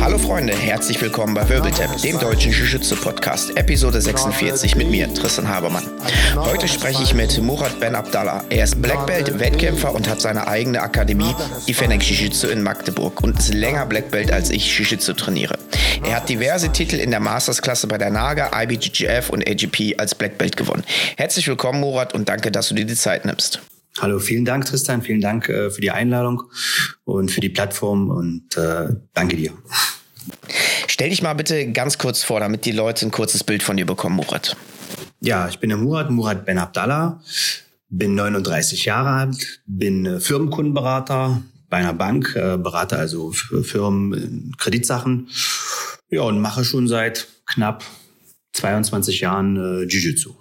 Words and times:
Hallo 0.00 0.18
Freunde, 0.18 0.52
herzlich 0.52 1.00
willkommen 1.00 1.34
bei 1.34 1.48
Wirbeltap, 1.48 2.00
dem 2.00 2.18
deutschen 2.20 2.52
Jiu-Jitsu-Podcast, 2.52 3.56
Episode 3.56 4.00
46 4.00 4.76
mit 4.76 4.88
mir, 4.88 5.12
Tristan 5.12 5.48
Habermann. 5.48 5.84
Heute 6.36 6.68
spreche 6.68 7.02
ich 7.02 7.12
mit 7.12 7.40
Murat 7.42 7.80
Ben 7.80 7.96
Abdallah. 7.96 8.44
Er 8.50 8.64
ist 8.64 8.80
Black 8.80 9.04
Belt, 9.06 9.40
Wettkämpfer 9.40 9.92
und 9.92 10.08
hat 10.08 10.20
seine 10.20 10.46
eigene 10.46 10.80
Akademie, 10.80 11.34
die 11.66 11.74
Fennec 11.74 12.02
Jiu-Jitsu 12.02 12.46
in 12.46 12.62
Magdeburg 12.62 13.20
und 13.22 13.38
ist 13.38 13.52
länger 13.52 13.84
Black 13.86 14.10
Belt 14.12 14.30
als 14.30 14.50
ich 14.50 14.78
Jiu-Jitsu 14.78 15.14
trainiere. 15.14 15.58
Er 16.04 16.16
hat 16.16 16.28
diverse 16.28 16.70
Titel 16.70 16.96
in 16.96 17.10
der 17.10 17.20
Mastersklasse 17.20 17.88
bei 17.88 17.98
der 17.98 18.10
NAGA, 18.10 18.50
IBGGF 18.62 19.30
und 19.30 19.48
AGP 19.48 19.96
als 19.98 20.14
Black 20.14 20.38
Belt 20.38 20.56
gewonnen. 20.56 20.84
Herzlich 21.16 21.48
willkommen 21.48 21.80
Murat 21.80 22.14
und 22.14 22.28
danke, 22.28 22.52
dass 22.52 22.68
du 22.68 22.74
dir 22.74 22.84
die 22.84 22.94
Zeit 22.94 23.24
nimmst. 23.24 23.60
Hallo, 24.00 24.18
vielen 24.18 24.44
Dank, 24.44 24.64
Tristan. 24.66 25.02
Vielen 25.02 25.20
Dank 25.20 25.48
äh, 25.48 25.70
für 25.70 25.80
die 25.80 25.90
Einladung 25.90 26.42
und 27.04 27.30
für 27.30 27.40
die 27.40 27.48
Plattform 27.48 28.10
und 28.10 28.56
äh, 28.56 28.88
danke 29.12 29.36
dir. 29.36 29.52
Stell 30.88 31.10
dich 31.10 31.22
mal 31.22 31.34
bitte 31.34 31.70
ganz 31.70 31.98
kurz 31.98 32.22
vor, 32.22 32.40
damit 32.40 32.64
die 32.64 32.72
Leute 32.72 33.06
ein 33.06 33.10
kurzes 33.10 33.44
Bild 33.44 33.62
von 33.62 33.76
dir 33.76 33.86
bekommen, 33.86 34.16
Murat. 34.16 34.56
Ja, 35.20 35.48
ich 35.48 35.58
bin 35.58 35.70
der 35.70 35.78
Murat, 35.78 36.10
Murat 36.10 36.44
Ben 36.44 36.58
Abdallah, 36.58 37.22
bin 37.88 38.14
39 38.14 38.84
Jahre 38.84 39.10
alt, 39.10 39.60
bin 39.66 40.06
äh, 40.06 40.20
Firmenkundenberater 40.20 41.42
bei 41.70 41.76
einer 41.78 41.94
Bank, 41.94 42.34
äh, 42.36 42.56
berate 42.58 42.96
also 42.96 43.32
Firmen 43.32 44.54
Kreditsachen 44.58 45.28
ja, 46.10 46.22
und 46.22 46.40
mache 46.40 46.64
schon 46.64 46.88
seit 46.88 47.28
knapp 47.46 47.84
22 48.52 49.20
Jahren 49.20 49.56
äh, 49.56 49.84
Jiu-Jitsu. 49.84 50.34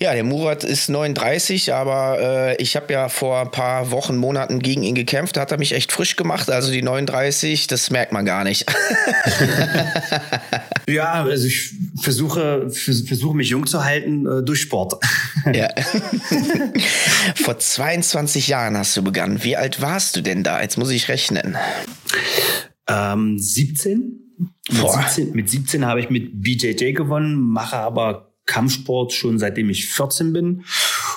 Ja, 0.00 0.12
der 0.12 0.24
Murat 0.24 0.64
ist 0.64 0.88
39, 0.88 1.72
aber 1.72 2.18
äh, 2.20 2.62
ich 2.62 2.76
habe 2.76 2.92
ja 2.92 3.08
vor 3.08 3.40
ein 3.40 3.50
paar 3.50 3.90
Wochen, 3.90 4.16
Monaten 4.16 4.58
gegen 4.58 4.82
ihn 4.82 4.94
gekämpft. 4.94 5.36
Da 5.36 5.42
hat 5.42 5.52
er 5.52 5.58
mich 5.58 5.72
echt 5.72 5.92
frisch 5.92 6.16
gemacht. 6.16 6.50
Also 6.50 6.72
die 6.72 6.82
39, 6.82 7.66
das 7.66 7.90
merkt 7.90 8.12
man 8.12 8.24
gar 8.24 8.44
nicht. 8.44 8.66
ja, 10.88 11.12
also 11.12 11.46
ich 11.46 11.72
versuche, 12.00 12.70
versuche 12.70 13.36
mich 13.36 13.50
jung 13.50 13.66
zu 13.66 13.84
halten 13.84 14.26
äh, 14.26 14.42
durch 14.42 14.62
Sport. 14.62 14.94
ja. 15.52 15.68
vor 17.36 17.58
22 17.58 18.48
Jahren 18.48 18.76
hast 18.76 18.96
du 18.96 19.02
begonnen. 19.02 19.44
Wie 19.44 19.56
alt 19.56 19.80
warst 19.80 20.16
du 20.16 20.20
denn 20.20 20.42
da? 20.42 20.60
Jetzt 20.60 20.76
muss 20.76 20.90
ich 20.90 21.08
rechnen. 21.08 21.56
Ähm, 22.88 23.38
17. 23.38 24.20
Mit 24.70 24.90
17, 24.90 25.32
mit 25.32 25.50
17 25.50 25.84
habe 25.84 26.00
ich 26.00 26.10
mit 26.10 26.42
BJJ 26.42 26.92
gewonnen, 26.92 27.38
mache 27.38 27.76
aber 27.76 28.33
Kampfsport 28.46 29.12
schon 29.12 29.38
seitdem 29.38 29.70
ich 29.70 29.86
14 29.86 30.32
bin 30.32 30.64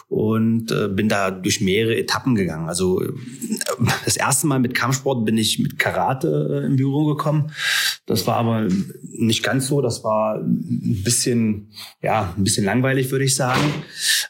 und 0.07 0.71
äh, 0.71 0.87
bin 0.87 1.09
da 1.09 1.31
durch 1.31 1.61
mehrere 1.61 1.97
Etappen 1.97 2.35
gegangen. 2.35 2.67
Also 2.67 3.01
äh, 3.01 3.11
das 4.05 4.15
erste 4.15 4.47
Mal 4.47 4.59
mit 4.59 4.73
Kampfsport 4.73 5.25
bin 5.25 5.37
ich 5.37 5.59
mit 5.59 5.77
Karate 5.77 6.61
äh, 6.63 6.65
im 6.65 6.77
Büro 6.77 7.05
gekommen. 7.05 7.51
Das 8.05 8.25
war 8.25 8.37
aber 8.37 8.67
nicht 9.03 9.43
ganz 9.43 9.67
so. 9.67 9.81
Das 9.81 10.03
war 10.03 10.35
ein 10.37 11.03
bisschen, 11.03 11.71
ja, 12.01 12.33
ein 12.37 12.43
bisschen 12.43 12.65
langweilig, 12.65 13.11
würde 13.11 13.25
ich 13.25 13.35
sagen. 13.35 13.73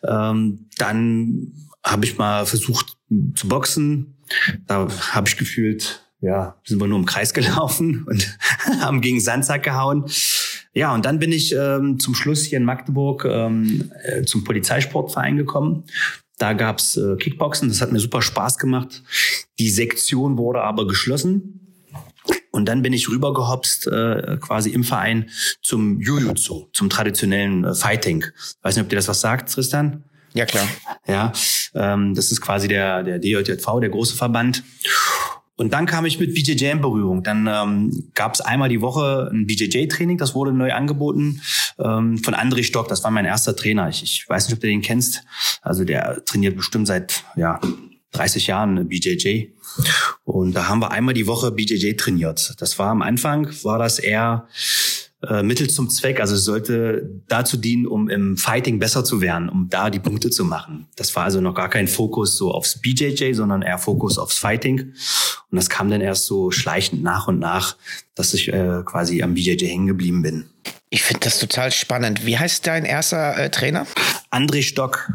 Ähm, 0.04 0.68
dann 0.78 1.54
habe 1.84 2.06
ich 2.06 2.18
mal 2.18 2.46
versucht 2.46 2.98
zu 3.36 3.48
boxen. 3.48 4.18
Da 4.66 4.88
habe 5.12 5.30
ich 5.30 5.38
gefühlt, 5.38 6.04
ja, 6.22 6.60
sind 6.64 6.82
wir 6.82 6.88
nur 6.88 7.00
im 7.00 7.06
Kreis 7.06 7.34
gelaufen 7.34 8.04
und 8.08 8.38
haben 8.82 9.02
gegen 9.02 9.20
Sandsack 9.20 9.64
gehauen. 9.64 10.06
Ja, 10.78 10.94
und 10.94 11.06
dann 11.06 11.18
bin 11.18 11.32
ich 11.32 11.56
ähm, 11.56 12.00
zum 12.00 12.14
Schluss 12.14 12.44
hier 12.44 12.60
in 12.60 12.64
Magdeburg 12.64 13.26
ähm, 13.26 13.92
äh, 14.04 14.22
zum 14.26 14.44
Polizeisportverein 14.44 15.36
gekommen. 15.36 15.86
Da 16.38 16.54
gab's 16.54 16.96
äh, 16.98 17.16
Kickboxen, 17.16 17.68
das 17.68 17.82
hat 17.82 17.92
mir 17.92 18.00
super 18.00 18.22
Spaß 18.22 18.60
gemacht. 18.60 19.02
Die 19.58 19.72
Sektion 19.72 20.38
wurde 20.38 20.62
aber 20.62 20.86
geschlossen. 20.86 21.74
Und 22.52 22.66
dann 22.66 22.84
bin 22.84 22.94
ich 22.94 23.10
rübergehopst, 23.10 23.88
äh, 23.88 24.38
quasi 24.40 24.70
im 24.70 24.84
Verein 24.84 25.32
zum 25.64 26.00
Jiu-Jitsu, 26.00 26.68
zum 26.74 26.92
traditionellen 26.92 27.64
äh, 27.64 27.74
Fighting. 27.74 28.26
Weiß 28.62 28.76
nicht, 28.76 28.84
ob 28.84 28.90
dir 28.90 28.98
das 28.98 29.08
was 29.08 29.20
sagt, 29.20 29.52
Tristan? 29.52 30.04
Ja, 30.36 30.46
klar. 30.46 30.68
Ja, 31.08 31.34
ähm, 31.74 32.14
das 32.14 32.32
ist 32.32 32.40
quasi 32.40 32.68
der, 32.68 33.02
der 33.02 33.18
DJV, 33.18 33.80
der 33.80 33.90
große 33.90 34.16
Verband. 34.16 34.62
Und 35.58 35.74
dann 35.74 35.88
kam 35.88 36.06
ich 36.06 36.20
mit 36.20 36.36
BJJ 36.36 36.66
in 36.66 36.82
Berührung. 36.82 37.24
Dann 37.24 37.48
ähm, 37.52 38.12
gab 38.14 38.36
es 38.36 38.42
einmal 38.42 38.70
die 38.70 38.82
Woche 38.82 39.30
ein 39.34 39.48
BJJ-Training, 39.48 40.18
das 40.18 40.36
wurde 40.36 40.54
neu 40.54 40.72
angeboten 40.72 41.42
ähm, 41.80 42.20
von 42.20 42.36
André 42.36 42.64
Stock. 42.64 42.88
Das 42.88 43.04
war 43.04 43.12
mein 43.12 43.26
erster 43.26 43.56
Trainer. 43.56 43.90
Ich, 43.90 44.04
ich 44.04 44.30
weiß 44.30 44.48
nicht, 44.48 44.56
ob 44.56 44.62
du 44.62 44.68
den 44.68 44.84
kennst. 44.84 45.24
Also 45.64 45.84
der 45.84 46.24
trainiert 46.26 46.56
bestimmt 46.56 46.86
seit 46.86 47.24
ja 47.36 47.60
30 48.12 48.48
Jahren 48.48 48.88
BJJ. 48.88 49.48
Und 50.24 50.54
da 50.54 50.68
haben 50.68 50.80
wir 50.80 50.92
einmal 50.92 51.16
die 51.16 51.28
Woche 51.28 51.52
BJJ 51.52 51.94
trainiert. 51.94 52.54
Das 52.60 52.78
war 52.78 52.90
am 52.90 53.02
Anfang, 53.02 53.50
war 53.64 53.80
das 53.80 54.00
eher 54.00 54.48
äh, 55.24 55.42
Mittel 55.42 55.70
zum 55.70 55.90
Zweck. 55.90 56.20
Also 56.20 56.36
es 56.36 56.44
sollte 56.44 57.10
dazu 57.28 57.58
dienen, 57.58 57.88
um 57.88 58.10
im 58.10 58.38
Fighting 58.38 58.80
besser 58.80 59.04
zu 59.04 59.22
werden, 59.22 59.50
um 59.50 59.68
da 59.70 59.90
die 59.90 60.00
Punkte 60.00 60.30
zu 60.30 60.46
machen. 60.46 60.88
Das 60.96 61.16
war 61.16 61.24
also 61.24 61.42
noch 61.42 61.56
gar 61.56 61.70
kein 61.70 61.88
Fokus 61.88 62.38
so 62.38 62.52
aufs 62.52 62.80
BJJ, 62.80 63.34
sondern 63.34 63.62
eher 63.62 63.80
Fokus 63.80 64.18
aufs 64.18 64.38
Fighting. 64.38 64.94
Und 65.50 65.56
das 65.56 65.70
kam 65.70 65.90
dann 65.90 66.02
erst 66.02 66.26
so 66.26 66.52
schleichend 66.52 67.02
nach 67.02 67.28
und 67.28 67.40
nach, 67.40 67.78
dass 68.16 68.34
ich 68.34 68.50
äh, 68.50 68.84
quasi 68.86 69.24
am 69.24 69.34
BJJ 69.34 69.66
hängen 69.66 69.88
geblieben 69.88 70.22
bin. 70.22 70.46
Ich 70.90 71.04
finde 71.04 71.22
das 71.22 71.40
total 71.40 71.72
spannend. 71.72 72.26
Wie 72.26 72.38
heißt 72.38 72.66
dein 72.68 72.86
erster 72.86 73.38
äh, 73.38 73.50
Trainer? 73.50 73.88
André 74.32 74.62
Stock. 74.62 75.10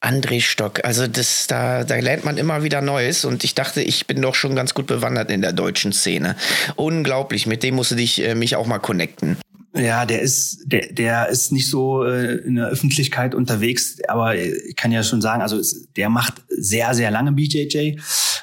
André 0.00 0.40
Stock. 0.40 0.84
Also 0.84 1.06
das, 1.06 1.46
da, 1.46 1.82
da 1.82 1.96
lernt 1.96 2.24
man 2.24 2.36
immer 2.36 2.62
wieder 2.62 2.80
Neues 2.80 3.24
und 3.24 3.42
ich 3.42 3.54
dachte, 3.54 3.82
ich 3.82 4.06
bin 4.06 4.20
doch 4.22 4.34
schon 4.34 4.54
ganz 4.54 4.74
gut 4.74 4.86
bewandert 4.86 5.30
in 5.30 5.40
der 5.40 5.52
deutschen 5.52 5.92
Szene. 5.92 6.36
Unglaublich, 6.76 7.46
mit 7.46 7.62
dem 7.62 7.76
musst 7.76 7.90
du 7.90 7.96
dich 7.96 8.22
äh, 8.22 8.34
mich 8.34 8.56
auch 8.56 8.66
mal 8.66 8.78
connecten. 8.78 9.38
Ja, 9.76 10.06
der 10.06 10.22
ist, 10.22 10.62
der, 10.64 10.92
der 10.92 11.28
ist 11.28 11.52
nicht 11.52 11.68
so 11.68 12.04
äh, 12.04 12.36
in 12.36 12.54
der 12.56 12.68
Öffentlichkeit 12.68 13.34
unterwegs, 13.34 13.98
aber 14.08 14.36
ich 14.36 14.74
kann 14.74 14.90
ja 14.90 15.02
schon 15.02 15.20
sagen, 15.20 15.42
also 15.42 15.60
der 15.96 16.08
macht 16.08 16.34
sehr, 16.48 16.94
sehr 16.94 17.10
lange 17.10 17.32
BJJ. 17.32 17.98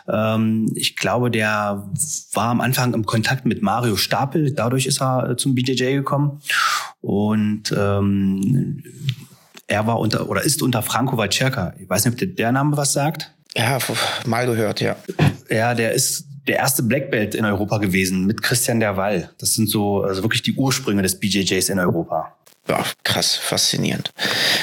Ähm, 0.07 0.71
ich 0.75 0.95
glaube, 0.95 1.31
der 1.31 1.89
war 2.33 2.49
am 2.49 2.61
Anfang 2.61 2.93
im 2.93 3.05
Kontakt 3.05 3.45
mit 3.45 3.61
Mario 3.61 3.95
Stapel, 3.95 4.51
dadurch 4.51 4.85
ist 4.85 5.01
er 5.01 5.31
äh, 5.31 5.37
zum 5.37 5.55
BJJ 5.55 5.93
gekommen. 5.93 6.41
Und 7.01 7.73
ähm, 7.75 8.83
er 9.67 9.87
war 9.87 9.99
unter 9.99 10.29
oder 10.29 10.43
ist 10.43 10.61
unter 10.61 10.81
Franco 10.81 11.17
Valcerca. 11.17 11.73
Ich 11.79 11.89
weiß 11.89 12.05
nicht, 12.05 12.13
ob 12.13 12.19
der, 12.19 12.27
der 12.27 12.51
Name 12.51 12.77
was 12.77 12.93
sagt. 12.93 13.33
Ja, 13.55 13.77
mal 14.25 14.45
gehört, 14.45 14.81
ja. 14.81 14.95
Ja, 15.49 15.73
der 15.73 15.93
ist 15.93 16.25
der 16.47 16.57
erste 16.57 16.83
Black 16.83 17.11
Belt 17.11 17.35
in 17.35 17.45
Europa 17.45 17.77
gewesen 17.77 18.25
mit 18.25 18.41
Christian 18.41 18.79
Derwall. 18.79 19.29
Das 19.37 19.53
sind 19.53 19.69
so 19.69 20.03
also 20.03 20.23
wirklich 20.23 20.41
die 20.41 20.53
Ursprünge 20.53 21.01
des 21.01 21.19
BJJs 21.19 21.69
in 21.69 21.79
Europa. 21.79 22.35
Ja, 22.67 22.83
krass, 23.03 23.35
faszinierend. 23.35 24.11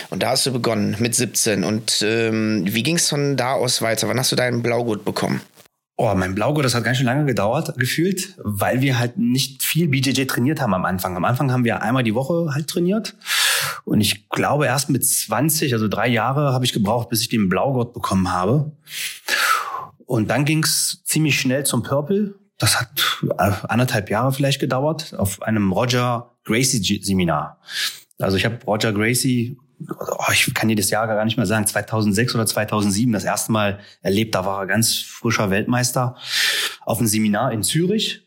Und 0.09 0.23
da 0.23 0.31
hast 0.31 0.47
du 0.47 0.53
begonnen 0.53 0.97
mit 0.99 1.15
17. 1.15 1.65
Und 1.65 2.03
ähm, 2.03 2.65
wie 2.67 2.83
ging 2.83 2.97
es 2.97 3.09
von 3.09 3.37
da 3.37 3.53
aus 3.53 3.83
weiter? 3.83 4.09
Wann 4.09 4.19
hast 4.19 4.33
du 4.33 4.37
deinen 4.37 4.63
Blaugurt 4.63 5.05
bekommen? 5.05 5.43
Oh, 5.97 6.15
mein 6.15 6.35
Blaugurt, 6.35 6.65
das 6.65 6.75
hat 6.75 6.83
ganz 6.83 6.97
schön 6.97 7.05
lange 7.05 7.27
gedauert, 7.27 7.75
gefühlt, 7.77 8.35
weil 8.43 8.81
wir 8.81 8.99
halt 8.99 9.19
nicht 9.19 9.63
viel 9.63 9.87
BJJ 9.87 10.25
trainiert 10.25 10.63
haben 10.63 10.73
am 10.73 10.87
Anfang. 10.87 11.15
Am 11.15 11.27
Anfang 11.27 11.53
haben 11.53 11.65
wir 11.65 11.83
einmal 11.83 12.03
die 12.03 12.15
Woche 12.15 12.55
halt 12.55 12.69
trainiert. 12.69 13.17
Und 13.85 14.01
ich 14.01 14.31
glaube, 14.31 14.65
erst 14.65 14.89
mit 14.89 15.07
20, 15.07 15.75
also 15.75 15.89
drei 15.89 16.09
Jahre, 16.09 16.55
habe 16.55 16.65
ich 16.65 16.73
gebraucht, 16.73 17.11
bis 17.11 17.21
ich 17.21 17.29
den 17.29 17.51
Blaugurt 17.51 17.93
bekommen 17.93 18.33
habe. 18.33 18.73
Und 20.11 20.29
dann 20.29 20.45
ging's 20.45 21.05
ziemlich 21.05 21.39
schnell 21.39 21.65
zum 21.65 21.85
Purple. 21.85 22.35
Das 22.59 22.81
hat 22.81 23.23
äh, 23.39 23.53
anderthalb 23.69 24.11
Jahre 24.11 24.33
vielleicht 24.33 24.59
gedauert 24.59 25.15
auf 25.17 25.41
einem 25.41 25.71
Roger 25.71 26.33
Gracie 26.43 27.01
Seminar. 27.01 27.61
Also 28.19 28.37
ich 28.37 28.45
habe 28.45 28.59
Roger 28.67 28.93
Gracie, 28.93 29.57
oh, 29.89 30.33
ich 30.33 30.53
kann 30.53 30.75
das 30.75 30.91
Jahr 30.91 31.07
gar 31.07 31.25
nicht 31.25 31.37
mehr 31.37 31.47
sagen, 31.47 31.65
2006 31.65 32.35
oder 32.35 32.45
2007 32.45 33.13
das 33.13 33.23
erste 33.23 33.53
Mal 33.53 33.79
erlebt. 34.03 34.35
Da 34.35 34.45
war 34.45 34.63
er 34.63 34.67
ganz 34.67 34.99
frischer 34.99 35.49
Weltmeister 35.51 36.17
auf 36.81 36.99
einem 36.99 37.07
Seminar 37.07 37.53
in 37.53 37.63
Zürich. 37.63 38.27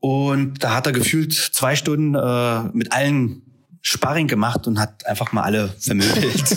Und 0.00 0.64
da 0.64 0.74
hat 0.74 0.86
er 0.86 0.92
gefühlt 0.92 1.34
zwei 1.34 1.76
Stunden 1.76 2.14
äh, 2.14 2.62
mit 2.72 2.92
allen 2.92 3.41
Sparring 3.84 4.28
gemacht 4.28 4.68
und 4.68 4.78
hat 4.78 5.04
einfach 5.06 5.32
mal 5.32 5.42
alle 5.42 5.68
vermöbelt. 5.80 6.56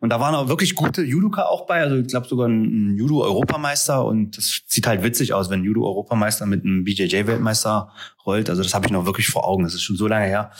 und 0.00 0.08
da 0.08 0.18
waren 0.20 0.34
auch 0.34 0.48
wirklich 0.48 0.74
gute 0.74 1.02
Judoka 1.02 1.42
auch 1.42 1.66
bei. 1.66 1.82
Also 1.82 1.96
ich 1.96 2.06
glaube 2.08 2.26
sogar 2.26 2.48
ein 2.48 2.96
Judo-Europameister. 2.96 4.02
Und 4.06 4.38
das 4.38 4.62
sieht 4.66 4.86
halt 4.86 5.02
witzig 5.02 5.34
aus, 5.34 5.50
wenn 5.50 5.60
ein 5.60 5.64
Judo-Europameister 5.64 6.46
mit 6.46 6.64
einem 6.64 6.84
BJJ-Weltmeister 6.84 7.90
rollt. 8.24 8.48
Also 8.48 8.62
das 8.62 8.72
habe 8.72 8.86
ich 8.86 8.92
noch 8.92 9.04
wirklich 9.04 9.28
vor 9.28 9.46
Augen. 9.46 9.64
Das 9.64 9.74
ist 9.74 9.82
schon 9.82 9.96
so 9.96 10.06
lange 10.06 10.26
her. 10.26 10.50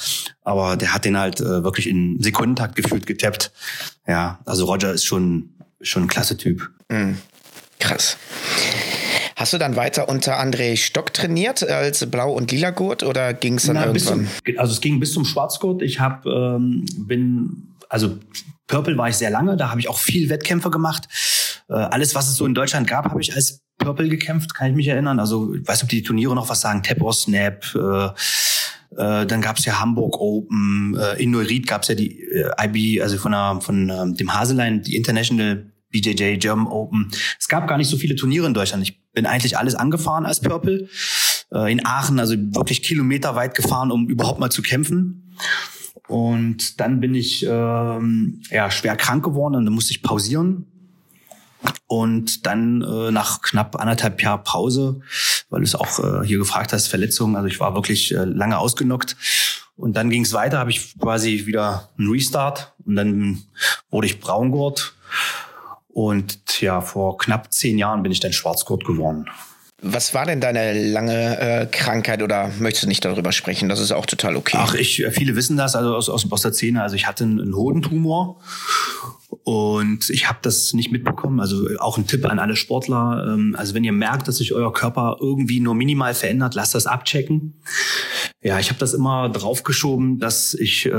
Aber 0.44 0.76
der 0.76 0.92
hat 0.92 1.06
den 1.06 1.16
halt 1.16 1.40
äh, 1.40 1.64
wirklich 1.64 1.88
in 1.88 2.20
Sekundentakt 2.20 2.76
gefühlt 2.76 3.06
getappt. 3.06 3.52
Ja, 4.06 4.40
also 4.44 4.66
Roger 4.66 4.92
ist 4.92 5.04
schon, 5.04 5.54
schon 5.80 6.04
ein 6.04 6.08
klasse 6.08 6.36
Typ. 6.36 6.70
Mhm. 6.90 7.16
Krass. 7.78 8.18
Hast 9.36 9.52
du 9.52 9.58
dann 9.58 9.76
weiter 9.76 10.08
unter 10.08 10.40
André 10.40 10.76
Stock 10.76 11.12
trainiert 11.12 11.62
als 11.62 12.04
Blau- 12.10 12.32
und 12.32 12.50
Lila-Gurt 12.50 13.02
oder 13.02 13.34
ging 13.34 13.56
es 13.56 13.64
dann 13.66 13.76
Na, 13.76 13.86
irgendwann? 13.86 14.26
Zum, 14.26 14.58
also 14.58 14.72
es 14.72 14.80
ging 14.80 14.98
bis 14.98 15.12
zum 15.12 15.26
Schwarzgurt. 15.26 15.82
Ich 15.82 16.00
habe 16.00 16.56
ähm, 16.58 16.86
bin 17.06 17.74
also 17.88 18.18
Purple 18.66 18.96
war 18.96 19.08
ich 19.08 19.16
sehr 19.16 19.30
lange, 19.30 19.56
da 19.56 19.70
habe 19.70 19.80
ich 19.80 19.88
auch 19.88 19.98
viel 19.98 20.28
Wettkämpfe 20.28 20.70
gemacht. 20.70 21.08
Äh, 21.68 21.74
alles, 21.74 22.14
was 22.14 22.28
es 22.28 22.36
so 22.36 22.46
in 22.46 22.54
Deutschland 22.54 22.88
gab, 22.88 23.04
habe 23.04 23.20
ich 23.20 23.34
als 23.34 23.60
Purple 23.78 24.08
gekämpft, 24.08 24.54
kann 24.54 24.70
ich 24.70 24.76
mich 24.76 24.88
erinnern. 24.88 25.20
Also 25.20 25.54
ich 25.54 25.66
weiß 25.66 25.78
nicht, 25.78 25.84
ob 25.84 25.88
die 25.90 26.02
Turniere 26.02 26.34
noch 26.34 26.48
was 26.48 26.62
sagen, 26.62 26.82
Tap 26.82 27.02
or 27.02 27.12
Snap. 27.12 27.64
Äh, 27.74 28.06
äh, 28.96 29.26
dann 29.26 29.42
gab 29.42 29.58
es 29.58 29.64
ja 29.64 29.78
Hamburg 29.78 30.18
Open, 30.18 30.96
äh, 30.98 31.22
in 31.22 31.30
Neuried 31.30 31.66
gab 31.66 31.82
es 31.82 31.88
ja 31.88 31.94
die 31.94 32.22
äh, 32.22 32.50
IB, 32.64 33.02
also 33.02 33.18
von, 33.18 33.32
der, 33.32 33.58
von 33.60 33.90
äh, 33.90 34.14
dem 34.14 34.32
Haselein, 34.32 34.82
die 34.82 34.96
International 34.96 35.66
BJJ 36.00 36.38
German 36.38 36.66
Open. 36.66 37.10
Es 37.38 37.48
gab 37.48 37.66
gar 37.68 37.78
nicht 37.78 37.88
so 37.88 37.96
viele 37.96 38.16
Turniere 38.16 38.46
in 38.46 38.54
Deutschland. 38.54 38.82
Ich 38.82 39.00
bin 39.12 39.26
eigentlich 39.26 39.56
alles 39.56 39.74
angefahren 39.74 40.26
als 40.26 40.40
Purple. 40.40 40.88
Äh, 41.52 41.72
in 41.72 41.86
Aachen, 41.86 42.18
also 42.18 42.34
wirklich 42.36 42.82
kilometerweit 42.82 43.54
gefahren, 43.54 43.90
um 43.90 44.08
überhaupt 44.08 44.40
mal 44.40 44.50
zu 44.50 44.62
kämpfen. 44.62 45.34
Und 46.08 46.80
dann 46.80 47.00
bin 47.00 47.14
ich 47.14 47.44
ähm, 47.48 48.42
ja 48.50 48.70
schwer 48.70 48.96
krank 48.96 49.24
geworden 49.24 49.56
und 49.56 49.64
dann 49.64 49.74
musste 49.74 49.92
ich 49.92 50.02
pausieren. 50.02 50.66
Und 51.88 52.46
dann 52.46 52.82
äh, 52.82 53.10
nach 53.10 53.42
knapp 53.42 53.80
anderthalb 53.80 54.22
Jahr 54.22 54.42
Pause, 54.42 55.00
weil 55.50 55.60
du 55.60 55.64
es 55.64 55.74
auch 55.74 55.98
äh, 55.98 56.26
hier 56.26 56.38
gefragt 56.38 56.72
hast, 56.72 56.88
Verletzungen, 56.88 57.34
also 57.34 57.48
ich 57.48 57.58
war 57.58 57.74
wirklich 57.74 58.12
äh, 58.12 58.24
lange 58.24 58.58
ausgenockt. 58.58 59.16
Und 59.76 59.96
dann 59.96 60.10
ging 60.10 60.22
es 60.22 60.32
weiter, 60.32 60.58
habe 60.58 60.70
ich 60.70 60.98
quasi 60.98 61.46
wieder 61.46 61.90
einen 61.98 62.10
Restart 62.10 62.74
und 62.84 62.96
dann 62.96 63.42
wurde 63.90 64.06
ich 64.06 64.20
Braungurt. 64.20 64.94
Und 65.96 66.60
ja, 66.60 66.82
vor 66.82 67.16
knapp 67.16 67.50
zehn 67.54 67.78
Jahren 67.78 68.02
bin 68.02 68.12
ich 68.12 68.20
dann 68.20 68.34
Schwarzgurt 68.34 68.84
geworden. 68.84 69.30
Was 69.80 70.12
war 70.12 70.26
denn 70.26 70.42
deine 70.42 70.90
lange 70.92 71.40
äh, 71.40 71.66
Krankheit 71.66 72.22
oder 72.22 72.50
möchtest 72.58 72.84
du 72.84 72.88
nicht 72.88 73.02
darüber 73.02 73.32
sprechen? 73.32 73.70
Das 73.70 73.80
ist 73.80 73.92
auch 73.92 74.04
total 74.04 74.36
okay. 74.36 74.58
Ach, 74.60 74.74
ich, 74.74 75.02
äh, 75.02 75.10
viele 75.10 75.36
wissen 75.36 75.56
das, 75.56 75.74
also 75.74 75.94
aus, 75.94 76.10
aus, 76.10 76.30
aus 76.30 76.42
der 76.42 76.52
Szene. 76.52 76.82
Also 76.82 76.96
ich 76.96 77.06
hatte 77.06 77.24
einen, 77.24 77.56
Hodentumor 77.56 78.42
und 79.44 80.10
ich 80.10 80.28
habe 80.28 80.40
das 80.42 80.74
nicht 80.74 80.92
mitbekommen. 80.92 81.40
Also 81.40 81.66
auch 81.78 81.96
ein 81.96 82.06
Tipp 82.06 82.26
an 82.26 82.40
alle 82.40 82.56
Sportler. 82.56 83.32
Ähm, 83.32 83.56
also 83.58 83.72
wenn 83.72 83.82
ihr 83.82 83.92
merkt, 83.92 84.28
dass 84.28 84.36
sich 84.36 84.52
euer 84.52 84.74
Körper 84.74 85.16
irgendwie 85.18 85.60
nur 85.60 85.74
minimal 85.74 86.12
verändert, 86.12 86.54
lasst 86.54 86.74
das 86.74 86.86
abchecken. 86.86 87.62
Ja, 88.42 88.58
ich 88.58 88.68
habe 88.68 88.78
das 88.78 88.92
immer 88.92 89.30
draufgeschoben, 89.30 90.18
dass 90.18 90.52
ich 90.52 90.84
äh, 90.84 90.90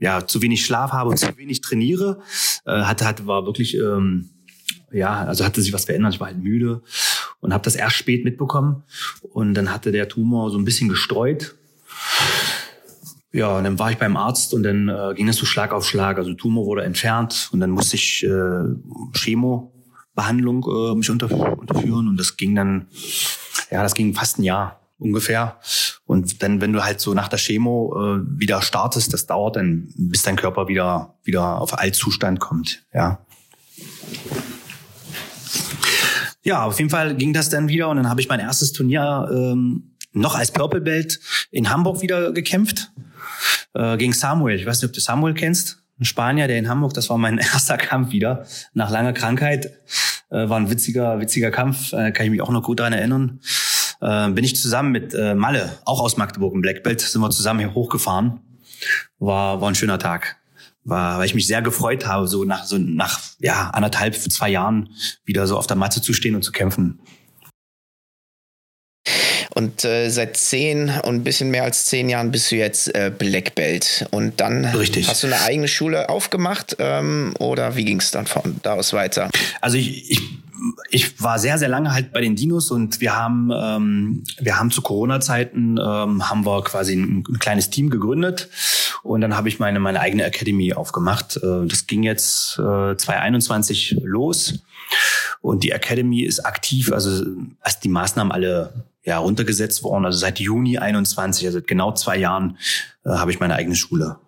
ja 0.00 0.26
zu 0.26 0.40
wenig 0.40 0.64
Schlaf 0.64 0.92
habe 0.92 1.10
und 1.10 1.18
zu 1.18 1.36
wenig 1.36 1.60
trainiere. 1.60 2.20
Äh, 2.64 2.80
hatte, 2.80 3.04
hatte 3.04 3.26
war 3.26 3.44
wirklich 3.44 3.74
ähm, 3.74 4.30
ja, 4.92 5.24
also 5.24 5.44
hatte 5.44 5.62
sich 5.62 5.72
was 5.72 5.84
verändert. 5.84 6.14
Ich 6.14 6.20
war 6.20 6.28
halt 6.28 6.38
müde 6.38 6.82
und 7.40 7.52
habe 7.52 7.64
das 7.64 7.76
erst 7.76 7.96
spät 7.96 8.24
mitbekommen. 8.24 8.82
Und 9.22 9.54
dann 9.54 9.72
hatte 9.72 9.92
der 9.92 10.08
Tumor 10.08 10.50
so 10.50 10.58
ein 10.58 10.64
bisschen 10.64 10.88
gestreut. 10.88 11.54
Ja, 13.32 13.58
und 13.58 13.64
dann 13.64 13.78
war 13.78 13.90
ich 13.90 13.98
beim 13.98 14.16
Arzt 14.16 14.54
und 14.54 14.62
dann 14.62 14.88
äh, 14.88 15.12
ging 15.14 15.26
das 15.26 15.36
so 15.36 15.44
Schlag 15.44 15.72
auf 15.72 15.86
Schlag. 15.86 16.16
Also 16.16 16.32
Tumor 16.34 16.64
wurde 16.64 16.84
entfernt 16.84 17.50
und 17.52 17.60
dann 17.60 17.70
musste 17.70 17.96
ich 17.96 18.24
äh, 18.24 18.62
Chemobehandlung 19.14 20.64
äh, 20.64 20.94
mich 20.94 21.10
unter, 21.10 21.30
unterführen 21.58 22.08
und 22.08 22.16
das 22.18 22.36
ging 22.36 22.54
dann, 22.54 22.86
ja, 23.70 23.82
das 23.82 23.94
ging 23.94 24.14
fast 24.14 24.38
ein 24.38 24.44
Jahr 24.44 24.80
ungefähr. 24.98 25.58
Und 26.06 26.42
dann, 26.42 26.62
wenn 26.62 26.72
du 26.72 26.82
halt 26.82 27.00
so 27.00 27.12
nach 27.12 27.28
der 27.28 27.38
Chemo 27.38 27.94
äh, 27.96 28.20
wieder 28.40 28.62
startest, 28.62 29.12
das 29.12 29.26
dauert 29.26 29.56
dann, 29.56 29.92
bis 29.94 30.22
dein 30.22 30.36
Körper 30.36 30.68
wieder 30.68 31.14
wieder 31.22 31.60
auf 31.60 31.78
Altzustand 31.78 32.40
kommt. 32.40 32.86
Ja. 32.94 33.20
Ja, 36.48 36.64
auf 36.64 36.78
jeden 36.78 36.88
Fall 36.88 37.14
ging 37.14 37.34
das 37.34 37.50
dann 37.50 37.68
wieder 37.68 37.90
und 37.90 37.98
dann 37.98 38.08
habe 38.08 38.22
ich 38.22 38.28
mein 38.30 38.40
erstes 38.40 38.72
Turnier 38.72 39.28
ähm, 39.30 39.90
noch 40.14 40.34
als 40.34 40.50
Purple 40.50 40.80
Belt 40.80 41.20
in 41.50 41.68
Hamburg 41.68 42.00
wieder 42.00 42.32
gekämpft 42.32 42.90
äh, 43.74 43.98
gegen 43.98 44.14
Samuel. 44.14 44.58
Ich 44.58 44.64
weiß 44.64 44.80
nicht, 44.80 44.88
ob 44.88 44.94
du 44.94 45.00
Samuel 45.00 45.34
kennst. 45.34 45.82
Ein 46.00 46.06
Spanier, 46.06 46.48
der 46.48 46.56
in 46.56 46.70
Hamburg, 46.70 46.94
das 46.94 47.10
war 47.10 47.18
mein 47.18 47.36
erster 47.52 47.76
Kampf 47.76 48.12
wieder 48.12 48.46
nach 48.72 48.88
langer 48.88 49.12
Krankheit. 49.12 49.66
Äh, 50.30 50.48
war 50.48 50.56
ein 50.56 50.70
witziger, 50.70 51.20
witziger 51.20 51.50
Kampf, 51.50 51.92
äh, 51.92 52.12
kann 52.12 52.24
ich 52.24 52.30
mich 52.30 52.40
auch 52.40 52.48
noch 52.48 52.62
gut 52.62 52.80
daran 52.80 52.94
erinnern. 52.94 53.40
Äh, 54.00 54.30
bin 54.30 54.42
ich 54.42 54.56
zusammen 54.56 54.90
mit 54.90 55.12
äh, 55.12 55.34
Malle, 55.34 55.78
auch 55.84 56.00
aus 56.00 56.16
Magdeburg 56.16 56.54
im 56.54 56.62
Black 56.62 56.82
Belt, 56.82 57.02
sind 57.02 57.20
wir 57.20 57.28
zusammen 57.28 57.60
hier 57.60 57.74
hochgefahren. 57.74 58.40
War, 59.18 59.60
war 59.60 59.68
ein 59.68 59.74
schöner 59.74 59.98
Tag 59.98 60.38
war, 60.88 61.18
weil 61.18 61.26
ich 61.26 61.34
mich 61.34 61.46
sehr 61.46 61.62
gefreut 61.62 62.06
habe, 62.06 62.28
so 62.28 62.44
nach 62.44 62.64
so 62.64 62.78
nach 62.78 63.20
ja 63.38 63.70
anderthalb 63.70 64.14
zwei 64.14 64.48
Jahren 64.50 64.90
wieder 65.24 65.46
so 65.46 65.56
auf 65.56 65.66
der 65.66 65.76
Matte 65.76 66.02
zu 66.02 66.12
stehen 66.12 66.34
und 66.34 66.42
zu 66.42 66.52
kämpfen. 66.52 67.00
Und 69.54 69.84
äh, 69.84 70.08
seit 70.08 70.36
zehn 70.36 70.88
und 71.02 71.16
ein 71.16 71.24
bisschen 71.24 71.50
mehr 71.50 71.64
als 71.64 71.86
zehn 71.86 72.08
Jahren 72.08 72.30
bist 72.30 72.52
du 72.52 72.56
jetzt 72.56 72.94
äh, 72.94 73.10
Black 73.16 73.56
Belt. 73.56 74.06
Und 74.12 74.38
dann 74.40 74.64
Richtig. 74.64 75.08
hast 75.08 75.24
du 75.24 75.26
eine 75.26 75.40
eigene 75.40 75.66
Schule 75.66 76.08
aufgemacht 76.08 76.76
ähm, 76.78 77.34
oder 77.40 77.74
wie 77.74 77.84
ging 77.84 77.98
es 77.98 78.12
dann 78.12 78.26
von 78.26 78.60
da 78.62 78.74
aus 78.74 78.92
weiter? 78.92 79.30
Also 79.60 79.76
ich, 79.76 80.12
ich 80.12 80.20
ich 80.90 81.22
war 81.22 81.38
sehr, 81.38 81.58
sehr 81.58 81.68
lange 81.68 81.92
halt 81.92 82.12
bei 82.12 82.20
den 82.20 82.36
Dinos 82.36 82.70
und 82.70 83.00
wir 83.00 83.16
haben, 83.16 83.50
ähm, 83.54 84.24
wir 84.40 84.58
haben 84.58 84.70
zu 84.70 84.82
Corona-Zeiten 84.82 85.78
ähm, 85.78 86.28
haben 86.28 86.46
wir 86.46 86.62
quasi 86.64 86.94
ein, 86.94 87.24
ein, 87.28 87.38
kleines 87.38 87.70
Team 87.70 87.90
gegründet 87.90 88.48
und 89.08 89.22
dann 89.22 89.34
habe 89.34 89.48
ich 89.48 89.58
meine, 89.58 89.80
meine 89.80 90.00
eigene 90.00 90.24
Academy 90.24 90.74
aufgemacht. 90.74 91.38
Äh, 91.38 91.66
das 91.66 91.86
ging 91.86 92.02
jetzt 92.02 92.58
äh, 92.58 92.94
2021 92.94 93.96
los 94.02 94.62
und 95.40 95.64
die 95.64 95.70
Academy 95.70 96.22
ist 96.22 96.40
aktiv, 96.44 96.92
also 96.92 97.24
als 97.60 97.80
die 97.80 97.88
Maßnahmen 97.88 98.30
alle 98.30 98.84
ja, 99.04 99.16
runtergesetzt 99.18 99.82
worden, 99.82 100.04
also 100.04 100.18
seit 100.18 100.38
Juni 100.38 100.76
21, 100.76 101.46
also 101.46 101.62
genau 101.62 101.92
zwei 101.94 102.18
Jahren 102.18 102.58
äh, 103.06 103.10
habe 103.10 103.30
ich 103.30 103.40
meine 103.40 103.54
eigene 103.54 103.76
Schule. 103.76 104.18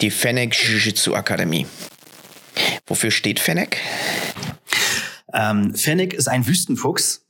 Die 0.00 0.10
Fennec 0.10 0.54
Jiu-Jitsu 0.54 1.14
Akademie. 1.14 1.66
Wofür 2.86 3.10
steht 3.10 3.38
Fennec? 3.38 3.76
Ähm, 5.34 5.74
Fennec 5.74 6.14
ist 6.14 6.28
ein 6.28 6.46
Wüstenfuchs. 6.46 7.21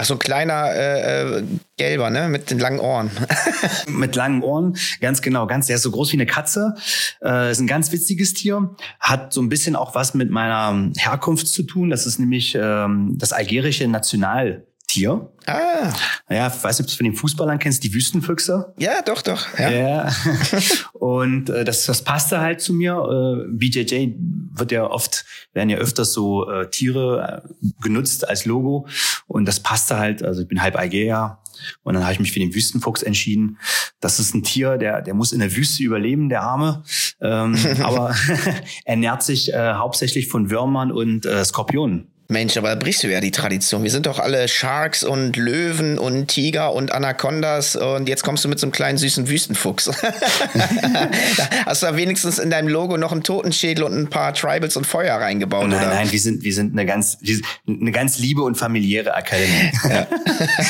Ach, 0.00 0.06
so 0.06 0.14
ein 0.14 0.18
kleiner 0.18 0.72
äh, 0.72 1.40
äh, 1.40 1.44
gelber, 1.76 2.08
ne? 2.08 2.30
Mit 2.30 2.50
den 2.50 2.58
langen 2.58 2.80
Ohren. 2.80 3.10
Mit 3.86 4.16
langen 4.16 4.42
Ohren, 4.42 4.78
ganz 5.02 5.20
genau, 5.20 5.46
ganz, 5.46 5.66
der 5.66 5.76
ist 5.76 5.82
so 5.82 5.90
groß 5.90 6.12
wie 6.12 6.16
eine 6.16 6.24
Katze. 6.24 6.74
Äh, 7.22 7.50
ist 7.50 7.60
ein 7.60 7.66
ganz 7.66 7.92
witziges 7.92 8.32
Tier. 8.32 8.74
Hat 8.98 9.34
so 9.34 9.42
ein 9.42 9.50
bisschen 9.50 9.76
auch 9.76 9.94
was 9.94 10.14
mit 10.14 10.30
meiner 10.30 10.90
Herkunft 10.96 11.48
zu 11.48 11.64
tun. 11.64 11.90
Das 11.90 12.06
ist 12.06 12.18
nämlich 12.18 12.56
ähm, 12.58 13.16
das 13.18 13.34
algerische 13.34 13.88
National. 13.88 14.64
Tier. 14.90 15.30
Ah. 15.46 15.92
Ja, 16.28 16.48
ich 16.48 16.64
weiß 16.64 16.78
nicht, 16.78 16.84
ob 16.84 16.86
du 16.86 16.90
es 16.90 16.96
von 16.96 17.04
den 17.04 17.14
Fußballern 17.14 17.60
kennst, 17.60 17.84
die 17.84 17.94
Wüstenfüchse. 17.94 18.74
Ja, 18.76 19.02
doch, 19.02 19.22
doch. 19.22 19.46
Ja. 19.56 19.70
ja. 19.70 20.12
Und 20.92 21.48
äh, 21.48 21.64
das, 21.64 21.86
das 21.86 22.02
passte 22.02 22.40
halt 22.40 22.60
zu 22.60 22.74
mir. 22.74 22.94
Äh, 22.94 23.48
BJJ 23.52 24.14
wird 24.52 24.72
ja 24.72 24.90
oft, 24.90 25.24
werden 25.52 25.70
ja 25.70 25.78
öfters 25.78 26.12
so 26.12 26.50
äh, 26.50 26.68
Tiere 26.70 27.44
äh, 27.62 27.68
genutzt 27.80 28.28
als 28.28 28.46
Logo. 28.46 28.88
Und 29.28 29.46
das 29.46 29.60
passte 29.60 29.96
halt, 29.96 30.24
also 30.24 30.42
ich 30.42 30.48
bin 30.48 30.60
halb 30.60 30.76
Algerier. 30.76 31.38
Und 31.84 31.94
dann 31.94 32.02
habe 32.02 32.14
ich 32.14 32.20
mich 32.20 32.32
für 32.32 32.40
den 32.40 32.52
Wüstenfuchs 32.52 33.04
entschieden. 33.04 33.58
Das 34.00 34.18
ist 34.18 34.34
ein 34.34 34.42
Tier, 34.42 34.76
der, 34.76 35.02
der 35.02 35.14
muss 35.14 35.30
in 35.30 35.38
der 35.38 35.54
Wüste 35.54 35.84
überleben, 35.84 36.28
der 36.28 36.42
Arme. 36.42 36.82
Ähm, 37.20 37.56
aber 37.82 38.12
ernährt 38.84 39.22
sich 39.22 39.52
äh, 39.52 39.74
hauptsächlich 39.74 40.26
von 40.26 40.50
Würmern 40.50 40.90
und 40.90 41.26
äh, 41.26 41.44
Skorpionen. 41.44 42.08
Mensch, 42.30 42.56
aber 42.56 42.68
da 42.68 42.74
brichst 42.74 43.02
du 43.02 43.08
ja 43.08 43.20
die 43.20 43.30
Tradition. 43.30 43.82
Wir 43.82 43.90
sind 43.90 44.06
doch 44.06 44.18
alle 44.18 44.48
Sharks 44.48 45.02
und 45.02 45.36
Löwen 45.36 45.98
und 45.98 46.28
Tiger 46.28 46.72
und 46.72 46.92
Anacondas 46.92 47.76
und 47.76 48.08
jetzt 48.08 48.22
kommst 48.22 48.44
du 48.44 48.48
mit 48.48 48.58
so 48.58 48.66
einem 48.66 48.72
kleinen 48.72 48.98
süßen 48.98 49.28
Wüstenfuchs. 49.28 49.90
Hast 51.66 51.82
du 51.82 51.86
da 51.86 51.96
wenigstens 51.96 52.38
in 52.38 52.50
deinem 52.50 52.68
Logo 52.68 52.96
noch 52.96 53.12
einen 53.12 53.22
Totenschädel 53.22 53.84
und 53.84 53.96
ein 53.96 54.08
paar 54.08 54.32
Tribals 54.34 54.76
und 54.76 54.86
Feuer 54.86 55.16
reingebaut? 55.16 55.68
Nein, 55.68 55.78
oder? 55.78 55.94
nein, 55.94 56.12
wir 56.12 56.20
sind, 56.20 56.42
wir 56.42 56.54
sind 56.54 56.72
eine 56.72 56.86
ganz, 56.86 57.18
eine 57.66 57.92
ganz 57.92 58.18
liebe 58.18 58.42
und 58.42 58.56
familiäre 58.56 59.14
Akademie. 59.14 59.70
Ja. 59.88 60.06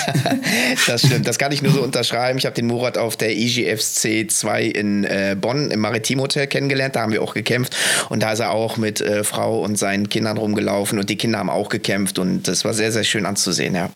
das 0.87 1.02
stimmt, 1.02 1.29
das 1.29 1.38
kann 1.38 1.52
ich 1.52 1.62
nur 1.62 1.73
so 1.73 1.83
unterschreiben. 1.83 2.38
Ich 2.38 2.47
habe 2.47 2.55
den 2.55 2.67
Murat 2.67 2.99
auf 2.99 3.17
der 3.17 3.37
IGFC 3.37 4.31
2 4.31 4.64
in 4.64 5.05
äh, 5.05 5.37
Bonn 5.38 5.71
im 5.71 5.81
Maritim 5.81 6.21
Hotel 6.21 6.47
kennengelernt. 6.47 6.97
Da 6.97 7.02
haben 7.02 7.12
wir 7.12 7.23
auch 7.23 7.35
gekämpft 7.35 7.76
und 8.09 8.23
da 8.23 8.33
ist 8.33 8.40
er 8.40 8.52
auch 8.52 8.76
mit 8.76 9.00
äh, 9.00 9.25
Frau 9.25 9.61
und 9.61 9.79
seinen 9.79 10.09
Kindern 10.09 10.38
rumgelaufen 10.38 10.99
und 10.99 11.11
die 11.11 11.17
Kinder 11.17 11.38
haben 11.38 11.50
haben 11.50 11.59
auch 11.59 11.69
gekämpft 11.69 12.19
und 12.19 12.49
das 12.49 12.64
war 12.64 12.75
sehr, 12.75 12.92
sehr 12.92 13.04
schön 13.04 13.26
anzusehen, 13.26 13.75
ja. 13.75 13.90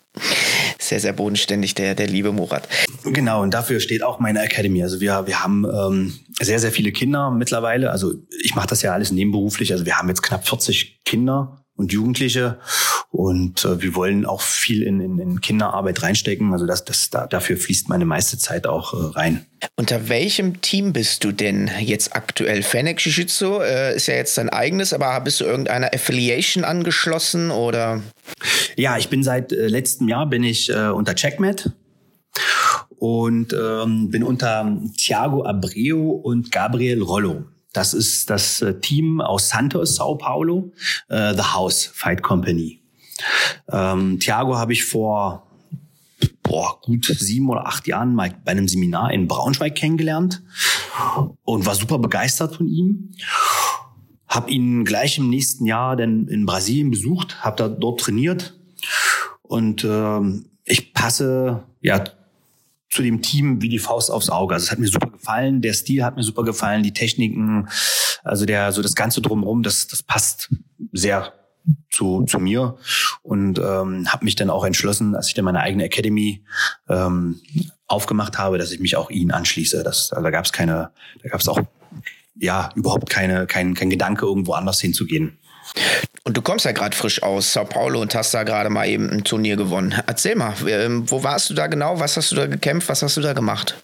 Sehr, 0.79 0.99
sehr 0.99 1.13
bodenständig, 1.13 1.73
der, 1.73 1.95
der 1.95 2.07
liebe 2.07 2.31
Murat. 2.31 2.67
Genau, 3.03 3.41
und 3.41 3.53
dafür 3.53 3.79
steht 3.79 4.03
auch 4.03 4.19
meine 4.19 4.43
Academy. 4.43 4.83
Also 4.83 4.99
wir, 4.99 5.25
wir 5.25 5.43
haben 5.43 5.65
ähm, 5.65 6.13
sehr, 6.39 6.59
sehr 6.59 6.71
viele 6.71 6.91
Kinder 6.91 7.31
mittlerweile. 7.31 7.91
Also 7.91 8.13
ich 8.43 8.55
mache 8.55 8.67
das 8.67 8.81
ja 8.81 8.93
alles 8.93 9.11
nebenberuflich. 9.11 9.71
Also 9.71 9.85
wir 9.85 9.97
haben 9.97 10.09
jetzt 10.09 10.21
knapp 10.21 10.47
40 10.47 11.01
Kinder 11.05 11.63
und 11.75 11.91
Jugendliche 11.91 12.59
Und 13.15 13.63
äh, 13.63 13.81
wir 13.81 13.95
wollen 13.95 14.25
auch 14.25 14.41
viel 14.41 14.83
in, 14.83 14.99
in, 14.99 15.17
in 15.19 15.39
Kinderarbeit 15.39 16.03
reinstecken. 16.03 16.51
Also 16.51 16.65
das, 16.65 16.83
das, 16.83 17.09
da, 17.09 17.27
dafür 17.27 17.55
fließt 17.55 17.87
meine 17.87 18.03
meiste 18.03 18.37
Zeit 18.37 18.67
auch 18.67 18.93
äh, 18.93 19.17
rein. 19.17 19.45
Unter 19.77 20.09
welchem 20.09 20.59
Team 20.59 20.91
bist 20.91 21.23
du 21.23 21.31
denn 21.31 21.71
jetzt 21.79 22.13
aktuell? 22.13 22.61
Fennec 22.61 22.99
Jiu-Jitsu 22.99 23.61
äh, 23.61 23.95
ist 23.95 24.07
ja 24.07 24.15
jetzt 24.15 24.37
dein 24.37 24.49
eigenes, 24.49 24.91
aber 24.91 25.17
bist 25.21 25.39
du 25.39 25.45
irgendeiner 25.45 25.93
Affiliation 25.93 26.65
angeschlossen 26.65 27.51
oder? 27.51 28.01
Ja, 28.75 28.97
ich 28.97 29.07
bin 29.07 29.23
seit 29.23 29.53
äh, 29.53 29.67
letztem 29.67 30.09
Jahr 30.09 30.25
bin 30.27 30.43
ich 30.43 30.69
äh, 30.69 30.89
unter 30.89 31.15
Checkmat 31.15 31.71
und 32.97 33.53
ähm, 33.53 34.09
bin 34.11 34.23
unter 34.23 34.77
Thiago 34.97 35.45
Abreu 35.45 36.19
und 36.21 36.51
Gabriel 36.51 37.01
Rollo. 37.01 37.45
Das 37.71 37.93
ist 37.93 38.29
das 38.29 38.61
äh, 38.61 38.77
Team 38.81 39.21
aus 39.21 39.49
Santos, 39.49 39.95
Sao 39.95 40.15
Paulo, 40.15 40.73
äh, 41.07 41.33
The 41.33 41.53
House 41.53 41.89
Fight 41.93 42.21
Company. 42.21 42.81
Ähm, 43.71 44.19
Thiago 44.19 44.57
habe 44.57 44.73
ich 44.73 44.85
vor 44.85 45.45
boah, 46.43 46.79
gut 46.81 47.05
sieben 47.05 47.49
oder 47.49 47.67
acht 47.67 47.87
Jahren 47.87 48.13
mal 48.13 48.33
bei 48.45 48.51
einem 48.51 48.67
Seminar 48.67 49.11
in 49.11 49.27
Braunschweig 49.27 49.75
kennengelernt 49.75 50.43
und 51.43 51.65
war 51.65 51.75
super 51.75 51.97
begeistert 51.99 52.55
von 52.55 52.67
ihm. 52.67 53.11
Hab 54.27 54.49
ihn 54.49 54.85
gleich 54.85 55.17
im 55.17 55.29
nächsten 55.29 55.65
Jahr 55.65 55.95
dann 55.95 56.27
in 56.27 56.45
Brasilien 56.45 56.91
besucht, 56.91 57.43
habe 57.43 57.55
da 57.57 57.67
dort 57.67 57.99
trainiert 57.99 58.57
und 59.41 59.83
ähm, 59.83 60.45
ich 60.63 60.93
passe 60.93 61.63
ja 61.81 62.03
zu 62.89 63.01
dem 63.01 63.21
Team 63.21 63.61
wie 63.61 63.69
die 63.69 63.79
Faust 63.79 64.09
aufs 64.09 64.29
Auge. 64.29 64.53
Also 64.53 64.65
es 64.65 64.71
hat 64.71 64.79
mir 64.79 64.87
super 64.87 65.09
gefallen, 65.09 65.61
der 65.61 65.73
Stil 65.73 66.03
hat 66.03 66.15
mir 66.15 66.23
super 66.23 66.43
gefallen, 66.43 66.83
die 66.83 66.93
Techniken, 66.93 67.67
also 68.23 68.45
der 68.45 68.71
so 68.71 68.81
das 68.81 68.95
ganze 68.95 69.21
drumherum, 69.21 69.63
das 69.63 69.87
das 69.87 70.03
passt 70.03 70.53
sehr 70.91 71.33
zu, 71.89 72.25
zu 72.25 72.39
mir 72.39 72.77
und 73.21 73.59
ähm, 73.59 74.11
habe 74.11 74.25
mich 74.25 74.35
dann 74.35 74.49
auch 74.49 74.65
entschlossen, 74.65 75.15
als 75.15 75.27
ich 75.27 75.33
dann 75.33 75.45
meine 75.45 75.61
eigene 75.61 75.85
Academy 75.85 76.43
ähm, 76.89 77.41
aufgemacht 77.87 78.37
habe, 78.37 78.57
dass 78.57 78.71
ich 78.71 78.79
mich 78.79 78.95
auch 78.95 79.09
ihnen 79.09 79.31
anschließe. 79.31 79.83
Das, 79.83 80.11
also 80.11 80.23
da 80.23 80.31
gab 80.31 80.45
es 80.45 80.51
keine, 80.51 80.91
da 81.23 81.29
gab 81.29 81.41
es 81.41 81.47
auch 81.47 81.59
ja 82.37 82.69
überhaupt 82.75 83.09
keine 83.09 83.47
kein, 83.47 83.73
kein 83.73 83.89
Gedanke 83.89 84.25
irgendwo 84.25 84.53
anders 84.53 84.81
hinzugehen. 84.81 85.39
Und 86.23 86.37
du 86.37 86.41
kommst 86.41 86.65
ja 86.65 86.71
gerade 86.71 86.95
frisch 86.95 87.23
aus 87.23 87.53
Sao 87.53 87.65
Paulo 87.65 88.01
und 88.01 88.13
hast 88.15 88.33
da 88.33 88.43
gerade 88.43 88.69
mal 88.69 88.87
eben 88.87 89.09
ein 89.09 89.23
Turnier 89.23 89.55
gewonnen. 89.55 89.95
Erzähl 90.07 90.35
mal, 90.35 90.53
wo 91.07 91.23
warst 91.23 91.49
du 91.49 91.53
da 91.53 91.67
genau? 91.67 91.99
Was 91.99 92.17
hast 92.17 92.31
du 92.31 92.35
da 92.35 92.47
gekämpft? 92.47 92.89
Was 92.89 93.01
hast 93.03 93.17
du 93.17 93.21
da 93.21 93.33
gemacht? 93.33 93.75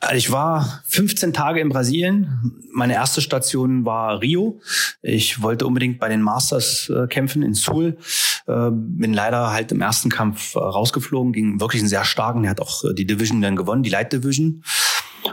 Also 0.00 0.16
ich 0.16 0.32
war 0.32 0.82
15 0.86 1.34
Tage 1.34 1.60
in 1.60 1.68
Brasilien. 1.68 2.62
Meine 2.72 2.94
erste 2.94 3.20
Station 3.20 3.84
war 3.84 4.22
Rio. 4.22 4.60
Ich 5.02 5.42
wollte 5.42 5.66
unbedingt 5.66 5.98
bei 5.98 6.08
den 6.08 6.22
Masters 6.22 6.88
äh, 6.88 7.06
kämpfen 7.06 7.42
in 7.42 7.52
Sul. 7.52 7.98
Äh, 8.46 8.70
bin 8.72 9.12
leider 9.12 9.52
halt 9.52 9.72
im 9.72 9.82
ersten 9.82 10.08
Kampf 10.08 10.54
äh, 10.54 10.58
rausgeflogen, 10.58 11.34
ging 11.34 11.60
wirklich 11.60 11.82
einen 11.82 11.90
sehr 11.90 12.04
starken. 12.04 12.44
Er 12.44 12.50
hat 12.50 12.60
auch 12.60 12.82
äh, 12.84 12.94
die 12.94 13.06
Division 13.06 13.42
dann 13.42 13.56
gewonnen, 13.56 13.82
die 13.82 13.90
Light 13.90 14.12
Division. 14.12 14.64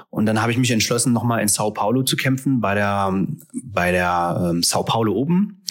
Und 0.09 0.25
dann 0.25 0.41
habe 0.41 0.51
ich 0.51 0.57
mich 0.57 0.71
entschlossen, 0.71 1.13
nochmal 1.13 1.41
in 1.41 1.47
Sao 1.47 1.71
Paulo 1.71 2.03
zu 2.03 2.17
kämpfen, 2.17 2.59
bei 2.59 2.75
der, 2.75 3.13
bei 3.63 3.91
der 3.91 4.49
ähm, 4.49 4.63
Sao 4.63 4.83
Paulo 4.83 5.13
oben. 5.13 5.63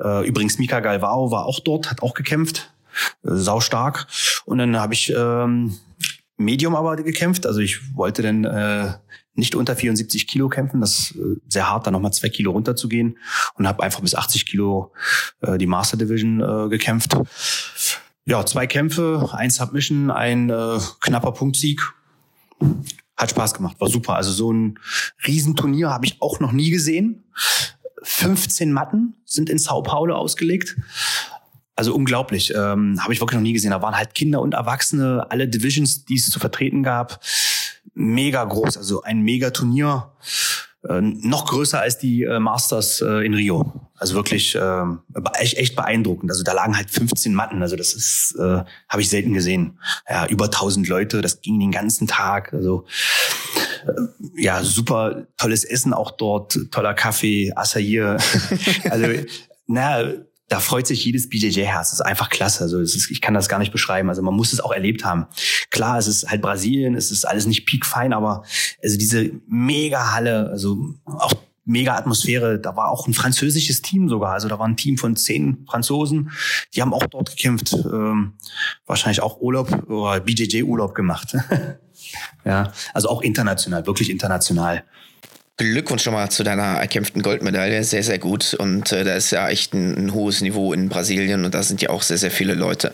Äh, 0.00 0.26
übrigens, 0.26 0.58
Mika 0.58 0.80
Galvao 0.80 1.30
war 1.30 1.44
auch 1.44 1.60
dort, 1.60 1.90
hat 1.90 2.02
auch 2.02 2.14
gekämpft. 2.14 2.72
Äh, 3.24 3.34
sau 3.34 3.60
stark. 3.60 4.06
Und 4.46 4.58
dann 4.58 4.78
habe 4.78 4.94
ich 4.94 5.12
ähm, 5.14 5.76
Medium 6.38 6.74
aber 6.74 6.96
gekämpft. 6.96 7.46
Also 7.46 7.60
ich 7.60 7.94
wollte 7.94 8.22
dann 8.22 8.44
äh, 8.44 8.94
nicht 9.34 9.54
unter 9.54 9.76
74 9.76 10.26
Kilo 10.26 10.48
kämpfen. 10.48 10.80
Das 10.80 11.10
ist 11.10 11.16
äh, 11.16 11.36
sehr 11.48 11.68
hart, 11.68 11.86
da 11.86 11.90
nochmal 11.90 12.12
zwei 12.12 12.28
Kilo 12.28 12.52
runterzugehen. 12.52 13.18
Und 13.54 13.68
habe 13.68 13.82
einfach 13.82 14.00
bis 14.00 14.14
80 14.14 14.46
Kilo 14.46 14.92
äh, 15.40 15.58
die 15.58 15.66
Master 15.66 15.96
Division 15.96 16.40
äh, 16.40 16.68
gekämpft. 16.68 17.16
Ja, 18.24 18.44
zwei 18.46 18.66
Kämpfe, 18.66 19.28
ein 19.32 19.50
Submission, 19.50 20.10
ein 20.10 20.50
äh, 20.50 20.78
knapper 21.00 21.32
Punktsieg. 21.32 21.80
Hat 23.16 23.30
Spaß 23.30 23.54
gemacht, 23.54 23.80
war 23.80 23.88
super. 23.88 24.14
Also 24.14 24.32
so 24.32 24.52
ein 24.52 24.78
Riesenturnier 25.26 25.90
habe 25.90 26.06
ich 26.06 26.22
auch 26.22 26.38
noch 26.40 26.52
nie 26.52 26.70
gesehen. 26.70 27.24
15 28.02 28.72
Matten 28.72 29.14
sind 29.24 29.50
in 29.50 29.58
Sao 29.58 29.82
Paulo 29.82 30.14
ausgelegt. 30.14 30.76
Also 31.78 31.94
unglaublich. 31.94 32.52
Ähm, 32.56 32.98
Habe 33.00 33.12
ich 33.12 33.20
wirklich 33.20 33.36
noch 33.36 33.42
nie 33.42 33.52
gesehen. 33.52 33.70
Da 33.70 33.80
waren 33.80 33.96
halt 33.96 34.12
Kinder 34.12 34.42
und 34.42 34.52
Erwachsene, 34.52 35.24
alle 35.30 35.46
Divisions, 35.46 36.04
die 36.04 36.16
es 36.16 36.28
zu 36.28 36.40
vertreten 36.40 36.82
gab. 36.82 37.20
Mega 37.94 38.42
groß, 38.42 38.76
also 38.76 39.02
ein 39.02 39.20
mega 39.20 39.50
Turnier. 39.50 40.10
Äh, 40.88 41.00
noch 41.00 41.46
größer 41.46 41.80
als 41.80 41.96
die 41.96 42.24
äh, 42.24 42.40
Masters 42.40 43.00
äh, 43.00 43.24
in 43.24 43.32
Rio. 43.32 43.88
Also 43.96 44.16
wirklich 44.16 44.56
äh, 44.56 44.82
echt, 45.34 45.56
echt 45.56 45.76
beeindruckend. 45.76 46.32
Also 46.32 46.42
da 46.42 46.52
lagen 46.52 46.76
halt 46.76 46.90
15 46.90 47.32
Matten. 47.32 47.62
Also 47.62 47.76
das 47.76 47.94
ist, 47.94 48.34
äh, 48.40 48.64
habe 48.88 49.00
ich 49.00 49.08
selten 49.08 49.32
gesehen. 49.32 49.78
Ja, 50.10 50.26
über 50.26 50.46
1000 50.46 50.88
Leute. 50.88 51.20
Das 51.20 51.42
ging 51.42 51.60
den 51.60 51.70
ganzen 51.70 52.08
Tag. 52.08 52.52
Also 52.52 52.86
äh, 53.86 54.42
ja, 54.42 54.64
super 54.64 55.28
tolles 55.36 55.62
Essen 55.62 55.94
auch 55.94 56.10
dort, 56.10 56.58
toller 56.72 56.94
Kaffee, 56.94 57.52
Acai. 57.54 58.16
also 58.90 59.06
na, 59.68 60.02
da 60.48 60.60
freut 60.60 60.86
sich 60.86 61.04
jedes 61.04 61.28
BJJ-Herz. 61.28 61.90
Das 61.90 62.00
ist 62.00 62.06
einfach 62.06 62.30
klasse. 62.30 62.64
Also 62.64 62.80
ist, 62.80 63.10
ich 63.10 63.20
kann 63.20 63.34
das 63.34 63.48
gar 63.48 63.58
nicht 63.58 63.72
beschreiben. 63.72 64.08
Also 64.08 64.22
man 64.22 64.34
muss 64.34 64.52
es 64.52 64.60
auch 64.60 64.72
erlebt 64.72 65.04
haben. 65.04 65.26
Klar, 65.70 65.98
es 65.98 66.06
ist 66.06 66.30
halt 66.30 66.40
Brasilien, 66.40 66.94
es 66.94 67.10
ist 67.10 67.26
alles 67.26 67.46
nicht 67.46 67.66
piekfein, 67.66 68.12
aber 68.12 68.44
also 68.82 68.96
diese 68.96 69.30
mega 69.46 70.12
Halle, 70.12 70.48
also 70.50 70.94
auch 71.04 71.34
mega 71.68 71.96
Atmosphäre. 71.96 72.58
Da 72.58 72.74
war 72.76 72.90
auch 72.90 73.06
ein 73.06 73.14
französisches 73.14 73.82
Team 73.82 74.08
sogar. 74.08 74.32
Also 74.32 74.48
da 74.48 74.58
war 74.58 74.66
ein 74.66 74.76
Team 74.76 74.96
von 74.96 75.16
zehn 75.16 75.66
Franzosen. 75.68 76.30
Die 76.74 76.80
haben 76.80 76.94
auch 76.94 77.06
dort 77.06 77.30
gekämpft. 77.30 77.74
Ähm, 77.74 78.32
wahrscheinlich 78.86 79.20
auch 79.20 79.40
Urlaub 79.40 79.88
oder 79.88 80.18
BJJ-Urlaub 80.20 80.94
gemacht. 80.94 81.36
ja, 82.44 82.72
also 82.94 83.10
auch 83.10 83.20
international, 83.20 83.86
wirklich 83.86 84.08
international. 84.08 84.82
Glückwunsch 85.58 86.04
schon 86.04 86.14
mal 86.14 86.30
zu 86.30 86.44
deiner 86.44 86.78
erkämpften 86.78 87.20
Goldmedaille. 87.20 87.82
Sehr, 87.82 88.04
sehr 88.04 88.18
gut. 88.18 88.54
Und 88.54 88.92
äh, 88.92 89.02
da 89.02 89.14
ist 89.14 89.32
ja 89.32 89.48
echt 89.48 89.74
ein, 89.74 89.96
ein, 89.96 90.14
hohes 90.14 90.40
Niveau 90.40 90.72
in 90.72 90.88
Brasilien 90.88 91.44
und 91.44 91.52
da 91.52 91.64
sind 91.64 91.82
ja 91.82 91.90
auch 91.90 92.02
sehr, 92.02 92.16
sehr 92.16 92.30
viele 92.30 92.54
Leute. 92.54 92.92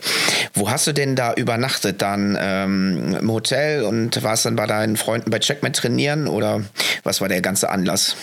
Wo 0.55 0.71
hast 0.71 0.87
du 0.87 0.93
denn 0.93 1.15
da 1.15 1.35
übernachtet? 1.35 2.01
Dann 2.01 2.39
ähm, 2.41 3.17
im 3.21 3.31
Hotel 3.31 3.83
und 3.83 4.23
warst 4.23 4.47
dann 4.47 4.57
bei 4.57 4.67
deinen 4.67 4.97
Freunden 4.97 5.31
bei 5.31 5.39
Checkmate 5.39 5.79
trainieren 5.79 6.27
oder 6.27 6.63
was 7.03 7.21
war 7.21 7.29
der 7.29 7.43
ganze 7.43 7.69
Anlass? 7.69 8.17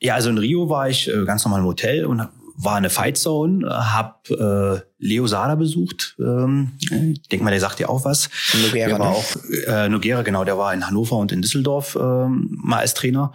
Ja, 0.00 0.14
also 0.14 0.28
in 0.28 0.38
Rio 0.38 0.68
war 0.68 0.90
ich 0.90 1.08
äh, 1.08 1.24
ganz 1.24 1.44
normal 1.44 1.60
im 1.60 1.66
Hotel 1.66 2.04
und 2.04 2.28
war 2.60 2.74
eine 2.74 2.90
Fight 2.90 3.16
Zone, 3.16 3.64
hab 3.68 4.28
äh, 4.30 4.80
Leo 4.98 5.26
Sada 5.28 5.54
besucht. 5.54 6.16
Ähm, 6.18 6.72
ich 6.80 7.28
denke 7.28 7.44
mal, 7.44 7.50
der 7.50 7.60
sagt 7.60 7.78
dir 7.78 7.88
auch 7.88 8.04
was. 8.04 8.28
Nogera, 8.52 8.88
der 8.88 8.98
war 8.98 9.10
ne? 9.10 9.16
auch 9.16 9.36
äh, 9.68 9.88
Nogera, 9.88 10.22
genau, 10.22 10.44
der 10.44 10.58
war 10.58 10.74
in 10.74 10.84
Hannover 10.84 11.16
und 11.16 11.30
in 11.30 11.40
Düsseldorf 11.40 11.96
ähm, 12.00 12.48
mal 12.50 12.80
als 12.80 12.94
Trainer. 12.94 13.32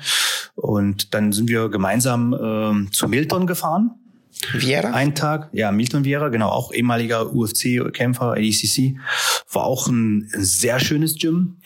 Und 0.55 1.13
dann 1.13 1.31
sind 1.31 1.47
wir 1.47 1.69
gemeinsam 1.69 2.35
ähm, 2.39 2.89
zu 2.91 3.07
Milton 3.07 3.47
gefahren. 3.47 3.91
Viera? 4.51 4.91
Ein 4.91 5.15
Tag, 5.15 5.49
ja, 5.53 5.71
Milton 5.71 6.03
Viera, 6.03 6.27
genau, 6.27 6.49
auch 6.49 6.73
ehemaliger 6.73 7.33
UFC-Kämpfer, 7.33 8.33
ADCC. 8.33 8.97
War 9.51 9.63
auch 9.63 9.87
ein, 9.87 10.29
ein 10.33 10.43
sehr 10.43 10.81
schönes 10.81 11.17
Gym. 11.17 11.59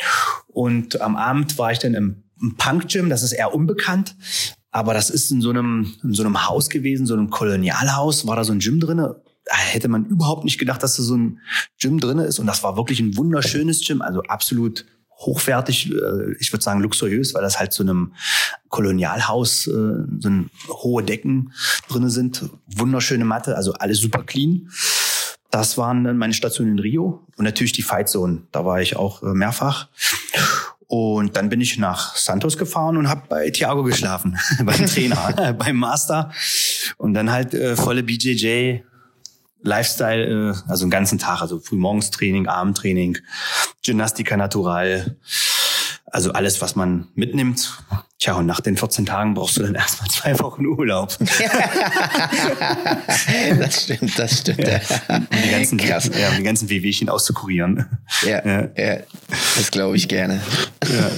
Und 0.47 1.01
am 1.01 1.15
Abend 1.15 1.57
war 1.57 1.71
ich 1.71 1.79
dann 1.79 1.95
im 1.95 2.23
Punk 2.57 2.87
Gym, 2.87 3.09
das 3.09 3.23
ist 3.23 3.31
eher 3.31 3.55
unbekannt, 3.55 4.15
aber 4.71 4.93
das 4.93 5.09
ist 5.09 5.31
in 5.31 5.41
so 5.41 5.49
einem, 5.49 5.93
in 6.03 6.13
so 6.13 6.23
einem 6.23 6.47
Haus 6.47 6.69
gewesen, 6.69 7.05
so 7.05 7.13
einem 7.13 7.29
Kolonialhaus, 7.29 8.27
war 8.27 8.35
da 8.35 8.43
so 8.43 8.53
ein 8.53 8.59
Gym 8.59 8.79
drinne. 8.79 9.21
Da 9.45 9.55
hätte 9.55 9.87
man 9.87 10.05
überhaupt 10.05 10.43
nicht 10.43 10.57
gedacht, 10.57 10.83
dass 10.83 10.97
da 10.97 11.03
so 11.03 11.15
ein 11.15 11.39
Gym 11.79 11.99
drinne 11.99 12.25
ist. 12.25 12.39
Und 12.39 12.47
das 12.47 12.63
war 12.63 12.75
wirklich 12.75 12.99
ein 12.99 13.15
wunderschönes 13.15 13.85
Gym, 13.85 14.01
also 14.01 14.21
absolut 14.23 14.85
hochwertig, 15.17 15.91
äh, 15.91 16.33
ich 16.39 16.51
würde 16.53 16.63
sagen 16.63 16.81
luxuriös, 16.81 17.33
weil 17.33 17.41
das 17.41 17.59
halt 17.59 17.73
so 17.73 17.83
einem 17.83 18.13
Kolonialhaus, 18.69 19.67
äh, 19.67 19.71
so 20.19 20.29
ein 20.29 20.49
hohe 20.69 21.03
Decken 21.03 21.53
drinne 21.89 22.09
sind, 22.09 22.45
wunderschöne 22.67 23.25
Matte, 23.25 23.55
also 23.55 23.73
alles 23.73 23.99
super 23.99 24.23
clean. 24.23 24.69
Das 25.49 25.77
waren 25.77 26.03
dann 26.03 26.17
meine 26.17 26.33
Stationen 26.33 26.73
in 26.73 26.79
Rio 26.79 27.25
und 27.37 27.45
natürlich 27.45 27.71
die 27.71 27.81
Fight 27.81 28.09
Zone. 28.09 28.43
Da 28.51 28.65
war 28.65 28.81
ich 28.81 28.95
auch 28.95 29.23
äh, 29.23 29.33
mehrfach. 29.33 29.87
Und 30.87 31.35
dann 31.35 31.49
bin 31.49 31.59
ich 31.59 31.77
nach 31.77 32.15
Santos 32.15 32.57
gefahren 32.57 32.95
und 32.95 33.09
habe 33.09 33.23
bei 33.27 33.49
Thiago 33.49 33.83
geschlafen, 33.83 34.39
beim 34.63 34.85
Trainer, 34.85 35.53
beim 35.59 35.75
Master. 35.75 36.31
Und 36.97 37.13
dann 37.13 37.31
halt 37.31 37.53
äh, 37.53 37.75
volle 37.75 38.03
BJJ, 38.03 38.79
Lifestyle, 39.61 40.53
äh, 40.53 40.69
also 40.69 40.85
den 40.85 40.91
ganzen 40.91 41.19
Tag, 41.19 41.41
also 41.41 41.59
frühmorgens 41.59 42.11
Training, 42.11 42.47
Abendtraining, 42.47 43.17
Gymnastika 43.83 44.37
Natural, 44.37 45.17
also 46.05 46.31
alles, 46.31 46.61
was 46.61 46.75
man 46.77 47.09
mitnimmt. 47.15 47.83
Tja, 48.19 48.33
und 48.33 48.47
nach 48.47 48.61
den 48.61 48.75
14 48.75 49.05
Tagen 49.05 49.35
brauchst 49.35 49.57
du 49.57 49.63
dann 49.63 49.75
erstmal 49.75 50.09
zwei 50.09 50.39
Wochen 50.39 50.65
Urlaub. 50.65 51.15
das 53.59 53.83
stimmt, 53.83 54.17
das 54.17 54.39
stimmt. 54.39 54.67
Ja. 54.67 54.79
Um 55.07 55.27
die 55.43 55.51
ganzen, 55.51 55.77
Krass. 55.77 56.09
Ja, 56.19 56.29
um 56.29 56.37
die 56.37 56.43
ganzen 56.43 56.67
Wehwehchen 56.69 57.09
auszukurieren. 57.09 57.85
Ja, 58.23 58.43
ja. 58.43 58.69
ja 58.75 58.97
das 59.55 59.69
glaube 59.69 59.97
ich 59.97 60.07
gerne. 60.07 60.41
Ja. 60.83 61.11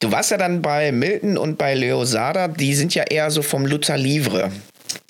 Du 0.00 0.10
warst 0.10 0.32
ja 0.32 0.36
dann 0.36 0.62
bei 0.62 0.90
Milton 0.90 1.38
und 1.38 1.58
bei 1.58 1.74
Leo 1.74 2.04
Sada, 2.04 2.48
die 2.48 2.74
sind 2.74 2.92
ja 2.96 3.04
eher 3.04 3.30
so 3.30 3.42
vom 3.42 3.64
Luther 3.64 3.96
Livre. 3.96 4.50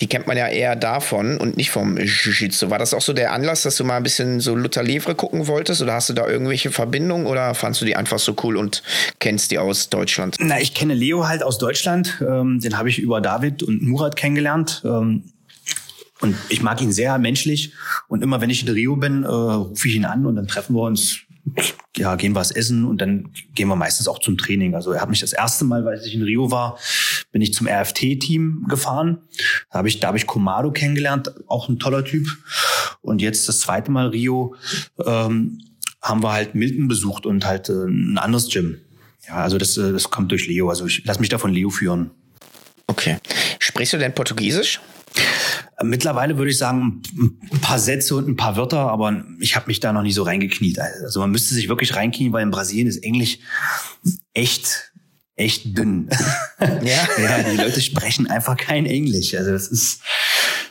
Die 0.01 0.07
kennt 0.07 0.27
man 0.27 0.37
ja 0.37 0.47
eher 0.47 0.75
davon 0.75 1.37
und 1.37 1.57
nicht 1.57 1.71
vom 1.71 1.97
Jiu-Jitsu. 1.97 2.69
War 2.69 2.79
das 2.79 2.93
auch 2.93 3.01
so 3.01 3.13
der 3.13 3.31
Anlass, 3.31 3.63
dass 3.63 3.77
du 3.77 3.83
mal 3.83 3.97
ein 3.97 4.03
bisschen 4.03 4.39
so 4.39 4.55
Luther 4.55 4.83
Levre 4.83 5.15
gucken 5.15 5.47
wolltest 5.47 5.81
oder 5.81 5.93
hast 5.93 6.09
du 6.09 6.13
da 6.13 6.27
irgendwelche 6.27 6.71
Verbindungen 6.71 7.25
oder 7.25 7.53
fandst 7.55 7.81
du 7.81 7.85
die 7.85 7.95
einfach 7.95 8.19
so 8.19 8.35
cool 8.43 8.57
und 8.57 8.83
kennst 9.19 9.51
die 9.51 9.59
aus 9.59 9.89
Deutschland? 9.89 10.37
Na, 10.39 10.59
ich 10.59 10.73
kenne 10.73 10.93
Leo 10.93 11.27
halt 11.27 11.43
aus 11.43 11.57
Deutschland. 11.57 12.21
Ähm, 12.21 12.59
den 12.59 12.77
habe 12.77 12.89
ich 12.89 12.99
über 12.99 13.21
David 13.21 13.63
und 13.63 13.81
Murat 13.81 14.15
kennengelernt. 14.15 14.81
Ähm, 14.85 15.23
und 16.21 16.37
ich 16.47 16.61
mag 16.61 16.81
ihn 16.81 16.93
sehr 16.93 17.17
menschlich. 17.17 17.73
Und 18.07 18.23
immer 18.23 18.39
wenn 18.39 18.49
ich 18.49 18.65
in 18.65 18.73
Rio 18.73 18.95
bin, 18.95 19.23
äh, 19.23 19.27
rufe 19.27 19.87
ich 19.87 19.95
ihn 19.95 20.05
an 20.05 20.25
und 20.25 20.37
dann 20.37 20.47
treffen 20.47 20.75
wir 20.75 20.83
uns 20.83 21.19
ja, 21.97 22.15
gehen 22.15 22.33
wir 22.33 22.39
was 22.39 22.51
essen 22.51 22.85
und 22.85 22.99
dann 22.99 23.29
gehen 23.53 23.67
wir 23.67 23.75
meistens 23.75 24.07
auch 24.07 24.19
zum 24.19 24.37
Training. 24.37 24.75
Also 24.75 24.91
er 24.91 25.01
hat 25.01 25.09
mich 25.09 25.19
das 25.19 25.33
erste 25.33 25.65
Mal, 25.65 25.85
weil 25.85 25.99
ich 25.99 26.15
in 26.15 26.23
Rio 26.23 26.51
war, 26.51 26.77
bin 27.31 27.41
ich 27.41 27.53
zum 27.53 27.67
RFT-Team 27.67 28.65
gefahren. 28.67 29.19
Da 29.71 29.79
habe 29.79 29.87
ich, 29.87 29.99
da 29.99 30.07
habe 30.07 30.17
ich 30.17 30.25
Komado 30.25 30.71
kennengelernt, 30.71 31.31
auch 31.47 31.69
ein 31.69 31.79
toller 31.79 32.05
Typ. 32.05 32.27
Und 33.01 33.21
jetzt 33.21 33.47
das 33.49 33.59
zweite 33.59 33.91
Mal 33.91 34.07
Rio 34.07 34.55
ähm, 35.05 35.61
haben 36.01 36.23
wir 36.23 36.31
halt 36.31 36.55
Milton 36.55 36.87
besucht 36.87 37.25
und 37.25 37.45
halt 37.45 37.69
äh, 37.69 37.73
ein 37.85 38.17
anderes 38.17 38.49
Gym. 38.49 38.79
Ja, 39.27 39.35
also 39.35 39.57
das, 39.57 39.77
äh, 39.77 39.91
das 39.91 40.09
kommt 40.09 40.31
durch 40.31 40.47
Leo. 40.47 40.69
Also 40.69 40.85
ich 40.85 41.03
lass 41.05 41.19
mich 41.19 41.29
da 41.29 41.37
von 41.37 41.51
Leo 41.51 41.69
führen. 41.69 42.11
Okay. 42.87 43.17
Sprichst 43.59 43.93
du 43.93 43.97
denn 43.97 44.13
Portugiesisch? 44.13 44.79
Mittlerweile 45.81 46.37
würde 46.37 46.51
ich 46.51 46.57
sagen, 46.57 47.01
ein 47.51 47.61
paar 47.61 47.79
Sätze 47.79 48.15
und 48.15 48.27
ein 48.27 48.35
paar 48.35 48.57
Wörter, 48.57 48.79
aber 48.91 49.23
ich 49.39 49.55
habe 49.55 49.67
mich 49.67 49.79
da 49.79 49.93
noch 49.93 50.03
nie 50.03 50.11
so 50.11 50.23
reingekniet. 50.23 50.79
Also 50.79 51.19
man 51.19 51.31
müsste 51.31 51.53
sich 51.53 51.69
wirklich 51.69 51.95
reinknien, 51.95 52.31
weil 52.33 52.43
in 52.43 52.51
Brasilien 52.51 52.87
ist 52.87 53.03
Englisch 53.03 53.39
echt 54.33 54.91
echt 55.35 55.77
dünn. 55.77 56.09
Ja? 56.59 57.07
ja, 57.21 57.43
die 57.43 57.57
Leute 57.57 57.81
sprechen 57.81 58.27
einfach 58.27 58.55
kein 58.55 58.85
Englisch. 58.85 59.35
Also 59.35 59.51
das 59.51 59.67
ist 59.67 60.01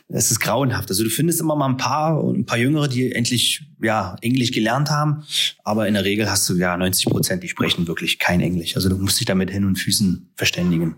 das 0.08 0.30
ist 0.30 0.40
grauenhaft. 0.40 0.88
Also 0.90 1.04
du 1.04 1.10
findest 1.10 1.40
immer 1.40 1.54
mal 1.54 1.68
ein 1.68 1.76
paar 1.76 2.22
ein 2.22 2.46
paar 2.46 2.56
Jüngere, 2.56 2.88
die 2.88 3.12
endlich 3.12 3.64
ja 3.82 4.16
Englisch 4.22 4.52
gelernt 4.52 4.90
haben, 4.90 5.24
aber 5.64 5.88
in 5.88 5.94
der 5.94 6.04
Regel 6.04 6.30
hast 6.30 6.48
du 6.48 6.54
ja 6.54 6.76
90 6.76 7.06
Prozent, 7.06 7.42
die 7.42 7.48
sprechen 7.48 7.86
wirklich 7.86 8.18
kein 8.18 8.40
Englisch. 8.40 8.74
Also 8.76 8.88
du 8.88 8.96
musst 8.96 9.20
dich 9.20 9.26
damit 9.26 9.50
hin 9.50 9.64
und 9.64 9.76
Füßen 9.76 10.30
verständigen. 10.34 10.96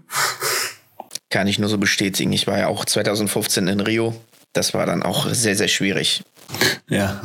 Kann 1.34 1.48
ich 1.48 1.58
nur 1.58 1.68
so 1.68 1.78
bestätigen. 1.78 2.32
Ich 2.32 2.46
war 2.46 2.60
ja 2.60 2.68
auch 2.68 2.84
2015 2.84 3.66
in 3.66 3.80
Rio. 3.80 4.14
Das 4.52 4.72
war 4.72 4.86
dann 4.86 5.02
auch 5.02 5.26
sehr, 5.30 5.56
sehr 5.56 5.66
schwierig. 5.66 6.22
Ja. 6.88 7.20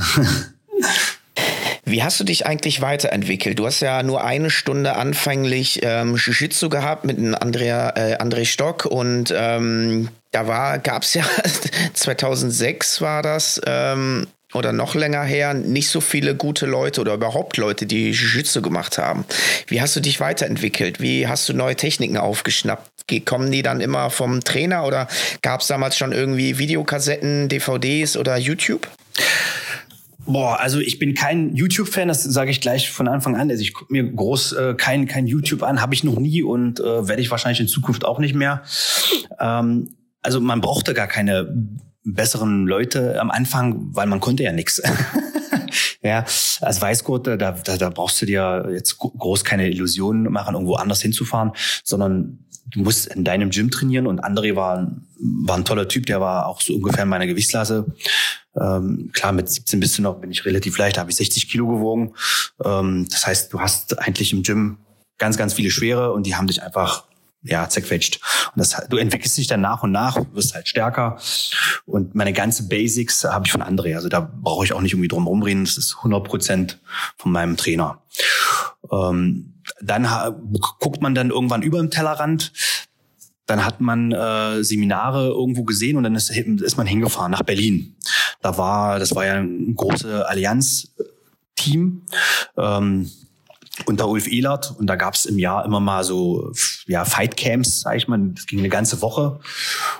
Wie 1.85 2.01
hast 2.01 2.19
du 2.19 2.23
dich 2.23 2.47
eigentlich 2.47 2.81
weiterentwickelt? 2.81 3.59
Du 3.59 3.67
hast 3.67 3.81
ja 3.81 4.01
nur 4.01 4.23
eine 4.23 4.49
Stunde 4.49 4.95
anfänglich 4.95 5.81
ähm, 5.83 6.15
Jiu-Jitsu 6.15 6.69
gehabt 6.69 7.05
mit 7.05 7.19
einem 7.19 7.35
Andrea, 7.35 7.93
äh, 7.95 8.17
André 8.17 8.45
Stock 8.45 8.85
und 8.85 9.31
ähm, 9.37 10.09
da 10.31 10.47
war, 10.47 10.79
gab 10.79 11.03
es 11.03 11.13
ja 11.13 11.23
2006 11.93 13.01
war 13.01 13.21
das 13.21 13.61
ähm, 13.67 14.25
oder 14.53 14.74
noch 14.74 14.96
länger 14.96 15.24
her 15.24 15.53
nicht 15.53 15.89
so 15.89 16.01
viele 16.01 16.36
gute 16.36 16.65
Leute 16.65 17.01
oder 17.01 17.13
überhaupt 17.13 17.58
Leute, 17.58 17.86
die 17.86 18.12
Jiu-Jitsu 18.12 18.62
gemacht 18.62 18.98
haben. 18.98 19.25
Wie 19.68 19.82
hast 19.82 19.96
du 19.96 20.00
dich 20.00 20.20
weiterentwickelt? 20.20 21.00
Wie 21.00 21.27
hast 21.27 21.48
du 21.50 21.53
neue 21.53 21.75
Techniken 21.75 22.18
aufgeschnappt? 22.18 22.89
Kommen 23.25 23.51
die 23.51 23.63
dann 23.63 23.82
immer 23.82 24.12
vom 24.12 24.44
Trainer 24.44 24.86
oder 24.86 25.08
gab 25.41 25.62
es 25.62 25.68
damals 25.68 25.98
schon 25.98 26.12
irgendwie 26.12 26.60
Videokassetten, 26.60 27.50
DVDs 27.50 28.18
oder 28.18 28.38
YouTube? 28.38 28.88
Boah, 30.25 30.60
also 30.60 30.79
ich 30.79 31.00
bin 31.00 31.15
kein 31.15 31.56
YouTube-Fan, 31.56 32.08
das 32.08 32.24
sage 32.24 32.51
ich 32.51 32.62
gleich 32.62 32.91
von 32.91 33.08
Anfang 33.08 33.36
an. 33.36 33.50
Also 33.50 33.63
ich 33.63 33.74
gucke 33.74 33.91
mir 33.91 34.03
groß 34.03 34.51
äh, 34.53 34.74
kein, 34.75 35.08
kein 35.08 35.25
YouTube 35.25 35.63
an, 35.63 35.82
habe 35.82 35.96
ich 35.96 36.03
noch 36.03 36.20
nie 36.20 36.44
und 36.44 36.79
äh, 36.79 37.08
werde 37.08 37.22
ich 37.22 37.32
wahrscheinlich 37.32 37.62
in 37.62 37.68
Zukunft 37.68 38.06
auch 38.06 38.20
nicht 38.20 38.36
mehr. 38.36 38.62
Ähm, 39.39 39.96
also 40.22 40.39
man 40.39 40.62
brauchte 40.62 40.94
gar 40.94 41.08
keine 41.08 41.51
besseren 42.03 42.65
Leute 42.65 43.20
am 43.20 43.32
Anfang, 43.32 43.89
weil 43.94 44.08
man 44.08 44.20
konnte 44.20 44.44
ja 44.44 44.51
nichts. 44.51 44.82
ja, 46.01 46.25
als 46.62 46.82
Weißgurt, 46.82 47.27
da, 47.27 47.38
da, 47.38 47.51
da 47.51 47.89
brauchst 47.89 48.22
du 48.22 48.25
dir 48.25 48.70
jetzt 48.72 48.98
groß 48.98 49.44
keine 49.44 49.70
Illusionen 49.70 50.32
machen, 50.32 50.56
irgendwo 50.56 50.75
anders 50.75 51.01
hinzufahren, 51.01 51.51
sondern 51.84 52.46
du 52.72 52.82
musst 52.82 53.08
in 53.08 53.24
deinem 53.24 53.50
Gym 53.50 53.72
trainieren 53.72 54.08
und 54.08 54.24
André 54.24 54.56
war, 54.56 54.91
war 55.20 55.58
ein 55.58 55.65
toller 55.65 55.88
Typ, 55.88 56.06
der 56.06 56.22
war 56.22 56.48
auch 56.48 56.62
so 56.62 56.75
ungefähr 56.75 57.03
in 57.03 57.10
meiner 57.10 57.27
Gewichtsklasse. 57.27 57.86
Ähm, 58.60 59.10
klar, 59.13 59.32
mit 59.32 59.50
17 59.50 59.79
bist 59.79 59.98
du 59.98 60.01
noch, 60.01 60.20
bin 60.20 60.32
ich 60.32 60.46
relativ 60.46 60.77
leicht, 60.77 60.98
habe 60.98 61.10
ich 61.10 61.18
60 61.18 61.50
Kilo 61.50 61.68
gewogen. 61.68 62.13
Ähm, 62.63 63.08
das 63.10 63.25
heißt, 63.25 63.53
du 63.53 63.60
hast 63.60 63.98
eigentlich 64.00 64.34
im 64.34 64.44
Gym 64.44 64.77
ganz, 65.18 65.38
ganz 65.38 65.53
viele 65.53 65.72
Schwere 65.72 66.13
und 66.13 66.25
die 66.25 66.35
haben 66.35 66.48
dich 66.48 66.64
einfach 66.64 67.08
ja, 67.41 67.69
zerquetscht. 67.69 68.19
Und 68.55 68.59
das, 68.59 68.75
du 68.89 68.97
entwickelst 68.97 69.37
dich 69.37 69.47
dann 69.47 69.61
nach 69.61 69.83
und 69.83 69.91
nach, 69.91 70.17
wirst 70.33 70.53
halt 70.53 70.67
stärker. 70.67 71.17
Und 71.85 72.15
meine 72.15 72.33
ganze 72.33 72.67
Basics 72.67 73.23
habe 73.23 73.45
ich 73.45 73.51
von 73.51 73.63
André. 73.63 73.95
Also 73.95 74.09
da 74.09 74.19
brauche 74.19 74.65
ich 74.65 74.73
auch 74.73 74.81
nicht 74.81 74.93
irgendwie 74.93 75.07
drum 75.07 75.27
rumreden. 75.27 75.63
Das 75.63 75.77
ist 75.77 75.97
100 75.97 76.23
Prozent 76.23 76.79
von 77.17 77.31
meinem 77.31 77.55
Trainer. 77.55 78.01
Ähm, 78.91 79.61
dann 79.81 80.07
guckt 80.79 81.01
man 81.01 81.15
dann 81.15 81.29
irgendwann 81.29 81.61
über 81.61 81.79
dem 81.79 81.91
Tellerrand. 81.91 82.51
Dann 83.45 83.65
hat 83.65 83.81
man 83.81 84.11
äh, 84.11 84.63
Seminare 84.63 85.27
irgendwo 85.27 85.63
gesehen 85.63 85.97
und 85.97 86.03
dann 86.03 86.15
ist, 86.15 86.29
ist 86.29 86.77
man 86.77 86.87
hingefahren 86.87 87.31
nach 87.31 87.43
Berlin. 87.43 87.95
Da 88.41 88.57
war, 88.57 88.99
das 88.99 89.15
war 89.15 89.25
ja 89.25 89.35
ein 89.35 89.75
große 89.75 90.27
Allianz-Team. 90.27 92.05
Ähm, 92.57 93.11
unter 93.85 94.07
Ulf 94.07 94.27
Ehlert. 94.27 94.74
Und 94.77 94.87
da 94.87 94.96
gab 94.96 95.13
es 95.13 95.25
im 95.25 95.39
Jahr 95.39 95.65
immer 95.65 95.79
mal 95.79 96.03
so 96.03 96.51
ja 96.85 97.05
Fight 97.05 97.37
Camps, 97.37 97.81
sag 97.81 97.96
ich 97.96 98.07
mal, 98.07 98.20
das 98.33 98.46
ging 98.46 98.59
eine 98.59 98.70
ganze 98.70 99.01
Woche. 99.01 99.39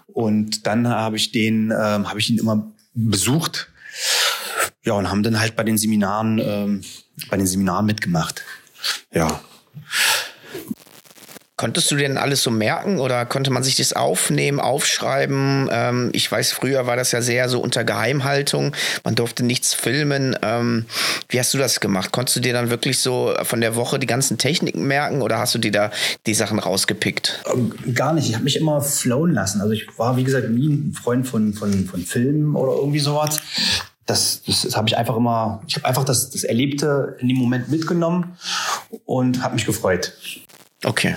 Und 0.08 0.65
dann 0.68 0.88
habe 0.88 1.18
ich 1.18 1.32
den 1.32 1.72
ähm, 1.72 2.10
habe 2.10 2.20
ich 2.20 2.30
ihn 2.30 2.38
immer 2.38 2.72
besucht. 2.94 3.70
Ja 4.86 4.94
und 4.94 5.10
haben 5.10 5.24
dann 5.24 5.39
halt 5.39 5.56
bei 5.56 5.63
den 5.63 5.78
Seminaren 5.78 6.39
ähm, 6.39 6.82
bei 7.30 7.38
den 7.38 7.48
Seminaren 7.48 7.86
mitgemacht. 7.86 8.44
Ja 9.13 9.42
Konntest 11.60 11.91
du 11.91 11.98
denn 11.98 12.17
alles 12.17 12.41
so 12.41 12.52
merken 12.52 13.00
oder 13.00 13.26
konnte 13.26 13.52
man 13.52 13.63
sich 13.63 13.76
das 13.76 13.91
aufnehmen, 13.91 14.62
aufschreiben? 14.62 15.67
Ähm, 15.69 16.10
ich 16.13 16.32
weiß, 16.32 16.54
früher 16.54 16.88
war 16.88 16.95
das 16.95 17.12
ja 17.12 17.22
sehr 17.22 17.50
so 17.50 17.60
unter 17.60 17.84
Geheimhaltung. 17.84 18.74
Man 19.04 19.15
durfte 19.15 19.43
nichts 19.43 19.74
filmen. 19.74 20.38
Ähm, 20.41 20.86
wie 21.28 21.38
hast 21.38 21.54
du 21.54 21.58
das 21.58 21.82
gemacht? 21.82 22.13
Konntest 22.13 22.38
du 22.38 22.39
dir 22.39 22.54
dann 22.54 22.69
wirklich 22.69 23.00
so 23.00 23.34
von 23.43 23.60
der 23.60 23.76
Woche 23.76 24.00
die 24.00 24.08
ganzen 24.08 24.38
Techniken 24.38 24.88
merken 24.88 25.22
oder 25.22 25.38
hast 25.38 25.54
du 25.54 25.60
dir 25.60 25.74
da 25.74 25.91
die 26.28 26.34
Sachen 26.34 26.60
rausgepickt? 26.60 27.43
Ähm, 27.54 27.74
gar 27.93 28.13
nicht. 28.13 28.30
Ich 28.30 28.36
habe 28.36 28.45
mich 28.45 28.56
immer 28.56 28.80
flowen 28.80 29.34
lassen. 29.34 29.60
Also 29.60 29.74
ich 29.74 29.86
war, 29.98 30.15
wie 30.15 30.24
gesagt, 30.24 30.50
nie 30.50 30.69
ein 30.69 30.93
Freund 30.93 31.28
von, 31.28 31.54
von, 31.54 31.88
von 31.88 32.00
Filmen 32.04 32.56
oder 32.56 32.72
irgendwie 32.72 33.00
sowas. 33.00 33.41
Das, 34.06 34.43
das, 34.45 34.62
das 34.62 34.78
habe 34.78 34.88
ich 34.88 34.95
einfach 34.95 35.17
immer, 35.17 35.62
ich 35.67 35.76
habe 35.76 35.88
einfach 35.88 36.06
das, 36.06 36.30
das 36.30 36.45
Erlebte 36.45 37.17
in 37.19 37.28
dem 37.28 37.36
Moment 37.38 37.67
mitgenommen 37.67 38.38
und 39.04 39.43
habe 39.43 39.56
mich 39.56 39.65
gefreut. 39.65 40.13
Okay. 40.84 41.15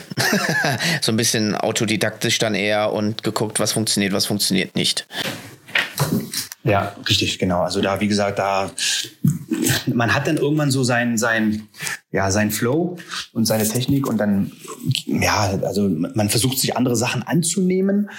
so 1.01 1.12
ein 1.12 1.16
bisschen 1.16 1.55
autodidaktisch 1.55 2.38
dann 2.38 2.55
eher 2.55 2.92
und 2.92 3.22
geguckt, 3.22 3.61
was 3.61 3.72
funktioniert, 3.72 4.12
was 4.12 4.27
funktioniert 4.27 4.75
nicht. 4.75 5.07
Ja, 6.64 6.94
richtig, 7.09 7.38
genau. 7.40 7.62
Also 7.62 7.81
da, 7.81 8.01
wie 8.01 8.07
gesagt, 8.07 8.38
da 8.38 8.70
man 9.87 10.14
hat 10.14 10.29
dann 10.29 10.37
irgendwann 10.37 10.70
so 10.70 10.85
sein 10.85 11.18
sein 11.18 11.68
ja 12.12 12.31
sein 12.31 12.51
Flow 12.51 12.98
und 13.33 13.46
seine 13.46 13.66
Technik 13.66 14.07
und 14.07 14.18
dann 14.18 14.53
ja 15.07 15.59
also 15.62 15.88
man 15.88 16.29
versucht 16.31 16.59
sich 16.59 16.77
andere 16.77 16.94
Sachen 16.94 17.22
anzunehmen 17.25 18.11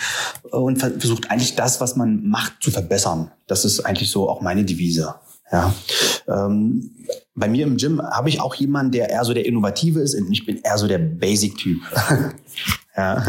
und 0.51 0.79
versucht 0.79 1.31
eigentlich 1.31 1.55
das, 1.55 1.79
was 1.79 1.95
man 1.95 2.27
macht, 2.27 2.61
zu 2.61 2.71
verbessern. 2.71 3.31
Das 3.47 3.63
ist 3.63 3.81
eigentlich 3.81 4.09
so 4.09 4.29
auch 4.29 4.41
meine 4.41 4.65
Devise. 4.65 5.15
Ja. 5.53 5.73
Ähm, 6.27 6.91
bei 7.35 7.47
mir 7.47 7.65
im 7.65 7.77
Gym 7.77 8.01
habe 8.01 8.29
ich 8.29 8.41
auch 8.41 8.55
jemanden, 8.55 8.91
der 8.91 9.09
eher 9.09 9.23
so 9.23 9.33
der 9.33 9.45
Innovative 9.45 9.99
ist 9.99 10.15
und 10.15 10.31
ich 10.31 10.45
bin 10.45 10.59
eher 10.63 10.77
so 10.77 10.87
der 10.87 10.97
Basic-Typ. 10.97 11.79
ja. 12.97 13.23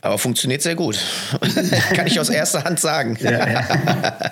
Aber 0.00 0.18
funktioniert 0.18 0.62
sehr 0.62 0.76
gut. 0.76 0.98
Kann 1.94 2.06
ich 2.06 2.20
aus 2.20 2.28
erster 2.28 2.62
Hand 2.64 2.78
sagen. 2.78 3.18
Ja, 3.20 3.48
ja. 3.48 4.30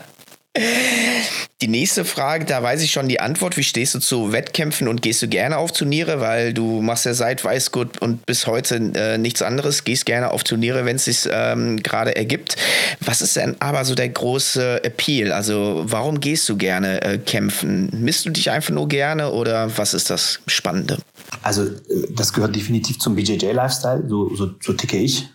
Die 1.62 1.68
nächste 1.68 2.04
Frage, 2.04 2.44
da 2.44 2.62
weiß 2.62 2.82
ich 2.82 2.90
schon 2.90 3.08
die 3.08 3.20
Antwort. 3.20 3.56
Wie 3.56 3.62
stehst 3.62 3.94
du 3.94 4.00
zu 4.00 4.32
Wettkämpfen 4.32 4.88
und 4.88 5.02
gehst 5.02 5.22
du 5.22 5.28
gerne 5.28 5.56
auf 5.56 5.70
Turniere? 5.70 6.20
Weil 6.20 6.52
du 6.52 6.82
machst 6.82 7.06
ja 7.06 7.14
seit 7.14 7.44
Weißgut 7.44 8.02
und 8.02 8.26
bis 8.26 8.48
heute 8.48 8.74
äh, 8.94 9.18
nichts 9.18 9.40
anderes, 9.40 9.84
gehst 9.84 10.04
gerne 10.04 10.32
auf 10.32 10.42
Turniere, 10.42 10.84
wenn 10.84 10.96
es 10.96 11.04
sich 11.04 11.28
ähm, 11.30 11.80
gerade 11.82 12.16
ergibt. 12.16 12.56
Was 13.00 13.22
ist 13.22 13.36
denn 13.36 13.56
aber 13.60 13.84
so 13.84 13.94
der 13.94 14.08
große 14.08 14.82
Appeal? 14.82 15.30
Also 15.30 15.84
warum 15.86 16.20
gehst 16.20 16.48
du 16.48 16.56
gerne 16.56 17.00
äh, 17.02 17.18
kämpfen? 17.18 17.88
Misst 17.92 18.26
du 18.26 18.30
dich 18.30 18.50
einfach 18.50 18.74
nur 18.74 18.88
gerne 18.88 19.30
oder 19.30 19.78
was 19.78 19.94
ist 19.94 20.10
das 20.10 20.40
Spannende? 20.48 20.98
Also 21.42 21.66
äh, 21.66 21.72
das 22.10 22.32
gehört 22.32 22.56
definitiv 22.56 22.98
zum 22.98 23.14
BJJ-Lifestyle, 23.14 24.04
so, 24.08 24.34
so, 24.34 24.50
so 24.60 24.72
ticke 24.72 24.96
ich. 24.96 25.28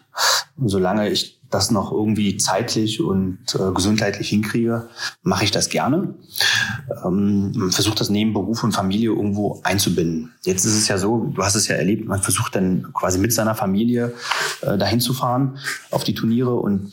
Solange 0.58 1.10
ich 1.10 1.39
das 1.50 1.72
noch 1.72 1.92
irgendwie 1.92 2.38
zeitlich 2.38 3.02
und 3.02 3.40
äh, 3.56 3.72
gesundheitlich 3.74 4.30
hinkriege, 4.30 4.90
mache 5.24 5.44
ich 5.44 5.52
das 5.52 5.70
gerne. 5.70 6.16
Ähm, 7.04 7.70
versucht 7.72 8.00
das 8.00 8.10
neben 8.10 8.34
Beruf 8.34 8.64
und 8.64 8.72
Familie 8.72 9.10
irgendwo 9.10 9.60
einzubinden. 9.64 10.34
Jetzt 10.44 10.66
ist 10.66 10.76
es 10.76 10.88
ja 10.88 10.98
so, 10.98 11.32
du 11.34 11.44
hast 11.44 11.56
es 11.56 11.68
ja 11.68 11.76
erlebt, 11.76 12.08
man 12.08 12.22
versucht 12.22 12.56
dann 12.56 12.94
quasi 12.94 13.18
mit 13.18 13.34
seiner 13.34 13.56
Familie 13.56 14.14
äh, 14.62 14.78
dahin 14.78 15.00
zu 15.00 15.14
fahren 15.14 15.58
auf 15.92 16.04
die 16.04 16.14
Turniere 16.14 16.56
und 16.56 16.92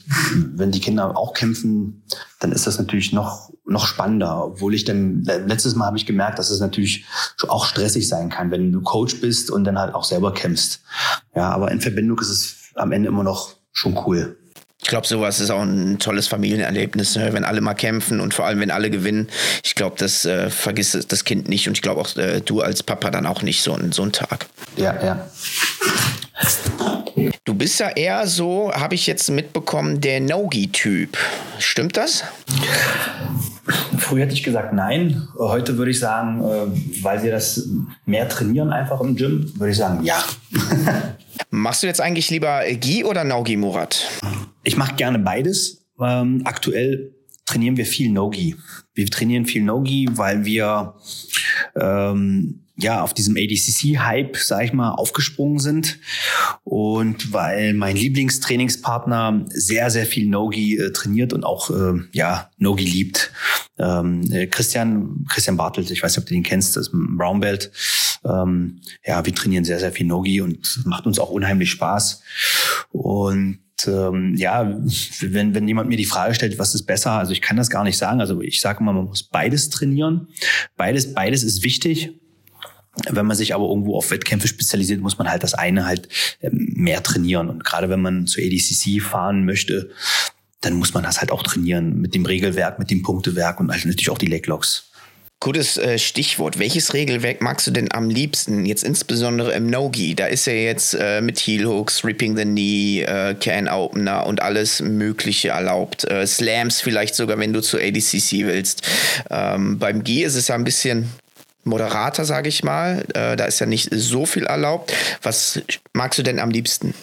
wenn 0.54 0.70
die 0.70 0.80
Kinder 0.80 1.16
auch 1.16 1.34
kämpfen, 1.34 2.02
dann 2.40 2.52
ist 2.52 2.66
das 2.66 2.78
natürlich 2.78 3.12
noch 3.12 3.50
noch 3.68 3.86
spannender. 3.86 4.44
Obwohl 4.44 4.74
ich 4.74 4.84
dann 4.84 5.24
letztes 5.24 5.74
Mal 5.74 5.86
habe 5.86 5.96
ich 5.96 6.06
gemerkt, 6.06 6.38
dass 6.38 6.50
es 6.50 6.60
natürlich 6.60 7.04
auch 7.48 7.66
stressig 7.66 8.08
sein 8.08 8.30
kann, 8.30 8.50
wenn 8.50 8.72
du 8.72 8.80
Coach 8.80 9.20
bist 9.20 9.50
und 9.50 9.64
dann 9.64 9.78
halt 9.78 9.94
auch 9.94 10.04
selber 10.04 10.32
kämpfst. 10.32 10.82
Ja, 11.34 11.50
aber 11.50 11.72
in 11.72 11.80
Verbindung 11.80 12.18
ist 12.20 12.30
es 12.30 12.56
am 12.76 12.92
Ende 12.92 13.08
immer 13.08 13.24
noch 13.24 13.56
schon 13.72 13.98
cool. 14.06 14.38
Ich 14.86 14.90
glaube, 14.90 15.04
sowas 15.04 15.40
ist 15.40 15.50
auch 15.50 15.62
ein 15.62 15.98
tolles 15.98 16.28
Familienerlebnis, 16.28 17.16
ne? 17.16 17.32
wenn 17.32 17.42
alle 17.42 17.60
mal 17.60 17.74
kämpfen 17.74 18.20
und 18.20 18.34
vor 18.34 18.46
allem, 18.46 18.60
wenn 18.60 18.70
alle 18.70 18.88
gewinnen. 18.88 19.28
Ich 19.64 19.74
glaube, 19.74 19.96
das 19.98 20.24
äh, 20.24 20.48
vergisst 20.48 21.10
das 21.10 21.24
Kind 21.24 21.48
nicht 21.48 21.66
und 21.66 21.76
ich 21.76 21.82
glaube 21.82 22.02
auch 22.02 22.16
äh, 22.16 22.40
du 22.40 22.60
als 22.60 22.84
Papa 22.84 23.10
dann 23.10 23.26
auch 23.26 23.42
nicht 23.42 23.62
so, 23.62 23.76
so 23.90 24.02
einen 24.02 24.12
Tag. 24.12 24.46
Ja, 24.76 24.94
ja. 25.02 25.28
Du 27.42 27.54
bist 27.54 27.80
ja 27.80 27.88
eher 27.88 28.28
so, 28.28 28.70
habe 28.72 28.94
ich 28.94 29.08
jetzt 29.08 29.28
mitbekommen, 29.28 30.00
der 30.00 30.20
Nogi-Typ. 30.20 31.18
Stimmt 31.58 31.96
das? 31.96 32.22
Früher 33.98 34.22
hätte 34.22 34.34
ich 34.34 34.44
gesagt 34.44 34.72
nein. 34.72 35.26
Heute 35.36 35.78
würde 35.78 35.90
ich 35.90 35.98
sagen, 35.98 36.44
äh, 36.44 37.02
weil 37.02 37.24
wir 37.24 37.32
das 37.32 37.68
mehr 38.04 38.28
trainieren 38.28 38.72
einfach 38.72 39.00
im 39.00 39.16
Gym, 39.16 39.52
würde 39.56 39.72
ich 39.72 39.78
sagen 39.78 40.04
ja. 40.04 40.22
Machst 41.50 41.82
du 41.82 41.88
jetzt 41.88 42.00
eigentlich 42.00 42.30
lieber 42.30 42.62
Gi 42.70 43.04
oder 43.04 43.24
No-Gi, 43.24 43.56
Murat? 43.56 44.06
Ich 44.66 44.76
mache 44.76 44.96
gerne 44.96 45.20
beides. 45.20 45.86
Ähm, 46.00 46.42
aktuell 46.44 47.14
trainieren 47.44 47.76
wir 47.76 47.86
viel 47.86 48.10
No-Gi. 48.10 48.56
Wir 48.94 49.06
trainieren 49.06 49.46
viel 49.46 49.62
No-Gi, 49.62 50.08
weil 50.10 50.44
wir 50.44 50.94
ähm, 51.76 52.64
ja 52.76 53.00
auf 53.00 53.14
diesem 53.14 53.36
ADCC-Hype, 53.36 54.36
sag 54.36 54.64
ich 54.64 54.72
mal, 54.72 54.90
aufgesprungen 54.90 55.60
sind 55.60 56.00
und 56.64 57.32
weil 57.32 57.74
mein 57.74 57.94
Lieblingstrainingspartner 57.94 59.44
sehr 59.50 59.88
sehr 59.90 60.04
viel 60.04 60.28
Nogi 60.28 60.76
äh, 60.76 60.92
trainiert 60.92 61.32
und 61.32 61.44
auch 61.44 61.70
äh, 61.70 62.00
ja 62.10 62.50
Nogi 62.58 62.84
liebt. 62.84 63.30
Ähm, 63.78 64.28
äh, 64.32 64.48
Christian 64.48 65.26
Christian 65.28 65.56
Bartelt, 65.56 65.92
ich 65.92 66.02
weiß 66.02 66.16
nicht, 66.16 66.24
ob 66.24 66.28
du 66.28 66.34
den 66.34 66.42
kennst, 66.42 66.76
das 66.76 66.88
ist 66.88 66.92
ein 66.92 67.16
Brown 67.16 67.38
Belt. 67.38 67.70
Ähm, 68.24 68.80
ja, 69.06 69.24
wir 69.24 69.32
trainieren 69.32 69.64
sehr 69.64 69.78
sehr 69.78 69.92
viel 69.92 70.06
Nogi 70.06 70.40
und 70.40 70.84
macht 70.86 71.06
uns 71.06 71.20
auch 71.20 71.30
unheimlich 71.30 71.70
Spaß 71.70 72.22
und 72.90 73.60
ähm, 73.86 74.34
ja, 74.36 74.78
wenn, 75.20 75.54
wenn 75.54 75.68
jemand 75.68 75.88
mir 75.88 75.96
die 75.96 76.04
Frage 76.04 76.34
stellt, 76.34 76.58
was 76.58 76.74
ist 76.74 76.84
besser, 76.84 77.12
also 77.12 77.32
ich 77.32 77.42
kann 77.42 77.56
das 77.56 77.70
gar 77.70 77.84
nicht 77.84 77.98
sagen. 77.98 78.20
Also 78.20 78.40
ich 78.40 78.60
sage 78.60 78.80
immer, 78.80 78.92
man 78.92 79.06
muss 79.06 79.22
beides 79.22 79.70
trainieren. 79.70 80.28
Beides, 80.76 81.12
beides 81.12 81.42
ist 81.42 81.62
wichtig. 81.62 82.12
Wenn 83.10 83.26
man 83.26 83.36
sich 83.36 83.54
aber 83.54 83.68
irgendwo 83.68 83.96
auf 83.96 84.10
Wettkämpfe 84.10 84.48
spezialisiert, 84.48 85.02
muss 85.02 85.18
man 85.18 85.28
halt 85.28 85.42
das 85.42 85.52
eine 85.52 85.84
halt 85.84 86.08
ähm, 86.40 86.72
mehr 86.74 87.02
trainieren. 87.02 87.50
Und 87.50 87.64
gerade 87.64 87.90
wenn 87.90 88.00
man 88.00 88.26
zur 88.26 88.42
ADCC 88.42 89.02
fahren 89.02 89.44
möchte, 89.44 89.90
dann 90.62 90.74
muss 90.74 90.94
man 90.94 91.02
das 91.02 91.20
halt 91.20 91.30
auch 91.30 91.42
trainieren 91.42 92.00
mit 92.00 92.14
dem 92.14 92.24
Regelwerk, 92.24 92.78
mit 92.78 92.90
dem 92.90 93.02
Punktewerk 93.02 93.60
und 93.60 93.70
halt 93.70 93.84
natürlich 93.84 94.10
auch 94.10 94.18
die 94.18 94.26
Leglogs. 94.26 94.90
Gutes 95.38 95.76
äh, 95.76 95.98
Stichwort. 95.98 96.58
Welches 96.58 96.94
Regelwerk 96.94 97.42
magst 97.42 97.66
du 97.66 97.70
denn 97.70 97.92
am 97.92 98.08
liebsten? 98.08 98.64
Jetzt 98.64 98.82
insbesondere 98.82 99.52
im 99.52 99.66
No-Gi. 99.66 100.14
Da 100.14 100.26
ist 100.26 100.46
ja 100.46 100.54
jetzt 100.54 100.94
äh, 100.94 101.20
mit 101.20 101.38
Heel 101.38 101.66
Hooks, 101.66 102.04
Ripping 102.04 102.36
the 102.36 102.44
Knee, 102.44 103.02
äh, 103.02 103.34
Can 103.34 103.68
Opener 103.68 104.26
und 104.26 104.40
alles 104.40 104.80
Mögliche 104.80 105.50
erlaubt. 105.50 106.04
Äh, 106.10 106.26
Slams 106.26 106.80
vielleicht 106.80 107.14
sogar, 107.14 107.38
wenn 107.38 107.52
du 107.52 107.60
zur 107.60 107.80
ADCC 107.80 108.46
willst. 108.46 108.88
Ähm, 109.30 109.78
beim 109.78 110.04
Gi 110.04 110.24
ist 110.24 110.36
es 110.36 110.48
ja 110.48 110.54
ein 110.54 110.64
bisschen 110.64 111.10
moderater, 111.64 112.24
sage 112.24 112.48
ich 112.48 112.64
mal. 112.64 113.04
Äh, 113.12 113.36
da 113.36 113.44
ist 113.44 113.58
ja 113.58 113.66
nicht 113.66 113.90
so 113.92 114.24
viel 114.24 114.46
erlaubt. 114.46 114.92
Was 115.22 115.60
magst 115.92 116.18
du 116.18 116.22
denn 116.22 116.38
am 116.38 116.50
liebsten? 116.50 116.94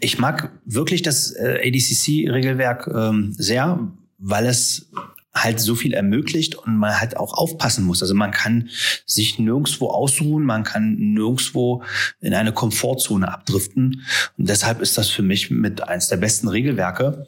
Ich 0.00 0.18
mag 0.18 0.50
wirklich 0.64 1.02
das 1.02 1.30
äh, 1.30 1.60
ADCC-Regelwerk 1.64 2.90
ähm, 2.92 3.32
sehr, 3.38 3.78
weil 4.18 4.46
es 4.46 4.90
halt 5.34 5.60
so 5.60 5.74
viel 5.74 5.94
ermöglicht 5.94 6.54
und 6.54 6.76
man 6.76 7.00
halt 7.00 7.16
auch 7.16 7.32
aufpassen 7.32 7.84
muss. 7.84 8.02
Also 8.02 8.14
man 8.14 8.30
kann 8.30 8.68
sich 9.06 9.38
nirgendwo 9.38 9.88
ausruhen, 9.88 10.44
man 10.44 10.62
kann 10.62 10.94
nirgendwo 10.94 11.82
in 12.20 12.34
eine 12.34 12.52
Komfortzone 12.52 13.32
abdriften. 13.32 14.02
Und 14.36 14.48
deshalb 14.48 14.80
ist 14.80 14.98
das 14.98 15.08
für 15.08 15.22
mich 15.22 15.50
mit 15.50 15.82
eins 15.88 16.08
der 16.08 16.18
besten 16.18 16.48
Regelwerke. 16.48 17.26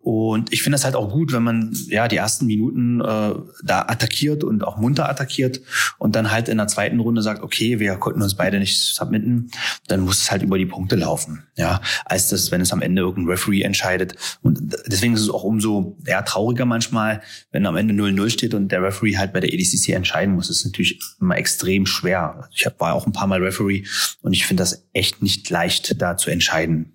Und 0.00 0.52
ich 0.52 0.62
finde 0.62 0.74
das 0.74 0.84
halt 0.84 0.94
auch 0.94 1.10
gut, 1.10 1.32
wenn 1.32 1.42
man 1.42 1.76
ja 1.88 2.06
die 2.08 2.16
ersten 2.16 2.46
Minuten 2.46 3.00
äh, 3.00 3.34
da 3.64 3.82
attackiert 3.86 4.44
und 4.44 4.62
auch 4.62 4.76
munter 4.76 5.08
attackiert 5.08 5.60
und 5.98 6.14
dann 6.14 6.30
halt 6.30 6.48
in 6.48 6.58
der 6.58 6.68
zweiten 6.68 7.00
Runde 7.00 7.22
sagt, 7.22 7.42
okay, 7.42 7.80
wir 7.80 7.96
konnten 7.96 8.22
uns 8.22 8.34
beide 8.34 8.58
nicht 8.58 8.80
submitten, 8.80 9.50
dann 9.88 10.00
muss 10.00 10.20
es 10.20 10.30
halt 10.30 10.42
über 10.42 10.58
die 10.58 10.66
Punkte 10.66 10.96
laufen. 10.96 11.44
Ja, 11.56 11.80
als 12.04 12.28
das, 12.28 12.50
wenn 12.50 12.60
es 12.60 12.72
am 12.72 12.82
Ende 12.82 13.02
irgendein 13.02 13.32
Referee 13.32 13.62
entscheidet. 13.62 14.14
Und 14.42 14.76
deswegen 14.86 15.14
ist 15.14 15.22
es 15.22 15.30
auch 15.30 15.42
umso 15.42 15.96
ja, 16.06 16.22
trauriger 16.22 16.66
manchmal, 16.66 17.22
wenn 17.52 17.66
am 17.66 17.76
Ende 17.76 17.94
0-0 17.94 18.30
steht 18.30 18.54
und 18.54 18.68
der 18.68 18.82
Referee 18.82 19.16
halt 19.16 19.32
bei 19.32 19.40
der 19.40 19.50
ADCC 19.52 19.90
entscheiden 19.90 20.34
muss, 20.34 20.50
ist 20.50 20.64
natürlich 20.64 21.00
immer 21.20 21.36
extrem 21.36 21.86
schwer. 21.86 22.48
Ich 22.54 22.66
war 22.78 22.94
auch 22.94 23.06
ein 23.06 23.12
paar 23.12 23.26
Mal 23.26 23.42
Referee 23.42 23.84
und 24.22 24.32
ich 24.32 24.46
finde 24.46 24.62
das 24.62 24.86
echt 24.92 25.22
nicht 25.22 25.48
leicht, 25.50 26.00
da 26.00 26.16
zu 26.16 26.30
entscheiden. 26.30 26.92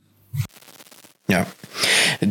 Ja. 1.29 1.45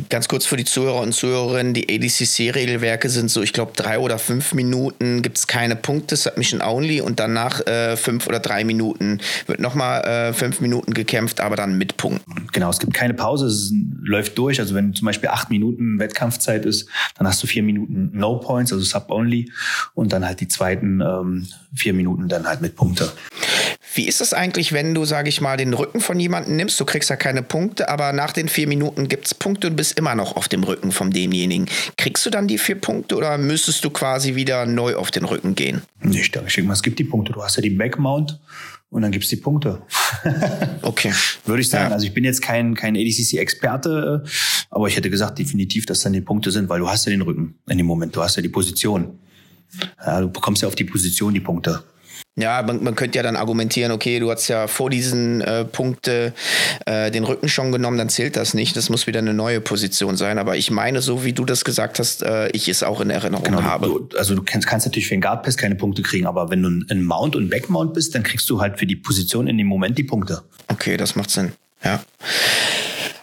Ganz 0.08 0.28
kurz 0.28 0.44
für 0.44 0.56
die 0.56 0.64
Zuhörer 0.64 1.00
und 1.00 1.12
Zuhörerinnen, 1.14 1.72
die 1.72 1.88
ADCC-Regelwerke 1.88 3.08
sind 3.08 3.30
so, 3.30 3.42
ich 3.42 3.52
glaube, 3.52 3.72
drei 3.76 3.98
oder 4.00 4.18
fünf 4.18 4.52
Minuten 4.52 5.22
gibt 5.22 5.38
es 5.38 5.46
keine 5.46 5.76
Punkte, 5.76 6.16
Submission 6.16 6.60
only 6.60 7.00
und 7.00 7.20
danach 7.20 7.64
äh, 7.66 7.96
fünf 7.96 8.26
oder 8.26 8.40
drei 8.40 8.64
Minuten 8.64 9.20
wird 9.46 9.60
nochmal 9.60 10.02
äh, 10.02 10.32
fünf 10.32 10.60
Minuten 10.60 10.92
gekämpft, 10.92 11.40
aber 11.40 11.54
dann 11.54 11.78
mit 11.78 11.96
Punkten. 11.96 12.48
Genau, 12.52 12.68
es 12.70 12.80
gibt 12.80 12.92
keine 12.92 13.14
Pause, 13.14 13.46
es 13.46 13.72
läuft 14.02 14.36
durch. 14.36 14.58
Also 14.58 14.74
wenn 14.74 14.92
zum 14.94 15.06
Beispiel 15.06 15.28
acht 15.30 15.48
Minuten 15.48 16.00
Wettkampfzeit 16.00 16.66
ist, 16.66 16.88
dann 17.16 17.26
hast 17.26 17.42
du 17.42 17.46
vier 17.46 17.62
Minuten 17.62 18.10
No 18.12 18.36
Points, 18.36 18.72
also 18.72 18.84
Sub 18.84 19.10
only 19.10 19.50
und 19.94 20.12
dann 20.12 20.26
halt 20.26 20.40
die 20.40 20.48
zweiten 20.48 21.00
ähm, 21.00 21.46
vier 21.74 21.94
Minuten 21.94 22.28
dann 22.28 22.46
halt 22.46 22.60
mit 22.60 22.74
Punkte. 22.74 23.12
Wie 23.94 24.06
ist 24.06 24.20
es 24.20 24.32
eigentlich, 24.32 24.72
wenn 24.72 24.94
du, 24.94 25.04
sage 25.04 25.28
ich 25.28 25.40
mal, 25.40 25.56
den 25.56 25.72
Rücken 25.72 26.00
von 26.00 26.20
jemandem 26.20 26.56
nimmst? 26.56 26.78
Du 26.78 26.84
kriegst 26.84 27.10
ja 27.10 27.16
keine 27.16 27.42
Punkte, 27.42 27.88
aber 27.88 28.12
nach 28.12 28.32
den 28.32 28.48
vier 28.48 28.68
Minuten 28.68 29.08
gibt 29.08 29.26
es 29.26 29.34
Punkte 29.34 29.68
und 29.68 29.76
bist 29.76 29.98
immer 29.98 30.14
noch 30.14 30.36
auf 30.36 30.48
dem 30.48 30.62
Rücken 30.62 30.92
von 30.92 31.10
demjenigen. 31.10 31.66
Kriegst 31.96 32.24
du 32.26 32.30
dann 32.30 32.48
die 32.48 32.58
vier 32.58 32.76
Punkte 32.76 33.16
oder 33.16 33.38
müsstest 33.38 33.84
du 33.84 33.90
quasi 33.90 34.34
wieder 34.34 34.66
neu 34.66 34.96
auf 34.96 35.10
den 35.10 35.24
Rücken 35.24 35.54
gehen? 35.54 35.82
Ich 36.02 36.30
denke 36.30 36.62
mal, 36.64 36.74
es 36.74 36.82
gibt 36.82 36.98
die 36.98 37.04
Punkte. 37.04 37.32
Du 37.32 37.42
hast 37.42 37.56
ja 37.56 37.62
die 37.62 37.70
Backmount 37.70 38.38
und 38.90 39.02
dann 39.02 39.10
gibt 39.10 39.24
es 39.24 39.30
die 39.30 39.36
Punkte. 39.36 39.82
okay. 40.82 41.12
Würde 41.44 41.60
ich 41.60 41.68
sagen. 41.68 41.88
Ja. 41.88 41.94
Also 41.94 42.06
ich 42.06 42.14
bin 42.14 42.24
jetzt 42.24 42.42
kein, 42.42 42.74
kein 42.74 42.96
ADCC-Experte, 42.96 44.22
äh, 44.24 44.28
aber 44.70 44.88
ich 44.88 44.96
hätte 44.96 45.10
gesagt, 45.10 45.38
definitiv, 45.38 45.86
dass 45.86 46.00
dann 46.00 46.12
die 46.12 46.20
Punkte 46.20 46.50
sind, 46.50 46.68
weil 46.68 46.80
du 46.80 46.88
hast 46.88 47.06
ja 47.06 47.10
den 47.10 47.22
Rücken 47.22 47.58
in 47.68 47.78
dem 47.78 47.86
Moment. 47.86 48.14
Du 48.14 48.22
hast 48.22 48.36
ja 48.36 48.42
die 48.42 48.48
Position. 48.48 49.18
Ja, 50.04 50.20
du 50.20 50.28
bekommst 50.30 50.62
ja 50.62 50.68
auf 50.68 50.74
die 50.74 50.84
Position 50.84 51.34
die 51.34 51.40
Punkte. 51.40 51.82
Ja, 52.38 52.62
man, 52.62 52.84
man 52.84 52.94
könnte 52.94 53.18
ja 53.18 53.24
dann 53.24 53.34
argumentieren, 53.34 53.90
okay, 53.90 54.20
du 54.20 54.30
hast 54.30 54.46
ja 54.46 54.68
vor 54.68 54.90
diesen 54.90 55.40
äh, 55.40 55.64
Punkte 55.64 56.32
äh, 56.86 57.10
den 57.10 57.24
Rücken 57.24 57.48
schon 57.48 57.72
genommen, 57.72 57.98
dann 57.98 58.08
zählt 58.08 58.36
das 58.36 58.54
nicht. 58.54 58.76
Das 58.76 58.90
muss 58.90 59.08
wieder 59.08 59.18
eine 59.18 59.34
neue 59.34 59.60
Position 59.60 60.16
sein. 60.16 60.38
Aber 60.38 60.56
ich 60.56 60.70
meine, 60.70 61.02
so 61.02 61.24
wie 61.24 61.32
du 61.32 61.44
das 61.44 61.64
gesagt 61.64 61.98
hast, 61.98 62.22
äh, 62.22 62.48
ich 62.50 62.68
es 62.68 62.84
auch 62.84 63.00
in 63.00 63.10
Erinnerung 63.10 63.44
genau, 63.44 63.62
habe. 63.62 63.86
Du, 63.86 64.08
also 64.16 64.36
du 64.36 64.42
kannst, 64.44 64.68
kannst 64.68 64.86
natürlich 64.86 65.08
für 65.08 65.14
den 65.14 65.20
Guard 65.20 65.42
Pass 65.42 65.56
keine 65.56 65.74
Punkte 65.74 66.02
kriegen, 66.02 66.26
aber 66.26 66.48
wenn 66.50 66.62
du 66.62 66.68
ein 66.94 67.02
Mount 67.02 67.34
und 67.34 67.50
Backmount 67.50 67.92
bist, 67.92 68.14
dann 68.14 68.22
kriegst 68.22 68.48
du 68.48 68.60
halt 68.60 68.78
für 68.78 68.86
die 68.86 68.96
Position 68.96 69.48
in 69.48 69.58
dem 69.58 69.66
Moment 69.66 69.98
die 69.98 70.04
Punkte. 70.04 70.42
Okay, 70.68 70.96
das 70.96 71.16
macht 71.16 71.30
Sinn. 71.30 71.52
Ja. 71.82 72.00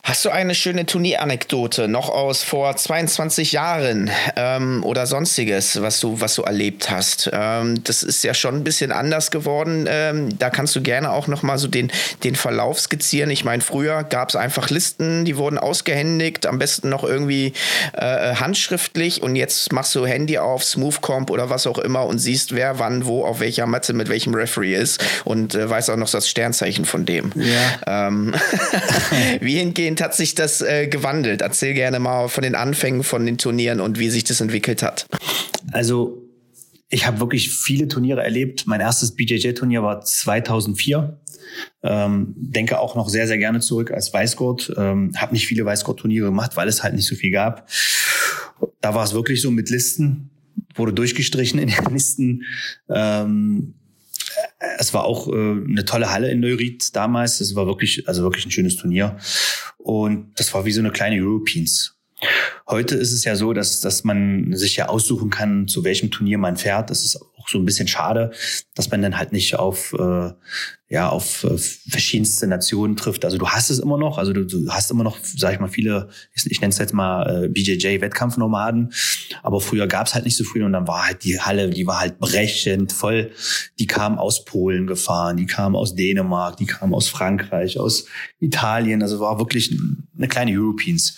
Hast 0.05 0.23
du 0.23 0.29
eine 0.29 0.53
schöne 0.53 0.85
Turnieranekdote 0.85 1.87
noch 1.87 2.09
aus 2.09 2.43
vor 2.43 2.75
22 2.75 3.53
Jahren 3.53 4.11
ähm, 4.35 4.83
oder 4.83 5.07
sonstiges, 5.07 5.81
was 5.81 5.99
du, 5.99 6.21
was 6.21 6.35
du 6.35 6.43
erlebt 6.43 6.91
hast? 6.91 7.27
Ähm, 7.33 7.83
das 7.83 8.03
ist 8.03 8.23
ja 8.23 8.35
schon 8.35 8.53
ein 8.53 8.63
bisschen 8.63 8.91
anders 8.91 9.31
geworden. 9.31 9.87
Ähm, 9.89 10.37
da 10.37 10.51
kannst 10.51 10.75
du 10.75 10.83
gerne 10.83 11.09
auch 11.09 11.25
noch 11.25 11.41
mal 11.41 11.57
so 11.57 11.67
den, 11.67 11.91
den 12.23 12.35
Verlauf 12.35 12.79
skizzieren. 12.79 13.31
Ich 13.31 13.45
meine, 13.45 13.63
früher 13.63 14.03
gab 14.03 14.29
es 14.29 14.35
einfach 14.35 14.69
Listen, 14.69 15.25
die 15.25 15.37
wurden 15.37 15.57
ausgehändigt, 15.57 16.45
am 16.45 16.59
besten 16.59 16.89
noch 16.89 17.03
irgendwie 17.03 17.53
äh, 17.93 18.35
handschriftlich 18.35 19.23
und 19.23 19.35
jetzt 19.35 19.73
machst 19.73 19.95
du 19.95 20.05
Handy 20.05 20.37
auf, 20.37 20.63
Smoothcomp 20.63 21.31
oder 21.31 21.49
was 21.49 21.65
auch 21.65 21.79
immer 21.79 22.05
und 22.05 22.19
siehst, 22.19 22.53
wer 22.53 22.77
wann 22.77 23.07
wo 23.07 23.25
auf 23.25 23.39
welcher 23.39 23.65
Matte 23.65 23.93
mit 23.93 24.09
welchem 24.09 24.35
Referee 24.35 24.75
ist 24.75 25.03
und 25.23 25.55
äh, 25.55 25.67
weiß 25.67 25.89
auch 25.89 25.97
noch 25.97 26.11
das 26.11 26.29
Sternzeichen 26.29 26.85
von 26.85 27.07
dem. 27.07 27.31
Ja. 27.33 28.07
Ähm, 28.07 28.35
wie 29.39 29.57
hingehen 29.57 29.94
dahingehend 29.95 30.01
hat 30.01 30.15
sich 30.15 30.35
das 30.35 30.61
äh, 30.61 30.87
gewandelt? 30.87 31.41
Erzähl 31.41 31.73
gerne 31.73 31.99
mal 31.99 32.27
von 32.27 32.43
den 32.43 32.55
Anfängen 32.55 33.03
von 33.03 33.25
den 33.25 33.37
Turnieren 33.37 33.79
und 33.79 33.99
wie 33.99 34.09
sich 34.09 34.23
das 34.23 34.41
entwickelt 34.41 34.83
hat. 34.83 35.07
Also 35.71 36.21
ich 36.89 37.07
habe 37.07 37.19
wirklich 37.19 37.51
viele 37.51 37.87
Turniere 37.87 38.23
erlebt. 38.23 38.67
Mein 38.67 38.81
erstes 38.81 39.15
BJJ-Turnier 39.15 39.83
war 39.83 40.01
2004. 40.01 41.19
Ähm, 41.83 42.33
denke 42.37 42.79
auch 42.79 42.95
noch 42.95 43.09
sehr, 43.09 43.27
sehr 43.27 43.37
gerne 43.37 43.59
zurück 43.59 43.91
als 43.91 44.13
Weißgurt. 44.13 44.73
Ähm, 44.77 45.11
habe 45.15 45.33
nicht 45.33 45.47
viele 45.47 45.65
Weißgurt-Turniere 45.65 46.27
gemacht, 46.27 46.55
weil 46.55 46.67
es 46.67 46.83
halt 46.83 46.95
nicht 46.95 47.07
so 47.07 47.15
viel 47.15 47.31
gab. 47.31 47.69
Da 48.81 48.93
war 48.93 49.03
es 49.03 49.13
wirklich 49.13 49.41
so 49.41 49.51
mit 49.51 49.69
Listen, 49.69 50.29
wurde 50.75 50.93
durchgestrichen 50.93 51.59
in 51.59 51.69
den 51.69 51.85
Listen. 51.91 52.43
Ähm, 52.89 53.75
es 54.77 54.93
war 54.93 55.05
auch 55.05 55.27
äh, 55.27 55.31
eine 55.31 55.85
tolle 55.85 56.11
Halle 56.11 56.31
in 56.31 56.39
Neuried 56.39 56.95
damals. 56.95 57.41
Es 57.41 57.55
war 57.55 57.67
wirklich, 57.67 58.07
also 58.07 58.23
wirklich 58.23 58.45
ein 58.45 58.51
schönes 58.51 58.75
Turnier. 58.75 59.17
Und 59.77 60.39
das 60.39 60.53
war 60.53 60.65
wie 60.65 60.71
so 60.71 60.81
eine 60.81 60.91
kleine 60.91 61.21
Europeans. 61.21 61.95
Heute 62.67 62.95
ist 62.95 63.11
es 63.11 63.23
ja 63.23 63.35
so, 63.35 63.53
dass, 63.53 63.81
dass 63.81 64.03
man 64.03 64.55
sich 64.55 64.77
ja 64.77 64.87
aussuchen 64.87 65.29
kann, 65.29 65.67
zu 65.67 65.83
welchem 65.83 66.11
Turnier 66.11 66.37
man 66.37 66.57
fährt. 66.57 66.89
Das 66.89 67.03
ist 67.03 67.19
auch 67.45 67.49
so 67.49 67.59
ein 67.59 67.65
bisschen 67.65 67.87
schade, 67.87 68.31
dass 68.73 68.89
man 68.91 69.01
dann 69.01 69.17
halt 69.17 69.31
nicht 69.31 69.55
auf, 69.55 69.93
äh, 69.93 70.31
ja, 70.87 71.09
auf 71.09 71.43
äh, 71.43 71.57
verschiedenste 71.57 72.47
Nationen 72.47 72.95
trifft. 72.95 73.25
Also 73.25 73.37
du 73.37 73.47
hast 73.49 73.69
es 73.69 73.79
immer 73.79 73.97
noch, 73.97 74.17
also 74.17 74.33
du, 74.33 74.45
du 74.45 74.69
hast 74.69 74.91
immer 74.91 75.03
noch, 75.03 75.17
sag 75.21 75.53
ich 75.53 75.59
mal, 75.59 75.67
viele, 75.67 76.09
ich, 76.33 76.45
ich 76.49 76.61
nenne 76.61 76.71
es 76.71 76.77
jetzt 76.77 76.93
mal 76.93 77.45
äh, 77.45 77.47
BJJ-Wettkampfnomaden, 77.47 78.93
aber 79.43 79.61
früher 79.61 79.87
gab 79.87 80.07
es 80.07 80.15
halt 80.15 80.25
nicht 80.25 80.37
so 80.37 80.43
viele 80.43 80.65
und 80.65 80.73
dann 80.73 80.87
war 80.87 81.05
halt 81.05 81.23
die 81.23 81.39
Halle, 81.39 81.69
die 81.69 81.87
war 81.87 81.99
halt 81.99 82.19
brechend 82.19 82.91
voll. 82.91 83.31
Die 83.79 83.87
kamen 83.87 84.17
aus 84.17 84.45
Polen 84.45 84.87
gefahren, 84.87 85.37
die 85.37 85.45
kamen 85.45 85.75
aus 85.75 85.95
Dänemark, 85.95 86.57
die 86.57 86.65
kamen 86.65 86.93
aus 86.93 87.07
Frankreich, 87.07 87.79
aus 87.79 88.05
Italien. 88.39 89.01
Also 89.01 89.19
war 89.19 89.39
wirklich 89.39 89.77
eine 90.17 90.27
kleine 90.27 90.51
Europeans. 90.57 91.17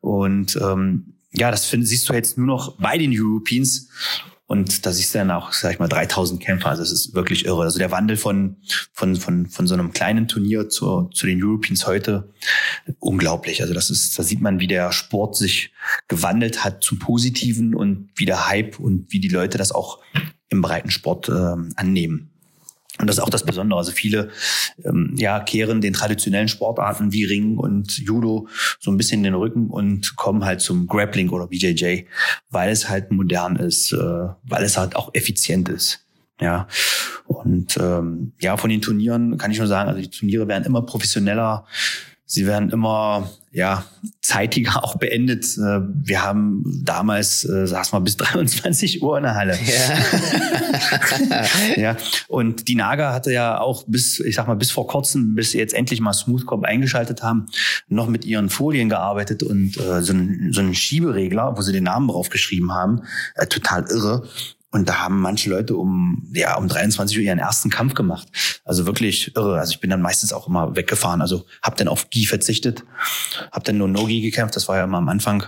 Und 0.00 0.56
ähm, 0.56 1.14
ja, 1.32 1.50
das 1.50 1.66
find, 1.66 1.86
siehst 1.86 2.08
du 2.08 2.12
jetzt 2.12 2.38
nur 2.38 2.46
noch 2.46 2.78
bei 2.78 2.96
den 2.96 3.12
Europeans. 3.12 3.88
Und 4.46 4.84
da 4.84 4.92
siehst 4.92 5.14
du 5.14 5.18
dann 5.18 5.30
auch, 5.30 5.52
sag 5.52 5.72
ich 5.72 5.78
mal, 5.78 5.88
3000 5.88 6.40
Kämpfer. 6.40 6.68
Also 6.68 6.82
das 6.82 6.92
ist 6.92 7.14
wirklich 7.14 7.46
irre. 7.46 7.62
Also 7.62 7.78
der 7.78 7.90
Wandel 7.90 8.16
von, 8.18 8.58
von, 8.92 9.16
von, 9.16 9.46
von 9.46 9.66
so 9.66 9.74
einem 9.74 9.92
kleinen 9.92 10.28
Turnier 10.28 10.68
zu, 10.68 11.08
zu 11.14 11.26
den 11.26 11.42
Europeans 11.42 11.86
heute, 11.86 12.32
unglaublich. 12.98 13.62
Also 13.62 13.72
das 13.72 13.88
ist, 13.88 14.18
da 14.18 14.22
sieht 14.22 14.42
man, 14.42 14.60
wie 14.60 14.66
der 14.66 14.92
Sport 14.92 15.36
sich 15.36 15.72
gewandelt 16.08 16.62
hat 16.62 16.84
zum 16.84 16.98
Positiven 16.98 17.74
und 17.74 18.10
wie 18.16 18.26
der 18.26 18.46
Hype 18.46 18.78
und 18.78 19.10
wie 19.10 19.20
die 19.20 19.28
Leute 19.28 19.56
das 19.56 19.72
auch 19.72 20.00
im 20.50 20.60
breiten 20.60 20.90
Sport 20.90 21.30
äh, 21.30 21.54
annehmen. 21.76 22.33
Und 22.98 23.08
das 23.08 23.16
ist 23.16 23.22
auch 23.22 23.30
das 23.30 23.44
Besondere. 23.44 23.78
Also 23.78 23.90
viele 23.90 24.30
ähm, 24.84 25.14
ja, 25.16 25.40
kehren 25.40 25.80
den 25.80 25.92
traditionellen 25.92 26.48
Sportarten 26.48 27.12
wie 27.12 27.24
Ring 27.24 27.58
und 27.58 27.98
Judo 27.98 28.46
so 28.78 28.90
ein 28.90 28.96
bisschen 28.96 29.20
in 29.20 29.24
den 29.24 29.34
Rücken 29.34 29.68
und 29.68 30.14
kommen 30.16 30.44
halt 30.44 30.60
zum 30.60 30.86
Grappling 30.86 31.30
oder 31.30 31.48
BJJ, 31.48 32.04
weil 32.50 32.70
es 32.70 32.88
halt 32.88 33.10
modern 33.10 33.56
ist, 33.56 33.92
äh, 33.92 33.96
weil 33.96 34.62
es 34.62 34.76
halt 34.76 34.94
auch 34.94 35.10
effizient 35.12 35.68
ist. 35.68 36.00
Ja, 36.40 36.66
und 37.26 37.76
ähm, 37.76 38.32
ja, 38.40 38.56
von 38.56 38.70
den 38.70 38.82
Turnieren 38.82 39.38
kann 39.38 39.50
ich 39.50 39.58
nur 39.58 39.68
sagen, 39.68 39.88
also 39.88 40.00
die 40.00 40.10
Turniere 40.10 40.48
werden 40.48 40.64
immer 40.64 40.82
professioneller. 40.82 41.64
Sie 42.26 42.46
werden 42.46 42.70
immer 42.70 43.30
ja 43.54 43.84
zeitiger 44.20 44.84
auch 44.84 44.96
beendet. 44.96 45.44
Äh, 45.56 45.80
wir 45.82 46.22
haben 46.22 46.62
damals 46.84 47.48
äh, 47.48 47.66
saß 47.66 47.92
mal 47.92 48.00
bis 48.00 48.16
23 48.18 49.02
Uhr 49.02 49.16
in 49.16 49.22
der 49.22 49.34
Halle. 49.36 49.56
Ja. 49.64 51.44
ja. 51.76 51.96
Und 52.28 52.68
die 52.68 52.74
Naga 52.74 53.14
hatte 53.14 53.32
ja 53.32 53.58
auch 53.60 53.84
bis 53.86 54.20
ich 54.20 54.34
sag 54.34 54.48
mal 54.48 54.56
bis 54.56 54.70
vor 54.70 54.86
kurzem, 54.86 55.34
bis 55.34 55.52
sie 55.52 55.58
jetzt 55.58 55.72
endlich 55.72 56.00
mal 56.00 56.12
Smoothcop 56.12 56.64
eingeschaltet 56.64 57.22
haben, 57.22 57.46
noch 57.88 58.08
mit 58.08 58.24
ihren 58.24 58.50
Folien 58.50 58.88
gearbeitet 58.88 59.42
und 59.42 59.76
äh, 59.78 60.02
so 60.02 60.12
ein 60.12 60.50
so 60.52 60.60
ein 60.60 60.74
Schieberegler, 60.74 61.56
wo 61.56 61.62
sie 61.62 61.72
den 61.72 61.84
Namen 61.84 62.08
drauf 62.08 62.28
geschrieben 62.28 62.72
haben, 62.72 63.02
äh, 63.36 63.46
total 63.46 63.84
irre. 63.88 64.28
Und 64.74 64.88
da 64.88 65.04
haben 65.04 65.20
manche 65.20 65.50
Leute 65.50 65.76
um, 65.76 66.28
ja, 66.34 66.56
um 66.56 66.66
23 66.66 67.16
Uhr 67.16 67.22
ihren 67.22 67.38
ersten 67.38 67.70
Kampf 67.70 67.94
gemacht. 67.94 68.26
Also 68.64 68.86
wirklich 68.86 69.36
irre. 69.36 69.58
Also 69.58 69.72
ich 69.72 69.80
bin 69.80 69.90
dann 69.90 70.00
meistens 70.00 70.32
auch 70.32 70.48
immer 70.48 70.74
weggefahren. 70.74 71.20
Also 71.20 71.44
habe 71.62 71.76
dann 71.76 71.88
auf 71.88 72.08
Gi 72.10 72.26
verzichtet, 72.26 72.82
habe 73.52 73.64
dann 73.64 73.76
nur 73.76 73.88
No-Gi 73.88 74.22
gekämpft. 74.22 74.56
Das 74.56 74.68
war 74.68 74.78
ja 74.78 74.84
immer 74.84 74.98
am 74.98 75.08
Anfang. 75.08 75.44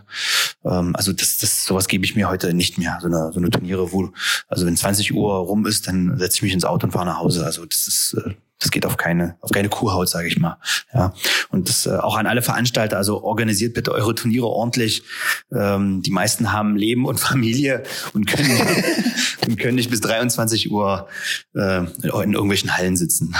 Ähm, 0.65 0.95
also 0.95 1.13
das, 1.13 1.39
das, 1.39 1.65
sowas 1.65 1.89
gebe 1.89 2.05
ich 2.05 2.15
mir 2.15 2.29
heute 2.29 2.53
nicht 2.53 2.77
mehr. 2.77 2.99
So 3.01 3.07
eine, 3.09 3.33
so 3.33 3.41
eine 3.41 3.51
Turniere, 3.51 3.91
wo, 3.93 4.11
also 4.49 4.67
wenn 4.67 4.77
20 4.77 5.15
Uhr 5.15 5.35
rum 5.35 5.67
ist, 5.67 5.89
dann 5.89 6.19
setze 6.19 6.37
ich 6.37 6.43
mich 6.43 6.53
ins 6.53 6.65
Auto 6.65 6.87
und 6.87 6.93
fahre 6.93 7.07
nach 7.07 7.19
Hause. 7.19 7.45
Also 7.45 7.65
das 7.65 7.87
ist, 7.87 8.17
äh, 8.25 8.35
das 8.59 8.71
geht 8.71 8.87
auf 8.87 8.97
keine, 8.97 9.37
auf 9.41 9.51
keine 9.51 9.69
Kuhhaut, 9.69 10.09
sage 10.09 10.29
ich 10.29 10.39
mal. 10.39 10.59
Ja. 10.93 11.13
Und 11.51 11.69
das 11.69 11.87
äh, 11.87 11.91
auch 11.91 12.17
an 12.17 12.27
alle 12.27 12.43
Veranstalter, 12.43 12.97
also 12.97 13.23
organisiert 13.23 13.75
bitte 13.75 13.93
eure 13.93 14.15
Turniere 14.15 14.47
ordentlich. 14.47 15.03
Ähm, 15.53 16.03
die 16.03 16.11
meisten 16.11 16.53
haben 16.53 16.77
Leben 16.77 17.07
und 17.07 17.21
Familie 17.27 17.83
und 18.15 18.27
können, 18.27 18.61
und 19.47 19.59
können 19.59 19.75
nicht 19.75 19.91
bis 19.91 20.01
23 20.01 20.71
Uhr 20.71 21.09
äh, 21.55 21.79
in 22.03 22.33
irgendwelchen 22.33 22.77
Hallen 22.77 22.97
sitzen. 22.97 23.35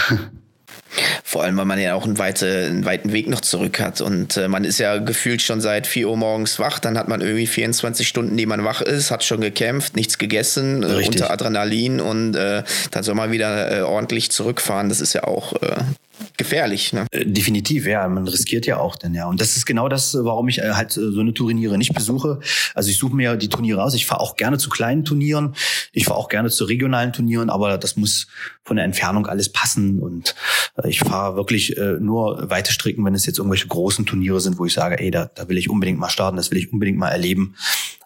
Vor 1.25 1.43
allem, 1.43 1.57
weil 1.57 1.65
man 1.65 1.81
ja 1.81 1.95
auch 1.95 2.05
einen, 2.05 2.19
weite, 2.19 2.67
einen 2.67 2.85
weiten 2.85 3.13
Weg 3.13 3.29
noch 3.29 3.41
zurück 3.41 3.81
hat. 3.81 4.01
Und 4.01 4.37
äh, 4.37 4.49
man 4.49 4.65
ist 4.65 4.79
ja 4.79 4.99
gefühlt 4.99 5.43
schon 5.43 5.61
seit 5.61 5.87
4 5.87 6.09
Uhr 6.09 6.17
morgens 6.17 6.59
wach. 6.59 6.79
Dann 6.79 6.97
hat 6.97 7.09
man 7.09 7.21
irgendwie 7.21 7.47
24 7.47 8.07
Stunden, 8.07 8.37
die 8.37 8.47
man 8.47 8.65
wach 8.65 8.81
ist, 8.81 9.11
hat 9.11 9.25
schon 9.25 9.41
gekämpft, 9.41 9.97
nichts 9.97 10.19
gegessen, 10.19 10.83
äh, 10.83 11.07
unter 11.07 11.31
Adrenalin 11.31 12.01
und 12.01 12.35
äh, 12.37 12.63
dann 12.91 13.03
soll 13.03 13.15
man 13.15 13.33
wieder 13.33 13.79
äh, 13.79 13.83
ordentlich 13.83 14.31
zurückfahren. 14.31 14.89
Das 14.89 15.01
ist 15.01 15.13
ja 15.13 15.25
auch 15.25 15.55
äh, 15.63 15.77
gefährlich. 16.37 16.93
Ne? 16.93 17.07
Äh, 17.11 17.27
definitiv, 17.27 17.87
ja. 17.87 18.07
Man 18.09 18.27
riskiert 18.27 18.67
ja 18.67 18.79
auch 18.79 18.97
dann, 18.97 19.15
ja. 19.15 19.27
Und 19.27 19.41
das 19.41 19.57
ist 19.57 19.67
genau 19.67 19.89
das, 19.89 20.17
warum 20.19 20.49
ich 20.49 20.59
äh, 20.59 20.73
halt 20.73 20.97
äh, 20.97 21.11
so 21.11 21.21
eine 21.21 21.35
Turniere 21.35 21.79
nicht 21.79 21.95
besuche. 21.95 22.41
Also 22.75 22.91
ich 22.91 22.99
suche 22.99 23.15
mir 23.15 23.37
die 23.37 23.49
Turniere 23.49 23.83
aus. 23.83 23.95
Ich 23.95 24.07
fahre 24.07 24.21
auch 24.21 24.37
gerne 24.37 24.59
zu 24.59 24.71
kleinen 24.71 25.05
Turnieren. 25.05 25.55
Ich 25.93 26.05
fahre 26.05 26.19
auch 26.19 26.29
gerne 26.29 26.51
zu 26.51 26.65
regionalen 26.65 27.13
Turnieren, 27.13 27.51
aber 27.51 27.79
das 27.79 27.97
muss 27.97 28.27
von 28.65 28.77
der 28.77 28.85
Entfernung 28.85 29.27
alles 29.27 29.51
passen. 29.51 30.01
Und 30.01 30.35
ich 30.85 31.01
fahre 31.01 31.37
wirklich 31.37 31.77
nur 32.01 32.51
weite 32.51 32.73
Strecken, 32.73 33.05
wenn 33.05 33.15
es 33.15 33.27
jetzt 33.27 33.39
irgendwelche 33.39 33.69
großen 33.69 34.07
Turniere 34.07 34.41
sind, 34.41 34.59
wo 34.59 34.67
ich 34.67 34.75
sage, 34.75 34.99
ey, 34.99 35.11
da, 35.11 35.31
da 35.35 35.49
will 35.49 35.57
ich 35.57 35.71
unbedingt 35.71 35.99
mal 35.99 36.09
starten, 36.09 36.37
das 36.37 36.51
will 36.51 36.59
ich 36.59 36.73
unbedingt 36.73 36.99
mal 36.99 37.11
erleben. 37.11 37.55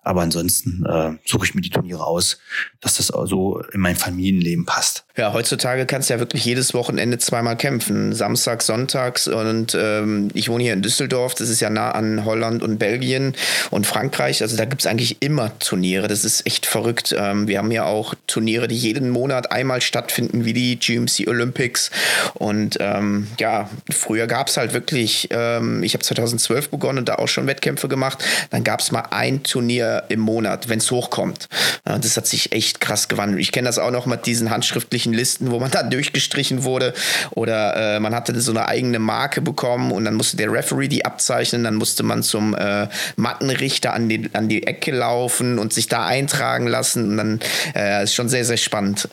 Aber 0.03 0.23
ansonsten 0.23 0.85
äh, 0.87 1.13
suche 1.27 1.47
ich 1.47 1.55
mir 1.55 1.61
die 1.61 1.71
Turniere 1.71 2.07
aus, 2.07 2.39
dass 2.81 2.97
das 2.97 3.09
so 3.09 3.63
in 3.73 3.81
mein 3.81 3.97
Familienleben 3.97 4.65
passt. 4.65 5.05
Ja, 5.17 5.35
heutzutage 5.35 5.85
kannst 5.85 6.09
du 6.09 6.15
ja 6.15 6.21
wirklich 6.21 6.45
jedes 6.45 6.73
Wochenende 6.73 7.19
zweimal 7.19 7.57
kämpfen. 7.57 8.15
Samstag, 8.15 8.63
Sonntags. 8.63 9.29
Und 9.29 9.77
ähm, 9.79 10.31
ich 10.33 10.49
wohne 10.49 10.65
hier 10.65 10.73
in 10.73 10.81
Düsseldorf. 10.81 11.35
Das 11.35 11.51
ist 11.51 11.61
ja 11.61 11.69
nah 11.69 11.91
an 11.91 12.25
Holland 12.25 12.63
und 12.63 12.79
Belgien 12.79 13.35
und 13.71 13.87
Frankreich. 13.87 14.41
Also 14.41 14.57
da 14.57 14.65
gibt 14.65 14.81
es 14.81 14.87
eigentlich 14.87 15.19
immer 15.21 15.59
Turniere. 15.59 16.09
Das 16.09 16.25
ist 16.25 16.47
echt 16.47 16.65
verrückt. 16.65 17.15
Ähm, 17.17 17.49
wir 17.49 17.59
haben 17.59 17.71
ja 17.71 17.85
auch 17.85 18.15
Turniere, 18.27 18.69
die 18.69 18.77
jeden 18.77 19.11
Monat 19.11 19.53
einmal 19.53 19.83
stattfinden, 19.83 20.47
wie 20.47 20.55
die 20.55 20.79
GMC 20.79 21.29
Olympics. 21.29 21.91
Und 22.35 22.79
ähm, 22.81 23.27
ja, 23.39 23.69
früher 23.91 24.27
gab 24.27 24.49
es 24.49 24.57
halt 24.57 24.73
wirklich, 24.73 25.29
ähm, 25.31 25.83
ich 25.83 25.93
habe 25.93 26.03
2012 26.03 26.71
begonnen 26.71 27.01
und 27.01 27.09
da 27.11 27.17
auch 27.17 27.29
schon 27.29 27.47
Wettkämpfe 27.47 27.89
gemacht. 27.89 28.25
Dann 28.49 28.65
gab 28.65 28.81
es 28.81 28.91
mal 28.91 29.05
ein 29.11 29.43
Turnier 29.43 29.90
im 30.09 30.21
Monat, 30.21 30.69
wenn 30.69 30.79
es 30.79 30.91
hochkommt. 30.91 31.49
Das 31.85 32.17
hat 32.17 32.27
sich 32.27 32.53
echt 32.53 32.81
krass 32.81 33.09
gewandelt. 33.09 33.41
Ich 33.41 33.53
kenne 33.53 33.67
das 33.67 33.79
auch 33.79 33.91
noch 33.91 34.07
mit 34.07 34.27
diesen 34.27 34.51
handschriftlichen 34.51 35.13
Listen, 35.13 35.51
wo 35.51 35.59
man 35.59 35.71
dann 35.71 35.91
durchgestrichen 35.91 36.65
wurde 36.65 36.95
oder 37.31 37.97
äh, 37.97 38.01
man 38.01 38.15
hatte 38.15 38.39
so 38.41 38.53
eine 38.53 38.69
eigene 38.69 38.99
Marke 38.99 39.41
bekommen 39.41 39.93
und 39.93 40.05
dann 40.05 40.15
musste 40.15 40.37
der 40.37 40.53
Referee 40.53 40.89
die 40.89 41.05
abzeichnen, 41.05 41.65
dann 41.65 41.77
musste 41.77 42.03
man 42.03 42.23
zum 42.23 42.55
äh, 42.55 42.89
Mattenrichter 43.17 43.93
an 43.93 44.09
die, 44.09 44.31
an 44.33 44.49
die 44.49 44.67
Ecke 44.67 44.93
laufen 44.93 45.59
und 45.59 45.73
sich 45.73 45.87
da 45.87 46.07
eintragen 46.07 46.67
lassen 46.67 47.11
und 47.11 47.17
dann 47.17 47.41
äh, 47.75 48.05
ist 48.05 48.15
schon 48.15 48.29
sehr, 48.29 48.45
sehr 48.45 48.57
spannend. 48.57 49.09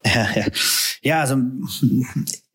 Ja, 1.01 1.21
also 1.21 1.37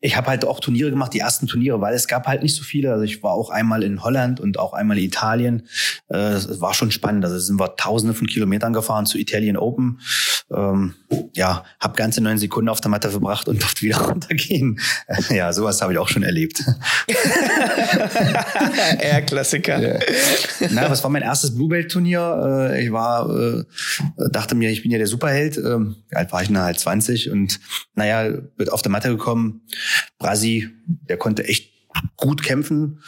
ich 0.03 0.17
habe 0.17 0.27
halt 0.27 0.43
auch 0.43 0.59
Turniere 0.59 0.89
gemacht, 0.89 1.13
die 1.13 1.19
ersten 1.19 1.47
Turniere, 1.47 1.79
weil 1.79 1.95
es 1.95 2.09
gab 2.09 2.27
halt 2.27 2.43
nicht 2.43 2.55
so 2.55 2.63
viele. 2.63 2.91
Also 2.91 3.05
ich 3.05 3.23
war 3.23 3.31
auch 3.31 3.49
einmal 3.49 3.83
in 3.83 4.03
Holland 4.03 4.41
und 4.41 4.59
auch 4.59 4.73
einmal 4.73 4.97
in 4.97 5.05
Italien. 5.05 5.63
Es 6.09 6.59
war 6.59 6.73
schon 6.73 6.91
spannend. 6.91 7.23
Also 7.23 7.39
sind 7.39 7.57
wir 7.57 7.77
Tausende 7.77 8.13
von 8.13 8.27
Kilometern 8.27 8.73
gefahren 8.73 9.05
zu 9.05 9.17
Italien 9.17 9.55
Open. 9.55 10.01
Ähm, 10.53 10.93
ja, 11.33 11.63
habe 11.79 11.95
ganze 11.95 12.19
neun 12.19 12.37
Sekunden 12.37 12.67
auf 12.67 12.81
der 12.81 12.91
Matte 12.91 13.11
verbracht 13.11 13.47
und 13.47 13.61
durfte 13.61 13.83
wieder 13.83 13.97
runtergehen. 14.09 14.77
Ja, 15.29 15.53
sowas 15.53 15.81
habe 15.81 15.93
ich 15.93 15.99
auch 15.99 16.09
schon 16.09 16.23
erlebt. 16.23 16.61
Eher 18.99 19.21
Klassiker. 19.21 19.81
Ja. 19.81 19.99
Na, 20.71 20.89
was 20.89 21.01
war 21.01 21.11
mein 21.11 21.21
erstes 21.21 21.55
Blue 21.55 21.69
Belt 21.69 21.89
Turnier? 21.89 22.71
Äh, 22.73 22.83
ich 22.83 22.91
war, 22.91 23.29
äh, 23.29 23.63
dachte 24.31 24.53
mir, 24.55 24.69
ich 24.69 24.81
bin 24.81 24.91
ja 24.91 24.97
der 24.97 25.07
Superheld. 25.07 25.55
Ähm, 25.57 25.95
alt 26.11 26.33
war 26.33 26.41
ich 26.41 26.49
denn 26.49 26.57
halt 26.57 26.77
20 26.77 27.31
und 27.31 27.61
naja, 27.95 28.33
wird 28.57 28.69
auf 28.69 28.81
der 28.81 28.91
Matte 28.91 29.07
gekommen 29.07 29.61
Brasi, 30.17 30.69
der 30.85 31.17
konnte 31.17 31.47
echt 31.47 31.71
gut 32.17 32.43
kämpfen, 32.43 33.01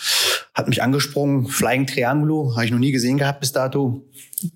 hat 0.56 0.70
mich 0.70 0.82
angesprungen, 0.82 1.48
Flying 1.48 1.86
Triangulo, 1.86 2.54
habe 2.56 2.66
ich 2.66 2.72
noch 2.72 2.80
nie 2.80 2.94
gesehen 2.94 3.18
gehabt 3.18 3.42
bis 3.42 3.52
dato. 3.52 4.02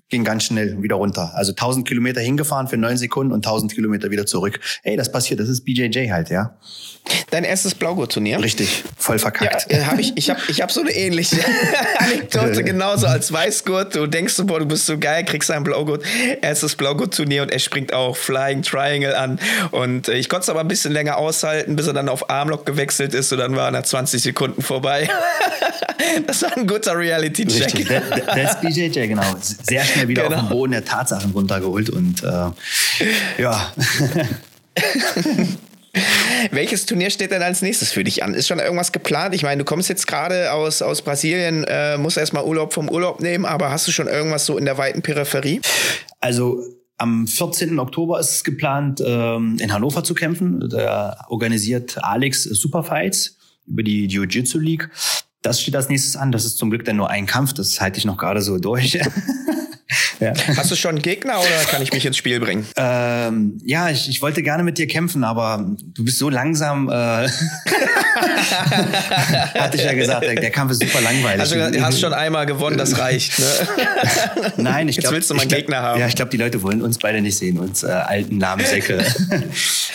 ging 0.08 0.24
ganz 0.24 0.44
schnell 0.44 0.82
wieder 0.82 0.96
runter. 0.96 1.32
Also 1.34 1.52
1000 1.52 1.86
Kilometer 1.86 2.22
hingefahren 2.22 2.68
für 2.68 2.78
neun 2.78 2.96
Sekunden 2.96 3.32
und 3.32 3.44
1000 3.46 3.74
Kilometer 3.74 4.10
wieder 4.10 4.24
zurück. 4.24 4.60
Ey, 4.82 4.96
das 4.96 5.12
passiert, 5.12 5.40
das 5.40 5.50
ist 5.50 5.62
BJJ 5.64 6.10
halt, 6.10 6.30
ja. 6.30 6.56
Dein 7.30 7.44
erstes 7.44 7.74
Blaugurt-Turnier? 7.74 8.42
Richtig, 8.42 8.82
voll 8.96 9.18
verkackt. 9.18 9.70
Ja, 9.70 9.78
äh, 9.78 9.84
hab 9.84 9.98
ich 9.98 10.12
ich 10.16 10.30
habe 10.30 10.40
ich 10.48 10.62
hab 10.62 10.72
so 10.72 10.80
eine 10.80 10.90
ähnliche 10.90 11.36
Anekdote, 11.98 12.64
genauso 12.64 13.06
als 13.06 13.30
Weißgurt. 13.30 13.94
Du 13.94 14.06
denkst 14.06 14.34
so, 14.34 14.46
boah, 14.46 14.58
du 14.58 14.66
bist 14.66 14.86
so 14.86 14.98
geil, 14.98 15.24
kriegst 15.24 15.50
ein 15.50 15.64
Blaugurt, 15.64 16.02
erstes 16.40 16.76
Blaugurt-Turnier 16.76 17.42
und 17.42 17.52
er 17.52 17.58
springt 17.58 17.92
auch 17.92 18.16
Flying 18.16 18.62
Triangle 18.62 19.14
an. 19.14 19.38
Und 19.70 20.08
äh, 20.08 20.14
ich 20.14 20.30
konnte 20.30 20.44
es 20.44 20.48
aber 20.48 20.60
ein 20.60 20.68
bisschen 20.68 20.92
länger 20.92 21.18
aushalten, 21.18 21.76
bis 21.76 21.86
er 21.86 21.92
dann 21.92 22.08
auf 22.08 22.30
Armlock 22.30 22.64
gewechselt 22.64 23.12
ist 23.12 23.32
und 23.32 23.38
dann 23.38 23.54
war 23.54 23.66
er 23.66 23.70
nach 23.72 23.82
20 23.82 24.22
Sekunden 24.22 24.62
vorbei. 24.62 25.08
das 26.26 26.42
war 26.42 26.56
ein 26.56 26.66
guter 26.66 26.96
Reality-Check. 26.96 27.88
Das 28.26 28.54
ist 28.54 28.60
BJJ, 28.60 29.08
genau. 29.08 29.22
Sehr 29.40 29.84
schnell 29.84 30.08
wieder 30.08 30.24
genau. 30.24 30.36
auf 30.36 30.42
den 30.42 30.50
Boden 30.50 30.72
der 30.72 30.84
Tatsachen 30.84 31.32
runtergeholt 31.32 31.90
und 31.90 32.22
äh, 32.22 32.50
ja. 33.38 33.72
Welches 36.52 36.86
Turnier 36.86 37.10
steht 37.10 37.32
denn 37.32 37.42
als 37.42 37.62
nächstes 37.62 37.92
für 37.92 38.04
dich 38.04 38.22
an? 38.22 38.34
Ist 38.34 38.46
schon 38.46 38.60
irgendwas 38.60 38.92
geplant? 38.92 39.34
Ich 39.34 39.42
meine, 39.42 39.58
du 39.58 39.64
kommst 39.64 39.88
jetzt 39.88 40.06
gerade 40.06 40.52
aus, 40.52 40.82
aus 40.82 41.02
Brasilien, 41.02 41.64
äh, 41.64 41.98
musst 41.98 42.16
erstmal 42.16 42.44
Urlaub 42.44 42.72
vom 42.72 42.88
Urlaub 42.88 43.20
nehmen, 43.20 43.44
aber 43.44 43.70
hast 43.70 43.88
du 43.88 43.92
schon 43.92 44.06
irgendwas 44.06 44.46
so 44.46 44.56
in 44.56 44.64
der 44.64 44.78
weiten 44.78 45.02
Peripherie? 45.02 45.60
Also 46.20 46.62
am 46.96 47.26
14. 47.26 47.78
Oktober 47.78 48.20
ist 48.20 48.30
es 48.30 48.44
geplant, 48.44 49.02
ähm, 49.04 49.56
in 49.58 49.72
Hannover 49.72 50.04
zu 50.04 50.14
kämpfen. 50.14 50.68
Da 50.68 51.24
organisiert 51.28 51.98
Alex 52.02 52.44
Superfights 52.44 53.36
über 53.66 53.82
die 53.82 54.06
Jiu-Jitsu 54.06 54.58
League. 54.58 54.88
Das 55.42 55.60
steht 55.60 55.74
als 55.76 55.88
nächstes 55.88 56.16
an. 56.16 56.32
Das 56.32 56.44
ist 56.44 56.58
zum 56.58 56.70
Glück 56.70 56.84
dann 56.84 56.96
nur 56.96 57.08
ein 57.10 57.26
Kampf. 57.26 57.54
Das 57.54 57.80
halte 57.80 57.98
ich 57.98 58.04
noch 58.04 58.16
gerade 58.16 58.42
so 58.42 58.58
durch. 58.58 58.98
Ja. 60.20 60.32
Hast 60.56 60.70
du 60.70 60.76
schon 60.76 60.90
einen 60.90 61.02
Gegner 61.02 61.40
oder 61.40 61.64
kann 61.68 61.82
ich 61.82 61.92
mich 61.92 62.06
ins 62.06 62.16
Spiel 62.16 62.38
bringen? 62.38 62.64
Ähm, 62.76 63.58
ja, 63.64 63.90
ich, 63.90 64.08
ich 64.08 64.22
wollte 64.22 64.42
gerne 64.42 64.62
mit 64.62 64.78
dir 64.78 64.86
kämpfen, 64.86 65.24
aber 65.24 65.66
du 65.82 66.04
bist 66.04 66.18
so 66.18 66.28
langsam. 66.28 66.88
Äh 66.88 66.92
Hatte 69.58 69.76
ich 69.78 69.84
ja 69.84 69.94
gesagt, 69.94 70.22
der, 70.22 70.34
der, 70.34 70.50
Kampf 70.50 70.72
ist 70.72 70.82
super 70.82 71.00
langweilig. 71.00 71.40
Also 71.40 71.56
du 71.56 71.82
hast 71.82 71.98
schon 72.00 72.12
einmal 72.12 72.46
gewonnen, 72.46 72.76
das 72.76 72.98
reicht. 72.98 73.38
Ne? 73.38 73.46
Nein, 74.58 74.88
ich 74.88 74.98
glaube. 74.98 75.16
Jetzt 75.16 75.30
willst 75.30 75.30
du 75.30 75.34
meinen 75.34 75.48
Gegner 75.48 75.82
haben. 75.82 75.98
Ja, 75.98 76.06
ich 76.06 76.16
glaube, 76.16 76.30
die 76.30 76.36
Leute 76.36 76.62
wollen 76.62 76.82
uns 76.82 76.98
beide 76.98 77.20
nicht 77.20 77.38
sehen, 77.38 77.58
uns 77.58 77.82
äh, 77.82 77.88
alten 77.88 78.38
Namensäcke. 78.38 79.04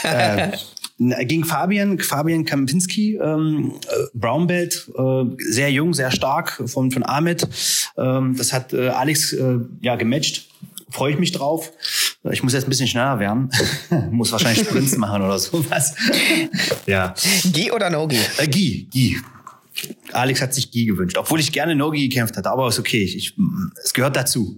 äh, 0.04 0.50
gegen 0.98 1.44
Fabian, 1.44 2.00
Fabian 2.00 2.46
Kampinski, 2.46 3.16
ähm, 3.16 3.74
äh, 3.88 4.06
Brown 4.14 4.48
Belt, 4.48 4.90
äh, 4.98 5.24
sehr 5.40 5.72
jung, 5.72 5.94
sehr 5.94 6.12
stark 6.12 6.64
von, 6.68 6.92
von 6.92 7.04
Ahmed. 7.04 7.48
Ähm, 7.98 8.36
das 8.38 8.54
hat 8.54 8.74
äh, 8.74 8.90
Alex 8.90 9.34
äh, 9.34 9.60
ja 9.82 9.96
gematcht. 9.96 10.50
Freue 10.90 11.14
ich 11.14 11.20
mich 11.20 11.32
drauf. 11.34 11.72
Ich 12.32 12.44
muss 12.44 12.54
jetzt 12.54 12.66
ein 12.66 12.70
bisschen 12.70 12.88
schneller 12.88 13.20
werden. 13.20 13.50
muss 14.12 14.32
wahrscheinlich 14.32 14.66
Sprints 14.66 14.98
machen 14.98 15.22
oder 15.22 15.38
sowas. 15.38 15.96
ja. 16.86 17.14
Gi 17.44 17.72
oder 17.72 17.90
No-Gi? 17.90 18.20
Äh, 18.38 18.48
Gi, 18.48 18.88
Gi. 18.90 19.18
Alex 20.14 20.42
hat 20.42 20.54
sich 20.54 20.72
Gi 20.72 20.86
gewünscht, 20.86 21.18
obwohl 21.18 21.42
ich 21.42 21.52
gerne 21.52 21.76
No-Gi 21.76 22.08
gekämpft 22.08 22.38
hatte, 22.38 22.50
aber 22.50 22.70
ist 22.70 22.80
okay. 22.80 23.04
Ich, 23.04 23.18
ich, 23.18 23.36
es 23.84 23.94
gehört 23.94 24.16
dazu. 24.16 24.58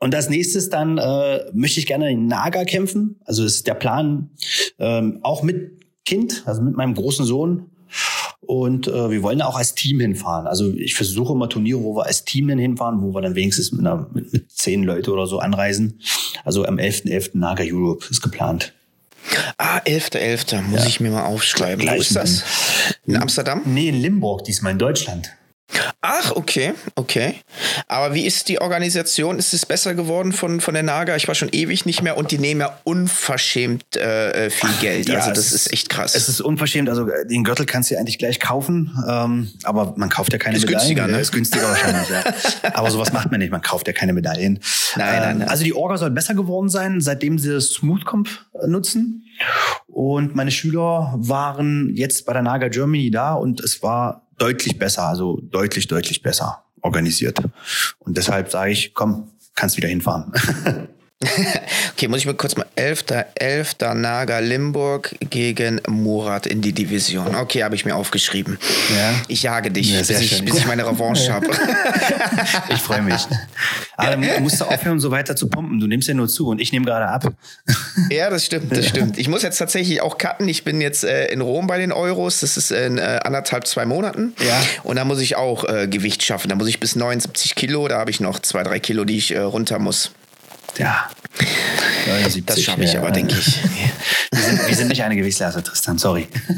Und 0.00 0.14
als 0.14 0.30
nächstes 0.30 0.70
dann 0.70 0.98
äh, 0.98 1.40
möchte 1.52 1.78
ich 1.78 1.86
gerne 1.86 2.10
in 2.10 2.26
Naga 2.26 2.64
kämpfen. 2.64 3.20
Also 3.26 3.44
ist 3.44 3.66
der 3.66 3.74
Plan 3.74 4.30
ähm, 4.78 5.20
auch 5.22 5.42
mit 5.42 5.72
Kind, 6.06 6.42
also 6.46 6.62
mit 6.62 6.74
meinem 6.74 6.94
großen 6.94 7.24
Sohn. 7.26 7.70
Und 8.40 8.88
äh, 8.88 9.10
wir 9.10 9.22
wollen 9.22 9.42
auch 9.42 9.56
als 9.56 9.74
Team 9.74 10.00
hinfahren. 10.00 10.46
Also 10.46 10.72
ich 10.72 10.94
versuche 10.94 11.34
immer 11.34 11.48
Turniere, 11.48 11.82
wo 11.82 11.94
wir 11.94 12.06
als 12.06 12.24
Team 12.24 12.48
dann 12.48 12.58
hinfahren, 12.58 13.02
wo 13.02 13.14
wir 13.14 13.20
dann 13.20 13.34
wenigstens 13.34 13.72
mit, 13.72 13.80
einer, 13.80 14.08
mit, 14.12 14.32
mit 14.32 14.50
zehn 14.50 14.82
Leute 14.82 15.12
oder 15.12 15.26
so 15.26 15.38
anreisen. 15.38 16.00
Also 16.44 16.64
am 16.64 16.78
11.11. 16.78 17.10
.11. 17.10 17.30
Naga 17.34 17.62
Europe 17.66 18.06
ist 18.10 18.22
geplant. 18.22 18.72
Ah, 19.58 19.78
11.11. 19.80 20.56
.11. 20.56 20.62
muss 20.62 20.80
ja. 20.80 20.86
ich 20.86 21.00
mir 21.00 21.10
mal 21.10 21.26
aufschreiben. 21.26 21.86
Wo 21.86 21.94
ist 21.94 22.16
das? 22.16 22.42
In 23.04 23.18
Amsterdam? 23.18 23.62
Nee, 23.66 23.90
in 23.90 24.00
Limburg, 24.00 24.44
diesmal 24.44 24.72
in 24.72 24.78
Deutschland. 24.78 25.30
Ach, 26.00 26.32
okay, 26.34 26.74
okay. 26.94 27.34
Aber 27.86 28.14
wie 28.14 28.26
ist 28.26 28.48
die 28.48 28.60
Organisation? 28.60 29.38
Ist 29.38 29.52
es 29.52 29.66
besser 29.66 29.94
geworden 29.94 30.32
von, 30.32 30.60
von 30.60 30.74
der 30.74 30.82
Naga? 30.82 31.16
Ich 31.16 31.28
war 31.28 31.34
schon 31.34 31.50
ewig 31.52 31.86
nicht 31.86 32.02
mehr 32.02 32.16
und 32.16 32.30
die 32.30 32.38
nehmen 32.38 32.60
ja 32.60 32.78
unverschämt 32.84 33.96
äh, 33.96 34.46
äh 34.46 34.50
viel 34.50 34.70
Geld. 34.80 35.08
Ja, 35.08 35.18
also 35.18 35.30
das 35.30 35.52
ist 35.52 35.72
echt 35.72 35.88
krass. 35.88 36.14
Es 36.14 36.28
ist 36.28 36.40
unverschämt. 36.40 36.88
Also 36.88 37.08
äh, 37.08 37.26
den 37.26 37.44
Gürtel 37.44 37.66
kannst 37.66 37.90
du 37.90 37.94
ja 37.94 38.00
eigentlich 38.00 38.18
gleich 38.18 38.40
kaufen, 38.40 38.96
ähm, 39.08 39.50
aber 39.64 39.94
man 39.96 40.08
kauft 40.08 40.32
ja 40.32 40.38
keine 40.38 40.56
ist 40.56 40.62
Medaillen. 40.62 40.80
Günstiger, 40.80 41.06
ne? 41.06 41.20
Ist 41.20 41.32
günstiger 41.32 41.68
wahrscheinlich, 41.68 42.08
ja. 42.08 42.24
Aber 42.74 42.90
sowas 42.90 43.12
macht 43.12 43.30
man 43.30 43.40
nicht. 43.40 43.50
Man 43.50 43.62
kauft 43.62 43.86
ja 43.86 43.92
keine 43.92 44.12
Medaillen. 44.12 44.60
Nein, 44.96 45.20
nein, 45.20 45.30
ähm, 45.32 45.38
nein. 45.38 45.48
Also 45.48 45.64
die 45.64 45.74
Orga 45.74 45.96
soll 45.98 46.10
besser 46.10 46.34
geworden 46.34 46.68
sein, 46.68 47.00
seitdem 47.00 47.38
sie 47.38 47.52
das 47.52 47.66
Smoothcomp 47.66 48.28
nutzen. 48.66 49.24
Und 49.86 50.34
meine 50.34 50.50
Schüler 50.50 51.14
waren 51.16 51.94
jetzt 51.94 52.26
bei 52.26 52.32
der 52.32 52.42
Naga 52.42 52.68
Germany 52.68 53.10
da 53.10 53.34
und 53.34 53.60
es 53.60 53.82
war 53.82 54.26
deutlich 54.40 54.78
besser, 54.78 55.04
also 55.04 55.38
deutlich, 55.42 55.86
deutlich 55.86 56.22
besser 56.22 56.64
organisiert. 56.80 57.38
Und 57.98 58.16
deshalb 58.16 58.50
sage 58.50 58.72
ich, 58.72 58.94
komm, 58.94 59.30
kannst 59.54 59.76
wieder 59.76 59.88
hinfahren. 59.88 60.32
okay, 61.92 62.08
muss 62.08 62.20
ich 62.20 62.26
mir 62.26 62.32
kurz 62.32 62.56
mal 62.56 62.64
11. 62.76 63.04
11. 63.34 63.76
Naga 63.94 64.38
Limburg 64.38 65.14
gegen 65.28 65.78
Murat 65.86 66.46
in 66.46 66.62
die 66.62 66.72
Division. 66.72 67.34
Okay, 67.34 67.62
habe 67.62 67.74
ich 67.74 67.84
mir 67.84 67.94
aufgeschrieben. 67.94 68.58
Ja. 68.96 69.12
Ich 69.28 69.42
jage 69.42 69.70
dich, 69.70 69.92
ja, 69.92 69.98
bis, 69.98 70.08
ich, 70.08 70.42
bis, 70.42 70.54
ich, 70.56 70.66
meine 70.66 70.86
Revanche 70.86 71.30
habe. 71.30 71.48
ich 72.70 72.78
freue 72.78 73.02
mich. 73.02 73.26
Aber 73.98 74.16
du 74.16 74.40
musst 74.40 74.62
du 74.62 74.64
aufhören, 74.64 74.98
so 74.98 75.10
weiter 75.10 75.36
zu 75.36 75.48
pumpen. 75.50 75.78
Du 75.78 75.86
nimmst 75.86 76.08
ja 76.08 76.14
nur 76.14 76.26
zu 76.26 76.48
und 76.48 76.58
ich 76.58 76.72
nehme 76.72 76.86
gerade 76.86 77.06
ab. 77.06 77.30
ja, 78.10 78.30
das 78.30 78.46
stimmt, 78.46 78.74
das 78.74 78.88
stimmt. 78.88 79.18
Ich 79.18 79.28
muss 79.28 79.42
jetzt 79.42 79.58
tatsächlich 79.58 80.00
auch 80.00 80.16
cutten. 80.16 80.48
Ich 80.48 80.64
bin 80.64 80.80
jetzt 80.80 81.04
äh, 81.04 81.26
in 81.26 81.42
Rom 81.42 81.66
bei 81.66 81.76
den 81.76 81.92
Euros. 81.92 82.40
Das 82.40 82.56
ist 82.56 82.70
in 82.70 82.96
äh, 82.96 83.20
anderthalb, 83.22 83.66
zwei 83.66 83.84
Monaten. 83.84 84.32
Ja. 84.46 84.58
Und 84.84 84.96
da 84.96 85.04
muss 85.04 85.20
ich 85.20 85.36
auch 85.36 85.64
äh, 85.64 85.86
Gewicht 85.86 86.22
schaffen. 86.22 86.48
Da 86.48 86.54
muss 86.54 86.68
ich 86.68 86.80
bis 86.80 86.96
79 86.96 87.54
Kilo. 87.56 87.88
Da 87.88 87.98
habe 87.98 88.10
ich 88.10 88.20
noch 88.20 88.38
zwei, 88.38 88.62
drei 88.62 88.78
Kilo, 88.78 89.04
die 89.04 89.18
ich 89.18 89.32
äh, 89.32 89.40
runter 89.40 89.78
muss. 89.78 90.12
Ja. 90.78 91.10
79, 92.06 92.46
das 92.46 92.62
schaffe 92.62 92.84
ich 92.84 92.92
ja, 92.92 93.00
aber, 93.00 93.10
denke 93.10 93.34
ich. 93.38 93.60
Wir 94.32 94.42
sind, 94.42 94.68
wir 94.68 94.76
sind 94.76 94.88
nicht 94.88 95.02
eine 95.02 95.16
Gewichtsklasse, 95.16 95.62
Tristan, 95.62 95.98
sorry. 95.98 96.28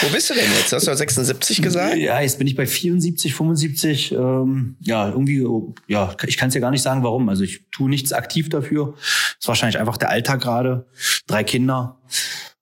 Wo 0.00 0.08
bist 0.12 0.30
du 0.30 0.34
denn 0.34 0.50
jetzt? 0.56 0.72
Hast 0.72 0.86
du 0.86 0.94
76 0.94 1.60
gesagt? 1.60 1.96
Ja, 1.96 2.20
jetzt 2.20 2.38
bin 2.38 2.46
ich 2.46 2.54
bei 2.54 2.66
74, 2.66 3.34
75. 3.34 4.12
Ähm, 4.12 4.76
ja, 4.80 5.08
irgendwie, 5.08 5.44
ja, 5.88 6.14
ich 6.26 6.36
kann 6.36 6.48
es 6.48 6.54
ja 6.54 6.60
gar 6.60 6.70
nicht 6.70 6.82
sagen, 6.82 7.02
warum. 7.02 7.28
Also 7.28 7.42
ich 7.42 7.68
tue 7.72 7.90
nichts 7.90 8.12
aktiv 8.12 8.48
dafür. 8.48 8.94
Ist 9.38 9.48
wahrscheinlich 9.48 9.78
einfach 9.78 9.96
der 9.96 10.10
Alltag 10.10 10.40
gerade. 10.40 10.86
Drei 11.26 11.42
Kinder. 11.42 12.00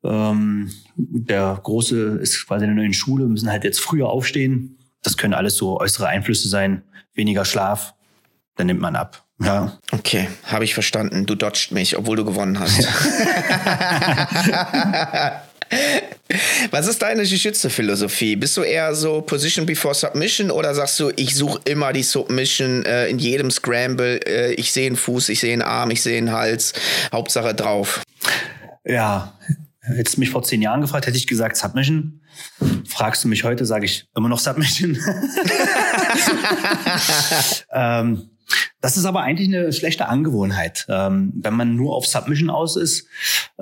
Ähm, 0.03 0.73
der 0.97 1.61
Große 1.63 2.19
ist 2.21 2.47
quasi 2.47 2.65
in 2.65 2.71
der 2.71 2.83
neuen 2.83 2.95
Schule, 2.95 3.27
müssen 3.27 3.51
halt 3.51 3.65
jetzt 3.65 3.81
früher 3.81 4.09
aufstehen. 4.09 4.79
Das 5.03 5.17
können 5.17 5.35
alles 5.35 5.57
so 5.57 5.79
äußere 5.79 6.09
Einflüsse 6.09 6.49
sein. 6.49 6.83
Weniger 7.15 7.45
Schlaf, 7.45 7.95
dann 8.57 8.67
nimmt 8.67 8.81
man 8.81 8.97
ab. 8.97 9.26
Ja. 9.39 9.79
Okay, 9.93 10.29
habe 10.45 10.65
ich 10.65 10.75
verstanden. 10.75 11.27
Du 11.27 11.35
dodgst 11.35 11.73
mich, 11.73 11.99
obwohl 11.99 12.17
du 12.17 12.25
gewonnen 12.25 12.59
hast. 12.59 12.79
Was 16.71 16.87
ist 16.87 17.03
deine 17.03 17.23
Jiu-Jitsu-Philosophie? 17.23 18.37
Bist 18.37 18.57
du 18.57 18.63
eher 18.63 18.95
so 18.95 19.21
Position 19.21 19.67
before 19.67 19.95
Submission 19.95 20.51
oder 20.51 20.75
sagst 20.75 20.99
du, 21.01 21.11
ich 21.17 21.35
suche 21.35 21.61
immer 21.65 21.93
die 21.93 22.03
Submission 22.03 22.85
äh, 22.85 23.09
in 23.09 23.19
jedem 23.19 23.51
Scramble, 23.51 24.21
äh, 24.27 24.53
ich 24.55 24.73
sehe 24.73 24.87
einen 24.87 24.97
Fuß, 24.97 25.29
ich 25.29 25.41
sehe 25.41 25.53
einen 25.53 25.63
Arm, 25.63 25.91
ich 25.91 26.03
sehe 26.03 26.19
einen 26.19 26.33
Hals, 26.33 26.73
Hauptsache 27.13 27.55
drauf? 27.55 28.03
Ja, 28.85 29.35
hättest 29.81 30.17
du 30.17 30.21
mich 30.21 30.31
vor 30.31 30.43
zehn 30.43 30.63
Jahren 30.63 30.81
gefragt, 30.81 31.07
hätte 31.07 31.19
ich 31.19 31.27
gesagt 31.27 31.57
Submission. 31.57 32.21
Fragst 32.89 33.25
du 33.25 33.29
mich 33.29 33.45
heute, 33.45 33.65
sage 33.65 33.87
ich 33.87 34.09
immer 34.15 34.29
noch 34.29 34.39
Submission. 34.39 34.97
ähm, 37.73 38.31
das 38.81 38.97
ist 38.97 39.05
aber 39.05 39.23
eigentlich 39.23 39.49
eine 39.49 39.73
schlechte 39.73 40.09
Angewohnheit. 40.09 40.87
Ähm, 40.89 41.33
wenn 41.37 41.55
man 41.55 41.77
nur 41.77 41.95
auf 41.95 42.07
Submission 42.07 42.51
aus 42.51 42.77
ist, 42.77 43.09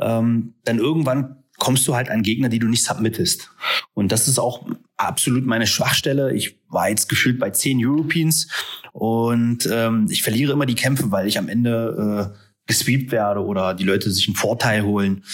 ähm, 0.00 0.54
dann 0.64 0.78
irgendwann 0.78 1.44
kommst 1.58 1.86
du 1.86 1.94
halt 1.94 2.10
an 2.10 2.22
Gegner, 2.22 2.48
die 2.48 2.58
du 2.58 2.66
nicht 2.66 2.84
submittest. 2.84 3.50
Und 3.94 4.12
das 4.12 4.28
ist 4.28 4.38
auch 4.38 4.66
absolut 4.96 5.46
meine 5.46 5.66
Schwachstelle. 5.66 6.34
Ich 6.34 6.58
war 6.68 6.88
jetzt 6.88 7.08
gefühlt 7.08 7.38
bei 7.38 7.50
zehn 7.50 7.78
Europeans 7.84 8.48
und 8.92 9.68
ähm, 9.70 10.06
ich 10.10 10.22
verliere 10.22 10.52
immer 10.52 10.66
die 10.66 10.74
Kämpfe, 10.74 11.10
weil 11.10 11.26
ich 11.26 11.38
am 11.38 11.48
Ende 11.48 12.32
äh, 12.34 12.38
gesweept 12.66 13.12
werde 13.12 13.44
oder 13.44 13.74
die 13.74 13.84
Leute 13.84 14.10
sich 14.10 14.26
einen 14.26 14.36
Vorteil 14.36 14.82
holen. 14.82 15.24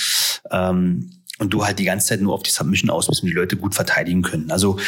Ähm, 0.50 1.10
und 1.40 1.50
du 1.50 1.64
halt 1.64 1.78
die 1.78 1.84
ganze 1.84 2.08
Zeit 2.08 2.20
nur 2.20 2.34
auf 2.34 2.42
die 2.42 2.50
Submission 2.50 2.90
aus 2.90 3.06
bist 3.06 3.22
und 3.22 3.28
die 3.28 3.34
Leute 3.34 3.56
gut 3.56 3.74
verteidigen 3.74 4.22
können. 4.22 4.50
Also 4.50 4.78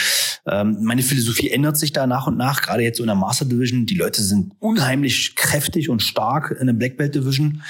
ähm, 0.46 0.78
meine 0.82 1.02
Philosophie 1.02 1.50
ändert 1.50 1.78
sich 1.78 1.92
da 1.92 2.06
nach 2.06 2.26
und 2.26 2.36
nach, 2.36 2.60
gerade 2.60 2.82
jetzt 2.82 2.98
so 2.98 3.02
in 3.02 3.08
der 3.08 3.16
Master 3.16 3.46
Division. 3.46 3.86
Die 3.86 3.94
Leute 3.94 4.22
sind 4.22 4.52
unheimlich 4.60 5.34
kräftig 5.34 5.88
und 5.88 6.02
stark 6.02 6.54
in 6.60 6.66
der 6.66 6.74
Black 6.74 6.98
Belt 6.98 7.14
Division. 7.14 7.62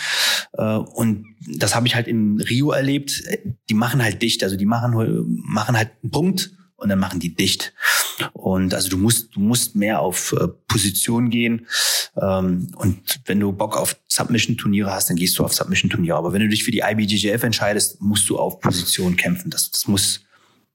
Äh, 0.53 0.77
und 0.77 1.27
das 1.59 1.75
habe 1.75 1.87
ich 1.87 1.95
halt 1.95 2.09
in 2.09 2.41
Rio 2.41 2.73
erlebt. 2.73 3.23
Die 3.71 3.75
machen 3.75 4.03
halt 4.03 4.21
dicht, 4.21 4.43
also 4.43 4.57
die 4.57 4.67
machen, 4.67 4.95
machen 5.47 5.77
halt 5.77 5.91
einen 6.03 6.11
Punkt 6.11 6.51
und 6.83 6.89
dann 6.89 6.99
machen 6.99 7.21
die 7.21 7.35
dicht. 7.35 7.73
Und 8.33 8.75
also 8.75 8.89
du 8.89 8.99
musst, 8.99 9.35
du 9.35 9.41
musst 9.41 9.77
mehr 9.77 10.01
auf 10.01 10.33
äh, 10.33 10.49
Position 10.69 11.31
gehen. 11.31 11.67
Ähm, 12.21 12.73
und 12.77 13.21
wenn 13.27 13.39
du 13.41 13.53
Bock 13.53 13.77
auf 13.77 13.97
Submission-Turniere 14.09 14.93
hast, 14.93 15.09
dann 15.09 15.17
gehst 15.17 15.39
du 15.39 15.45
auf 15.45 15.55
Submission-Turniere. 15.55 16.17
Aber 16.17 16.33
wenn 16.33 16.43
du 16.43 16.49
dich 16.49 16.65
für 16.65 16.73
die 16.73 16.83
IBJJF 16.85 17.43
entscheidest, 17.45 18.01
musst 18.01 18.29
du 18.29 18.39
auf 18.39 18.61
Position 18.61 19.17
kämpfen. 19.17 19.51
Das, 19.51 19.71
das 19.71 19.87
muss, 19.87 20.21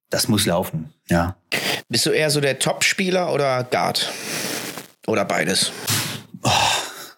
das 0.10 0.30
muss 0.30 0.46
laufen, 0.46 0.94
ja. 1.10 1.36
Bist 1.90 2.06
du 2.06 2.12
eher 2.12 2.30
so 2.30 2.40
der 2.40 2.60
Top-Spieler 2.60 3.34
oder 3.34 3.66
Guard? 3.66 4.12
Oder 5.06 5.26
beides? 5.26 5.72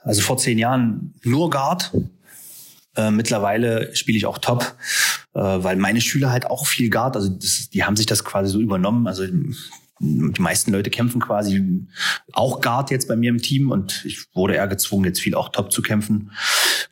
Also 0.03 0.21
vor 0.21 0.37
zehn 0.37 0.57
Jahren 0.57 1.13
nur 1.23 1.49
Guard. 1.49 1.91
Äh, 2.99 3.11
mittlerweile 3.11 3.95
spiele 3.95 4.17
ich 4.17 4.25
auch 4.25 4.39
Top, 4.39 4.75
äh, 5.33 5.39
weil 5.39 5.77
meine 5.77 6.01
Schüler 6.01 6.31
halt 6.31 6.45
auch 6.45 6.67
viel 6.67 6.89
Guard, 6.89 7.15
also 7.15 7.29
das, 7.29 7.69
die 7.69 7.85
haben 7.85 7.95
sich 7.95 8.05
das 8.05 8.25
quasi 8.25 8.51
so 8.51 8.59
übernommen. 8.59 9.07
Also 9.07 9.25
die 10.01 10.41
meisten 10.41 10.71
Leute 10.71 10.89
kämpfen 10.89 11.21
quasi 11.21 11.87
auch 12.33 12.59
Guard 12.59 12.91
jetzt 12.91 13.07
bei 13.07 13.15
mir 13.15 13.29
im 13.29 13.41
Team 13.41 13.71
und 13.71 14.03
ich 14.05 14.25
wurde 14.33 14.55
eher 14.55 14.67
gezwungen, 14.67 15.05
jetzt 15.05 15.21
viel 15.21 15.33
auch 15.33 15.49
Top 15.49 15.71
zu 15.71 15.81
kämpfen. 15.81 16.31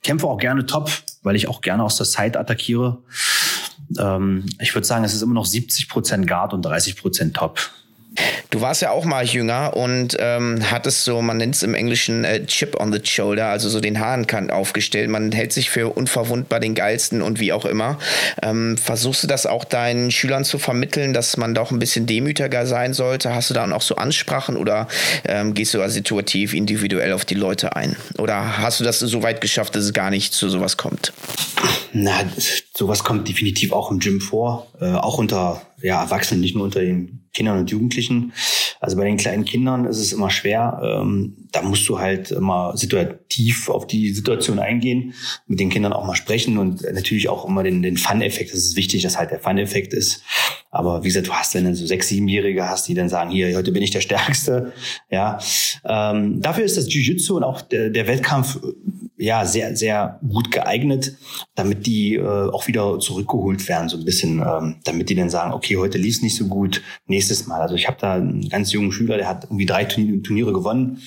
Kämpfe 0.02 0.28
auch 0.28 0.38
gerne 0.38 0.66
Top, 0.66 0.90
weil 1.24 1.36
ich 1.36 1.50
auch 1.50 1.60
gerne 1.60 1.84
aus 1.84 1.98
der 1.98 2.06
Side 2.06 2.40
attackiere. 2.40 3.04
Ähm, 4.00 4.46
ich 4.62 4.74
würde 4.74 4.88
sagen, 4.88 5.04
es 5.04 5.14
ist 5.14 5.24
immer 5.24 5.34
noch 5.34 5.46
70 5.46 5.90
Prozent 5.90 6.26
Guard 6.26 6.54
und 6.54 6.62
30 6.62 6.96
Prozent 6.96 7.36
Top. 7.36 7.60
Du 8.50 8.62
warst 8.62 8.82
ja 8.82 8.92
auch 8.92 9.04
mal 9.04 9.26
jünger 9.26 9.76
und 9.76 10.16
ähm, 10.20 10.60
hattest 10.72 11.04
so, 11.04 11.22
man 11.22 11.38
nennt 11.38 11.56
es 11.56 11.64
im 11.64 11.74
Englischen 11.74 12.24
äh, 12.24 12.46
Chip 12.46 12.80
on 12.80 12.94
the 12.94 13.00
Shoulder, 13.04 13.48
also 13.48 13.68
so 13.68 13.82
den 13.82 14.00
Haarenkant 14.00 14.52
aufgestellt. 14.52 15.10
Man 15.10 15.34
hält 15.34 15.52
sich 15.52 15.70
für 15.70 15.90
unverwundbar 15.90 16.62
den 16.62 16.74
geilsten 16.74 17.22
und 17.22 17.42
wie 17.42 17.52
auch 17.52 17.66
immer. 17.66 18.00
Ähm, 18.42 18.78
versuchst 18.78 19.24
du 19.24 19.28
das 19.28 19.46
auch 19.46 19.66
deinen 19.66 20.12
Schülern 20.12 20.46
zu 20.46 20.60
vermitteln, 20.60 21.14
dass 21.14 21.36
man 21.36 21.54
doch 21.56 21.72
ein 21.72 21.80
bisschen 21.80 22.06
demütiger 22.06 22.66
sein 22.66 22.94
sollte? 22.94 23.36
Hast 23.36 23.50
du 23.50 23.54
da 23.54 23.70
auch 23.70 23.82
so 23.82 23.96
Ansprachen 23.96 24.56
oder 24.56 24.88
ähm, 25.26 25.54
gehst 25.54 25.74
du 25.74 25.80
da 25.80 25.90
situativ 25.90 26.54
individuell 26.54 27.12
auf 27.12 27.26
die 27.26 27.36
Leute 27.36 27.76
ein? 27.76 27.98
Oder 28.18 28.60
hast 28.60 28.80
du 28.80 28.86
das 28.86 29.00
so 29.00 29.24
weit 29.24 29.42
geschafft, 29.42 29.76
dass 29.76 29.84
es 29.84 29.94
gar 29.94 30.10
nicht 30.10 30.34
zu 30.34 30.48
sowas 30.48 30.78
kommt? 30.78 31.12
Na, 31.92 32.14
sowas 32.74 33.04
kommt 33.04 33.28
definitiv 33.28 33.74
auch 33.74 33.92
im 33.92 34.00
Gym 34.00 34.22
vor, 34.22 34.68
äh, 34.80 34.86
auch 34.86 35.18
unter 35.18 35.62
ja, 35.82 36.02
Erwachsenen, 36.02 36.42
nicht 36.42 36.56
nur 36.56 36.64
unter 36.64 36.82
den 36.82 37.28
Kindern 37.34 37.60
und 37.60 37.70
Jugendlichen. 37.70 38.34
Also 38.80 38.98
bei 38.98 39.06
den 39.06 39.18
kleinen 39.18 39.46
Kindern 39.46 39.86
ist 39.86 40.00
es 40.00 40.12
immer 40.12 40.30
schwer. 40.30 40.82
Ähm, 40.84 41.48
da 41.52 41.62
musst 41.62 41.88
du 41.88 42.00
halt 42.00 42.32
immer 42.32 42.76
situativ 42.76 43.70
auf 43.70 43.86
die 43.86 44.12
Situation 44.12 44.60
eingehen, 44.60 45.14
mit 45.46 45.60
den 45.60 45.70
Kindern 45.70 45.94
auch 45.94 46.06
mal 46.06 46.16
sprechen 46.16 46.58
und 46.58 46.82
natürlich 46.82 47.30
auch 47.30 47.48
immer 47.48 47.64
den, 47.64 47.84
den 47.84 47.98
Fun-Effekt. 47.98 48.52
Das 48.52 48.60
ist 48.60 48.76
wichtig, 48.76 49.04
dass 49.04 49.18
halt 49.18 49.32
der 49.32 49.40
Fun-Effekt 49.40 49.94
ist. 49.94 50.24
Aber 50.72 51.04
wie 51.04 51.08
gesagt, 51.08 51.28
du 51.28 51.34
hast 51.34 51.56
dann 51.56 51.74
so 51.76 51.86
sechs, 51.86 52.08
siebenjährige 52.08 52.68
hast, 52.68 52.88
die 52.88 52.94
dann 52.94 53.10
sagen, 53.10 53.30
hier, 53.30 53.56
heute 53.56 53.72
bin 53.72 53.84
ich 53.84 53.92
der 53.92 54.02
Stärkste. 54.02 54.74
Ja, 55.10 55.40
ähm, 55.86 56.42
dafür 56.42 56.64
ist 56.66 56.78
das 56.78 56.92
Jiu-Jitsu 56.92 57.38
und 57.38 57.44
auch 57.44 57.62
der, 57.62 57.90
der 57.90 58.08
Wettkampf 58.08 58.60
ja 59.18 59.46
sehr, 59.46 59.76
sehr 59.76 60.20
gut 60.28 60.52
geeignet, 60.52 61.18
damit 61.56 61.86
die 61.88 62.16
äh, 62.16 62.50
auch 62.52 62.68
wieder 62.68 63.00
zurückgeholt 63.00 63.68
werden, 63.68 63.90
so 63.90 63.98
ein 63.98 64.06
bisschen, 64.06 64.40
ähm, 64.40 64.76
damit 64.84 65.10
die 65.10 65.16
dann 65.16 65.30
sagen, 65.30 65.54
okay, 65.54 65.67
heute 65.76 65.98
lief 65.98 66.16
es 66.16 66.22
nicht 66.22 66.36
so 66.36 66.48
gut, 66.48 66.82
nächstes 67.08 67.48
Mal. 67.48 67.62
Also 67.62 67.76
ich 67.76 67.88
habe 67.88 67.98
da 68.00 68.14
einen 68.14 68.48
ganz 68.48 68.72
jungen 68.72 68.92
Schüler, 68.92 69.18
der 69.18 69.28
hat 69.28 69.46
irgendwie 69.46 69.66
drei 69.66 69.84
Turniere 69.86 70.54
gewonnen 70.54 71.02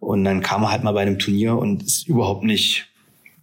und 0.00 0.24
dann 0.24 0.40
kam 0.40 0.64
er 0.64 0.72
halt 0.72 0.82
mal 0.82 0.92
bei 0.92 1.02
einem 1.02 1.18
Turnier 1.18 1.56
und 1.56 1.82
ist 1.82 2.08
überhaupt 2.08 2.44
nicht, 2.44 2.88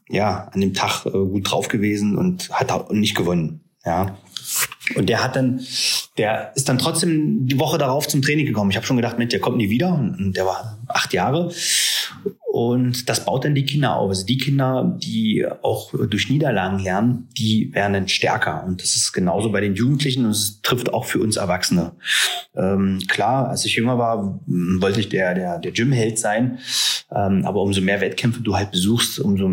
ja, 0.10 0.50
an 0.52 0.60
dem 0.60 0.74
Tag 0.74 1.06
äh, 1.06 1.12
gut 1.12 1.50
drauf 1.50 1.70
gewesen 1.70 2.18
und 2.18 2.50
hat 2.50 2.92
nicht 2.92 3.16
gewonnen, 3.16 3.62
ja. 3.86 4.18
Und 4.96 5.08
der 5.08 5.24
hat 5.24 5.36
dann, 5.36 5.62
der 6.18 6.52
ist 6.56 6.68
dann 6.68 6.78
trotzdem 6.78 7.48
die 7.48 7.60
Woche 7.60 7.78
darauf 7.78 8.08
zum 8.08 8.22
Training 8.22 8.46
gekommen. 8.46 8.72
Ich 8.72 8.76
habe 8.76 8.86
schon 8.86 8.98
gedacht, 8.98 9.18
Mensch, 9.18 9.32
der 9.32 9.40
kommt 9.40 9.58
nie 9.58 9.70
wieder. 9.70 9.94
Und 9.94 10.34
der 10.36 10.46
war 10.46 10.80
acht 10.88 11.14
Jahre. 11.14 11.52
Und 12.52 13.08
das 13.08 13.24
baut 13.26 13.46
dann 13.46 13.56
die 13.56 13.66
Kinder 13.66 13.96
auf. 13.96 14.10
Also 14.10 14.26
die 14.26 14.38
Kinder, 14.38 14.98
die 15.02 15.48
auch 15.62 15.94
durch 16.10 16.30
Niederlagen 16.30 16.80
lernen, 16.80 17.30
die 17.38 17.74
werden 17.74 17.94
dann 17.94 18.08
stärker. 18.10 18.66
Und 18.66 18.82
das 18.82 18.98
ist 18.98 19.14
genauso 19.14 19.52
bei 19.52 19.62
den 19.62 19.74
Jugendlichen 19.74 20.26
und 20.26 20.32
es 20.32 20.62
trifft 20.62 20.94
auch 20.94 21.06
für 21.06 21.20
uns 21.20 21.38
Erwachsene. 21.38 21.94
Ähm, 22.56 23.00
klar, 23.08 23.48
als 23.48 23.64
ich 23.64 23.76
jünger 23.76 23.98
war, 23.98 24.42
wollte 24.46 25.00
ich 25.00 25.08
der, 25.08 25.34
der, 25.34 25.60
der 25.60 25.72
Gymheld 25.72 26.20
sein. 26.20 26.60
Ähm, 27.10 27.46
aber 27.46 27.62
umso 27.62 27.80
mehr 27.80 28.02
Wettkämpfe 28.02 28.42
du 28.42 28.56
halt 28.56 28.72
besuchst, 28.72 29.20
umso 29.20 29.50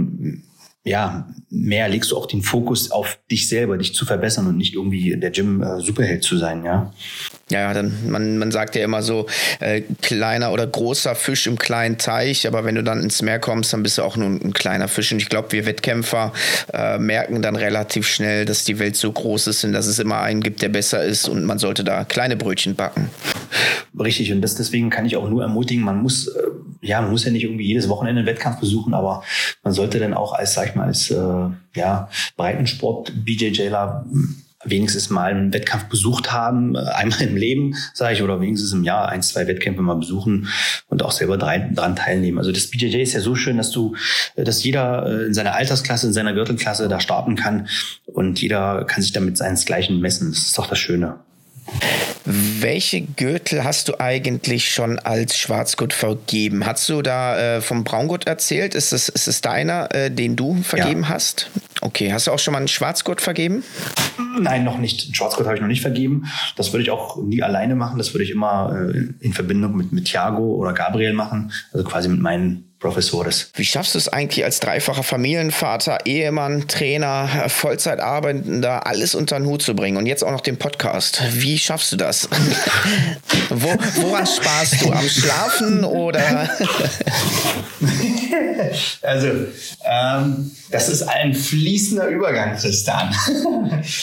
ja, 0.89 1.28
mehr 1.51 1.89
legst 1.89 2.11
du 2.11 2.16
auch 2.16 2.26
den 2.26 2.43
Fokus 2.43 2.91
auf 2.91 3.18
dich 3.30 3.49
selber, 3.49 3.78
dich 3.78 3.95
zu 3.95 4.05
verbessern 4.05 4.47
und 4.47 4.57
nicht 4.57 4.74
irgendwie 4.74 5.16
der 5.16 5.30
Gym-Superheld 5.30 6.18
äh, 6.18 6.26
zu 6.26 6.36
sein, 6.36 6.64
ja. 6.64 6.93
Ja, 7.51 7.72
dann, 7.72 8.11
man, 8.11 8.36
man 8.36 8.51
sagt 8.51 8.74
ja 8.76 8.84
immer 8.84 9.03
so, 9.03 9.26
äh, 9.61 9.82
kleiner 10.03 10.53
oder 10.53 10.66
großer 10.66 11.14
Fisch 11.14 11.47
im 11.47 11.59
kleinen 11.59 11.97
Teich, 11.97 12.47
aber 12.47 12.64
wenn 12.64 12.74
du 12.74 12.82
dann 12.82 13.03
ins 13.03 13.22
Meer 13.22 13.39
kommst, 13.39 13.72
dann 13.72 13.82
bist 13.82 13.97
du 13.97 14.03
auch 14.03 14.16
nur 14.16 14.28
ein, 14.28 14.53
kleiner 14.53 14.86
Fisch. 14.86 15.12
Und 15.12 15.18
ich 15.18 15.30
glaube, 15.30 15.53
wir 15.53 15.64
Wettkämpfer 15.64 16.32
äh, 16.74 16.99
merken 16.99 17.41
dann 17.41 17.57
relativ 17.57 18.07
schnell, 18.07 18.45
dass 18.45 18.64
die 18.64 18.78
Welt 18.78 18.97
so 18.97 19.11
groß 19.11 19.47
ist 19.47 19.64
und 19.64 19.72
dass 19.72 19.86
es 19.86 19.99
immer 19.99 20.20
einen 20.20 20.43
gibt, 20.43 20.61
der 20.61 20.68
besser 20.68 21.03
ist 21.03 21.26
und 21.26 21.45
man 21.45 21.59
sollte 21.59 21.84
da 21.84 22.05
kleine 22.05 22.36
Brötchen 22.36 22.74
backen. 22.74 23.11
Richtig, 23.99 24.30
und 24.30 24.43
das 24.43 24.55
deswegen 24.55 24.91
kann 24.91 25.07
ich 25.07 25.16
auch 25.16 25.28
nur 25.28 25.43
ermutigen, 25.43 25.82
man 25.82 26.03
muss, 26.03 26.28
äh, 26.28 26.43
ja, 26.81 27.01
man 27.01 27.11
muss 27.11 27.24
ja 27.24 27.31
nicht 27.31 27.45
irgendwie 27.45 27.66
jedes 27.66 27.89
Wochenende 27.89 28.20
einen 28.20 28.26
Wettkampf 28.26 28.61
besuchen, 28.61 28.95
aber 28.95 29.22
man 29.62 29.72
sollte 29.72 29.99
dann 29.99 30.14
auch 30.14 30.33
als, 30.33 30.55
sag 30.55 30.68
ich 30.68 30.74
mal, 30.74 30.87
als 30.87 31.11
äh, 31.11 31.49
ja, 31.74 32.09
Breitensport-BJJler 32.37 34.07
wenigstens 34.64 35.09
mal 35.09 35.31
einen 35.31 35.53
Wettkampf 35.53 35.85
besucht 35.85 36.33
haben, 36.33 36.74
äh, 36.74 36.79
einmal 36.79 37.22
im 37.22 37.37
Leben, 37.37 37.74
sage 37.95 38.14
ich, 38.14 38.22
oder 38.22 38.41
wenigstens 38.41 38.72
im 38.72 38.85
Jahr 38.85 39.09
ein, 39.09 39.22
zwei 39.22 39.47
Wettkämpfe 39.47 39.83
mal 39.83 39.95
besuchen 39.95 40.49
und 40.89 41.03
auch 41.03 41.12
selber 41.12 41.39
dran 41.39 41.97
teilnehmen. 41.97 42.39
Also 42.39 42.51
das 42.51 42.68
BJJ 42.68 43.03
ist 43.03 43.14
ja 43.14 43.20
so 43.20 43.35
schön, 43.35 43.57
dass 43.57 43.70
du, 43.70 43.95
äh, 44.37 44.45
dass 44.45 44.64
jeder 44.64 45.07
äh, 45.07 45.26
in 45.26 45.35
seiner 45.35 45.55
Altersklasse, 45.55 46.09
in 46.09 46.12
seiner 46.12 46.33
Gürtelklasse 46.33 46.89
da 46.89 47.01
starten 47.01 47.37
kann 47.37 47.68
und 48.07 48.41
jeder 48.41 48.85
kann 48.85 49.03
sich 49.03 49.12
damit 49.12 49.37
seinesgleichen 49.37 50.01
messen. 50.01 50.31
Das 50.31 50.39
ist 50.39 50.59
doch 50.59 50.66
das 50.66 50.79
Schöne. 50.79 51.20
Welche 52.25 53.01
Gürtel 53.01 53.64
hast 53.64 53.89
du 53.89 54.01
eigentlich 54.01 54.71
schon 54.71 54.99
als 54.99 55.39
Schwarzgurt 55.39 55.93
vergeben? 55.93 56.66
Hast 56.66 56.89
du 56.89 57.01
da 57.01 57.57
äh, 57.57 57.61
vom 57.61 57.85
Braungurt 57.85 58.27
erzählt? 58.27 58.75
Ist 58.75 58.93
es, 58.93 59.09
ist 59.09 59.29
es 59.29 59.41
deiner, 59.41 59.95
äh, 59.95 60.11
den 60.11 60.37
du 60.37 60.62
vergeben 60.62 61.03
ja. 61.03 61.09
hast? 61.09 61.51
Okay, 61.81 62.12
hast 62.12 62.27
du 62.27 62.33
auch 62.33 62.39
schon 62.39 62.53
mal 62.53 62.59
einen 62.59 62.69
Schwarzgurt 62.69 63.21
vergeben? 63.21 63.62
Nein, 64.39 64.64
noch 64.64 64.79
nicht. 64.79 65.05
Einen 65.05 65.14
Schwarzgurt 65.14 65.47
habe 65.47 65.57
ich 65.57 65.62
noch 65.62 65.69
nicht 65.69 65.81
vergeben. 65.81 66.27
Das 66.57 66.73
würde 66.73 66.83
ich 66.83 66.91
auch 66.91 67.16
nie 67.23 67.43
alleine 67.43 67.75
machen. 67.75 67.99
Das 67.99 68.12
würde 68.12 68.25
ich 68.25 68.31
immer 68.31 68.77
äh, 68.93 69.09
in 69.21 69.33
Verbindung 69.33 69.77
mit, 69.77 69.93
mit 69.93 70.07
Thiago 70.07 70.55
oder 70.55 70.73
Gabriel 70.73 71.12
machen. 71.12 71.53
Also 71.73 71.85
quasi 71.85 72.09
mit 72.09 72.21
meinen 72.21 72.68
Professores. 72.79 73.51
Wie 73.55 73.64
schaffst 73.64 73.95
du 73.95 73.99
es 73.99 74.09
eigentlich 74.09 74.45
als 74.45 74.61
dreifacher 74.61 75.03
Familienvater, 75.03 75.99
Ehemann, 76.05 76.68
Trainer, 76.68 77.49
Vollzeitarbeitender, 77.49 78.87
alles 78.87 79.16
unter 79.16 79.37
den 79.39 79.47
Hut 79.47 79.62
zu 79.62 79.74
bringen 79.74 79.97
und 79.97 80.07
jetzt 80.07 80.22
auch 80.22 80.31
noch 80.31 80.43
den 80.43 80.59
Podcast? 80.59 81.20
Wie 81.33 81.59
schaffst 81.59 81.91
du 81.91 81.97
das? 81.97 82.29
Wo, 83.51 83.68
woran 83.97 84.26
sparst 84.26 84.81
du? 84.83 84.93
Am 84.93 85.09
Schlafen 85.09 85.85
oder? 85.85 86.49
also, 89.03 89.29
ähm, 89.85 90.53
das 90.70 90.89
ist 90.89 91.03
ein 91.03 91.35
fließender 91.35 92.09
Übergang, 92.09 92.57
Tristan. 92.57 93.14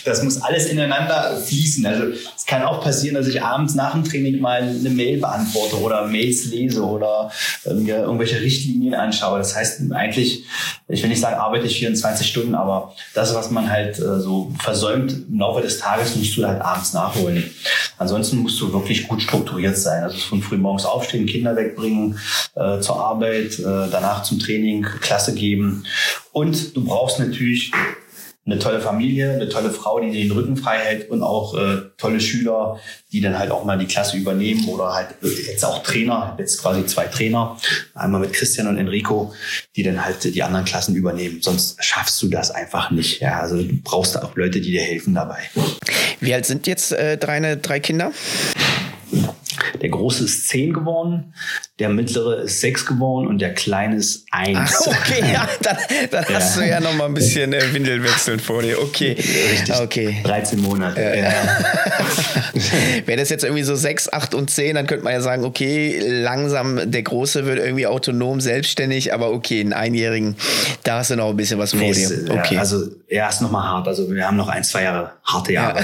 Das 0.06 0.24
muss 0.24 0.42
alles 0.42 0.68
ineinander 0.68 1.38
fließen. 1.46 1.86
Also 1.86 2.06
es 2.36 2.46
kann 2.46 2.64
auch 2.64 2.82
passieren, 2.82 3.16
dass 3.16 3.28
ich 3.28 3.42
abends 3.42 3.76
nach 3.76 3.94
dem 3.94 4.04
Training 4.04 4.40
mal 4.40 4.62
eine 4.62 4.90
Mail 4.90 5.20
beantworte 5.20 5.80
oder 5.80 6.08
Mails 6.08 6.46
lese 6.46 6.84
oder 6.84 7.32
äh, 7.66 7.74
mir 7.74 7.98
irgendwelche 7.98 8.40
Richtlinien 8.42 8.65
anschaue. 8.94 9.40
Das 9.40 9.56
heißt 9.56 9.92
eigentlich, 9.92 10.46
ich 10.88 11.02
will 11.02 11.10
nicht 11.10 11.22
sagen, 11.22 11.38
arbeite 11.38 11.66
ich 11.66 11.80
24 11.80 12.28
Stunden, 12.28 12.56
aber 12.56 12.94
das, 13.14 13.34
was 13.34 13.52
man 13.52 13.70
halt 13.70 14.00
äh, 14.00 14.20
so 14.20 14.52
versäumt 14.60 15.26
im 15.30 15.40
Laufe 15.40 15.62
des 15.62 15.80
Tages, 15.80 16.16
musst 16.16 16.38
du 16.38 16.46
halt 16.46 16.62
abends 16.62 16.94
nachholen. 16.94 17.50
Ansonsten 17.98 18.38
musst 18.38 18.60
du 18.62 18.72
wirklich 18.72 19.08
gut 19.08 19.22
strukturiert 19.22 19.78
sein. 19.78 20.04
Also 20.04 20.18
von 20.18 20.42
früh 20.42 20.58
morgens 20.58 20.86
aufstehen, 20.86 21.26
Kinder 21.26 21.56
wegbringen, 21.56 22.20
äh, 22.56 22.80
zur 22.80 23.00
Arbeit, 23.00 23.60
äh, 23.60 23.64
danach 23.64 24.24
zum 24.24 24.40
Training, 24.40 24.84
Klasse 25.02 25.34
geben 25.34 25.84
und 26.32 26.76
du 26.76 26.84
brauchst 26.84 27.20
natürlich 27.20 27.72
eine 28.46 28.60
tolle 28.60 28.80
Familie, 28.80 29.34
eine 29.34 29.50
tolle 29.50 29.72
Frau, 29.72 30.00
die 30.00 30.12
den 30.12 30.32
Rücken 30.32 30.56
frei 30.56 30.78
hält 30.78 31.10
und 31.10 31.24
auch 31.24 31.56
äh, 31.56 31.78
tolle 31.98 32.20
Schüler, 32.20 32.80
die 33.12 33.20
dann 33.20 33.40
halt 33.40 33.50
auch 33.50 33.66
mal 33.66 33.78
die 33.78 33.88
Klasse 33.88 34.18
übernehmen 34.18 34.68
oder 34.68 34.94
halt 34.94 35.16
jetzt 35.22 35.66
auch 35.66 35.82
Trainer, 35.82 36.36
jetzt 36.38 36.62
quasi 36.62 36.86
zwei 36.86 37.06
Trainer, 37.06 37.58
einmal 37.96 38.22
mit 38.22 38.34
Christian 38.34 38.68
und 38.68 38.78
Enrico, 38.78 39.34
die 39.76 39.82
dann 39.82 40.06
halt 40.06 40.24
die 40.24 40.44
anderen 40.44 40.66
Klassen 40.66 40.96
übernehmen. 40.96 41.42
Sonst 41.42 41.84
schaffst 41.84 42.22
du 42.22 42.28
das 42.28 42.52
einfach 42.52 42.92
nicht. 42.92 43.20
Ja, 43.20 43.40
also 43.40 43.58
du 43.58 43.78
brauchst 43.84 44.22
auch 44.22 44.36
Leute, 44.36 44.62
die 44.62 44.72
dir 44.72 44.82
helfen 44.82 45.16
dabei. 45.16 45.40
Wie 46.20 46.34
alt 46.34 46.46
sind 46.46 46.68
jetzt 46.68 46.92
äh, 46.92 47.18
deine 47.18 47.58
drei 47.58 47.80
Kinder? 47.80 48.12
Der 49.82 49.90
große 49.90 50.26
ist 50.26 50.48
zehn 50.48 50.74
geworden, 50.74 51.34
der 51.80 51.90
mittlere 51.90 52.44
ist 52.44 52.62
sechs 52.62 52.86
geworden 52.86 53.28
und 53.28 53.40
der 53.40 53.54
kleine 53.54 53.96
ist 53.98 54.26
eins. 54.32 54.88
Ach, 54.88 54.88
okay, 54.88 55.24
ja, 55.34 55.50
dann, 55.62 55.78
dann 56.12 56.26
ja. 56.30 56.36
hast 56.36 56.58
du 56.58 56.62
ja 56.62 56.80
noch 56.80 56.94
mal 56.96 57.06
ein 57.06 57.14
bisschen 57.14 57.54
äh, 57.54 57.74
Windelwechseln 57.74 58.40
vor 58.40 58.62
dir. 58.62 58.82
Okay. 58.82 59.16
Richtig. 59.52 59.76
Okay. 59.76 60.18
13 60.24 60.62
Monate. 60.62 61.02
Ja. 61.02 61.16
Ja. 61.16 61.32
Wäre 63.06 63.20
das 63.20 63.30
jetzt 63.30 63.44
irgendwie 63.44 63.64
so 63.64 63.76
sechs, 63.76 64.12
acht 64.12 64.34
und 64.34 64.50
zehn, 64.50 64.76
dann 64.76 64.88
könnte 64.88 65.04
man 65.04 65.14
ja 65.14 65.22
sagen, 65.22 65.44
okay, 65.44 66.00
langsam 66.06 66.92
der 66.92 67.04
Große 67.04 67.46
wird 67.46 67.60
irgendwie 67.60 67.88
autonom, 67.88 68.40
selbstständig, 68.40 69.14
aber 69.14 69.32
okay, 69.32 69.60
einen 69.60 69.74
Einjährigen, 69.74 70.36
da 70.84 71.00
hast 71.00 71.12
du 71.12 71.16
noch 71.16 71.30
ein 71.30 71.38
bisschen 71.38 71.60
was 71.60 71.72
vor 71.72 71.80
nee, 71.80 71.94
dir. 71.94 72.10
Okay. 72.30 72.58
also 72.58 72.88
er 73.08 73.30
ist 73.30 73.42
noch 73.42 73.52
mal 73.52 73.64
hart. 73.64 73.88
Also 73.88 74.10
wir 74.10 74.26
haben 74.26 74.38
noch 74.38 74.48
ein, 74.48 74.64
zwei 74.64 74.84
Jahre 74.84 75.12
harte 75.24 75.54
Jahre. 75.54 75.84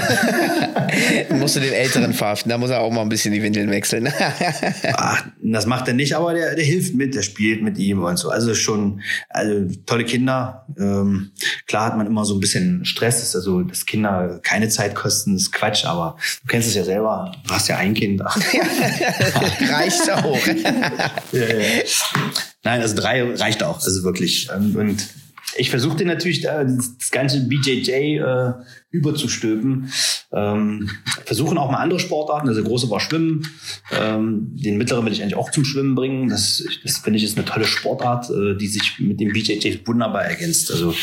musst 1.30 1.56
du 1.56 1.60
den 1.60 1.72
Älteren 1.72 2.12
verhaften, 2.12 2.50
da 2.50 2.58
muss 2.58 2.70
er 2.70 2.80
auch 2.80 2.90
mal 2.90 3.02
ein 3.02 3.08
bisschen 3.08 3.32
die 3.32 3.42
Windeln 3.62 3.70
wechseln. 3.70 4.12
Ach, 4.94 5.24
das 5.42 5.66
macht 5.66 5.88
er 5.88 5.94
nicht, 5.94 6.14
aber 6.14 6.34
der, 6.34 6.54
der 6.54 6.64
hilft 6.64 6.94
mit, 6.94 7.14
der 7.14 7.22
spielt 7.22 7.62
mit 7.62 7.78
ihm 7.78 8.02
und 8.02 8.18
so. 8.18 8.30
Also 8.30 8.54
schon, 8.54 9.02
also 9.28 9.74
tolle 9.86 10.04
Kinder. 10.04 10.66
Ähm, 10.78 11.30
klar 11.66 11.86
hat 11.86 11.96
man 11.96 12.06
immer 12.06 12.24
so 12.24 12.34
ein 12.34 12.40
bisschen 12.40 12.84
Stress, 12.84 13.22
ist 13.22 13.36
also, 13.36 13.62
dass 13.62 13.86
Kinder 13.86 14.40
keine 14.42 14.68
Zeit 14.68 14.94
kosten, 14.94 15.36
ist 15.36 15.52
Quatsch, 15.52 15.84
aber 15.84 16.16
du 16.42 16.48
kennst 16.48 16.68
es 16.68 16.74
ja 16.74 16.84
selber, 16.84 17.32
du 17.46 17.54
hast 17.54 17.68
ja 17.68 17.76
ein 17.76 17.94
Kind. 17.94 18.20
Reicht 19.60 20.10
auch. 20.10 20.46
ja, 21.32 21.46
ja. 21.46 21.82
Nein, 22.64 22.80
also 22.80 22.94
drei 22.96 23.34
reicht 23.34 23.62
auch, 23.62 23.82
also 23.82 24.02
wirklich. 24.04 24.48
Ähm, 24.54 24.76
und 24.76 25.08
ich 25.56 25.70
versuche 25.70 25.96
den 25.96 26.06
natürlich 26.06 26.40
da, 26.40 26.64
das 26.64 27.10
ganze 27.10 27.40
BJJ 27.40 28.18
äh, 28.18 28.52
überzustülpen. 28.92 29.90
Ähm, 30.32 30.90
versuchen 31.24 31.58
auch 31.58 31.70
mal 31.70 31.78
andere 31.78 31.98
Sportarten. 31.98 32.48
Also 32.48 32.62
große 32.62 32.88
war 32.90 33.00
Schwimmen. 33.00 33.48
Ähm, 33.90 34.52
den 34.52 34.78
mittleren 34.78 35.04
will 35.04 35.12
ich 35.12 35.22
eigentlich 35.22 35.36
auch 35.36 35.50
zum 35.50 35.64
Schwimmen 35.64 35.94
bringen. 35.94 36.28
Das, 36.28 36.62
das 36.84 36.98
finde 36.98 37.18
ich 37.18 37.24
ist 37.24 37.36
eine 37.36 37.46
tolle 37.46 37.64
Sportart, 37.64 38.30
äh, 38.30 38.56
die 38.56 38.68
sich 38.68 38.98
mit 38.98 39.18
dem 39.18 39.32
BJJ 39.32 39.78
wunderbar 39.86 40.24
ergänzt. 40.24 40.70
Also 40.70 40.94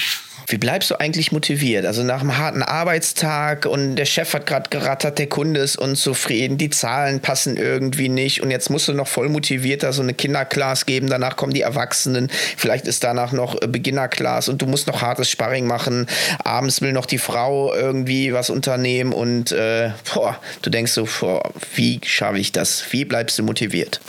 wie 0.51 0.57
bleibst 0.57 0.89
du 0.89 0.99
eigentlich 0.99 1.31
motiviert? 1.31 1.85
Also 1.85 2.01
nach 2.01 2.21
einem 2.21 2.37
harten 2.39 2.63
Arbeitstag 2.63 3.67
und 3.67 3.97
der 3.97 4.05
Chef 4.05 4.33
hat 4.33 4.47
gerade 4.47 4.71
gerattert, 4.71 5.19
der 5.19 5.27
Kunde 5.27 5.59
ist 5.59 5.77
unzufrieden, 5.77 6.57
die 6.57 6.71
Zahlen 6.71 7.19
passen 7.19 7.55
irgendwie 7.55 8.09
nicht 8.09 8.41
und 8.41 8.49
jetzt 8.49 8.71
musst 8.71 8.87
du 8.87 8.93
noch 8.93 9.07
voll 9.07 9.29
motiviert 9.29 9.83
da 9.83 9.93
so 9.93 10.01
eine 10.01 10.15
Kinderclass 10.15 10.87
geben, 10.87 11.07
danach 11.07 11.35
kommen 11.35 11.53
die 11.53 11.61
Erwachsenen, 11.61 12.29
vielleicht 12.57 12.87
ist 12.87 13.03
danach 13.03 13.31
noch 13.31 13.59
Beginnerclass 13.59 14.49
und 14.49 14.59
du 14.61 14.65
musst 14.65 14.87
noch 14.87 15.03
hartes 15.03 15.29
Sparring 15.29 15.67
machen, 15.67 16.07
abends 16.43 16.81
will 16.81 16.93
noch 16.93 17.05
die 17.05 17.19
Frau 17.19 17.71
irgendwie 17.79 18.33
was 18.33 18.49
unternehmen 18.49 19.13
und 19.13 19.51
äh, 19.51 19.91
boah, 20.13 20.37
du 20.61 20.69
denkst 20.69 20.91
so, 20.91 21.07
boah, 21.19 21.51
wie 21.75 21.99
schaffe 22.03 22.37
ich 22.37 22.51
das? 22.51 22.83
Wie 22.91 23.05
bleibst 23.05 23.39
du 23.39 23.43
motiviert? 23.43 24.01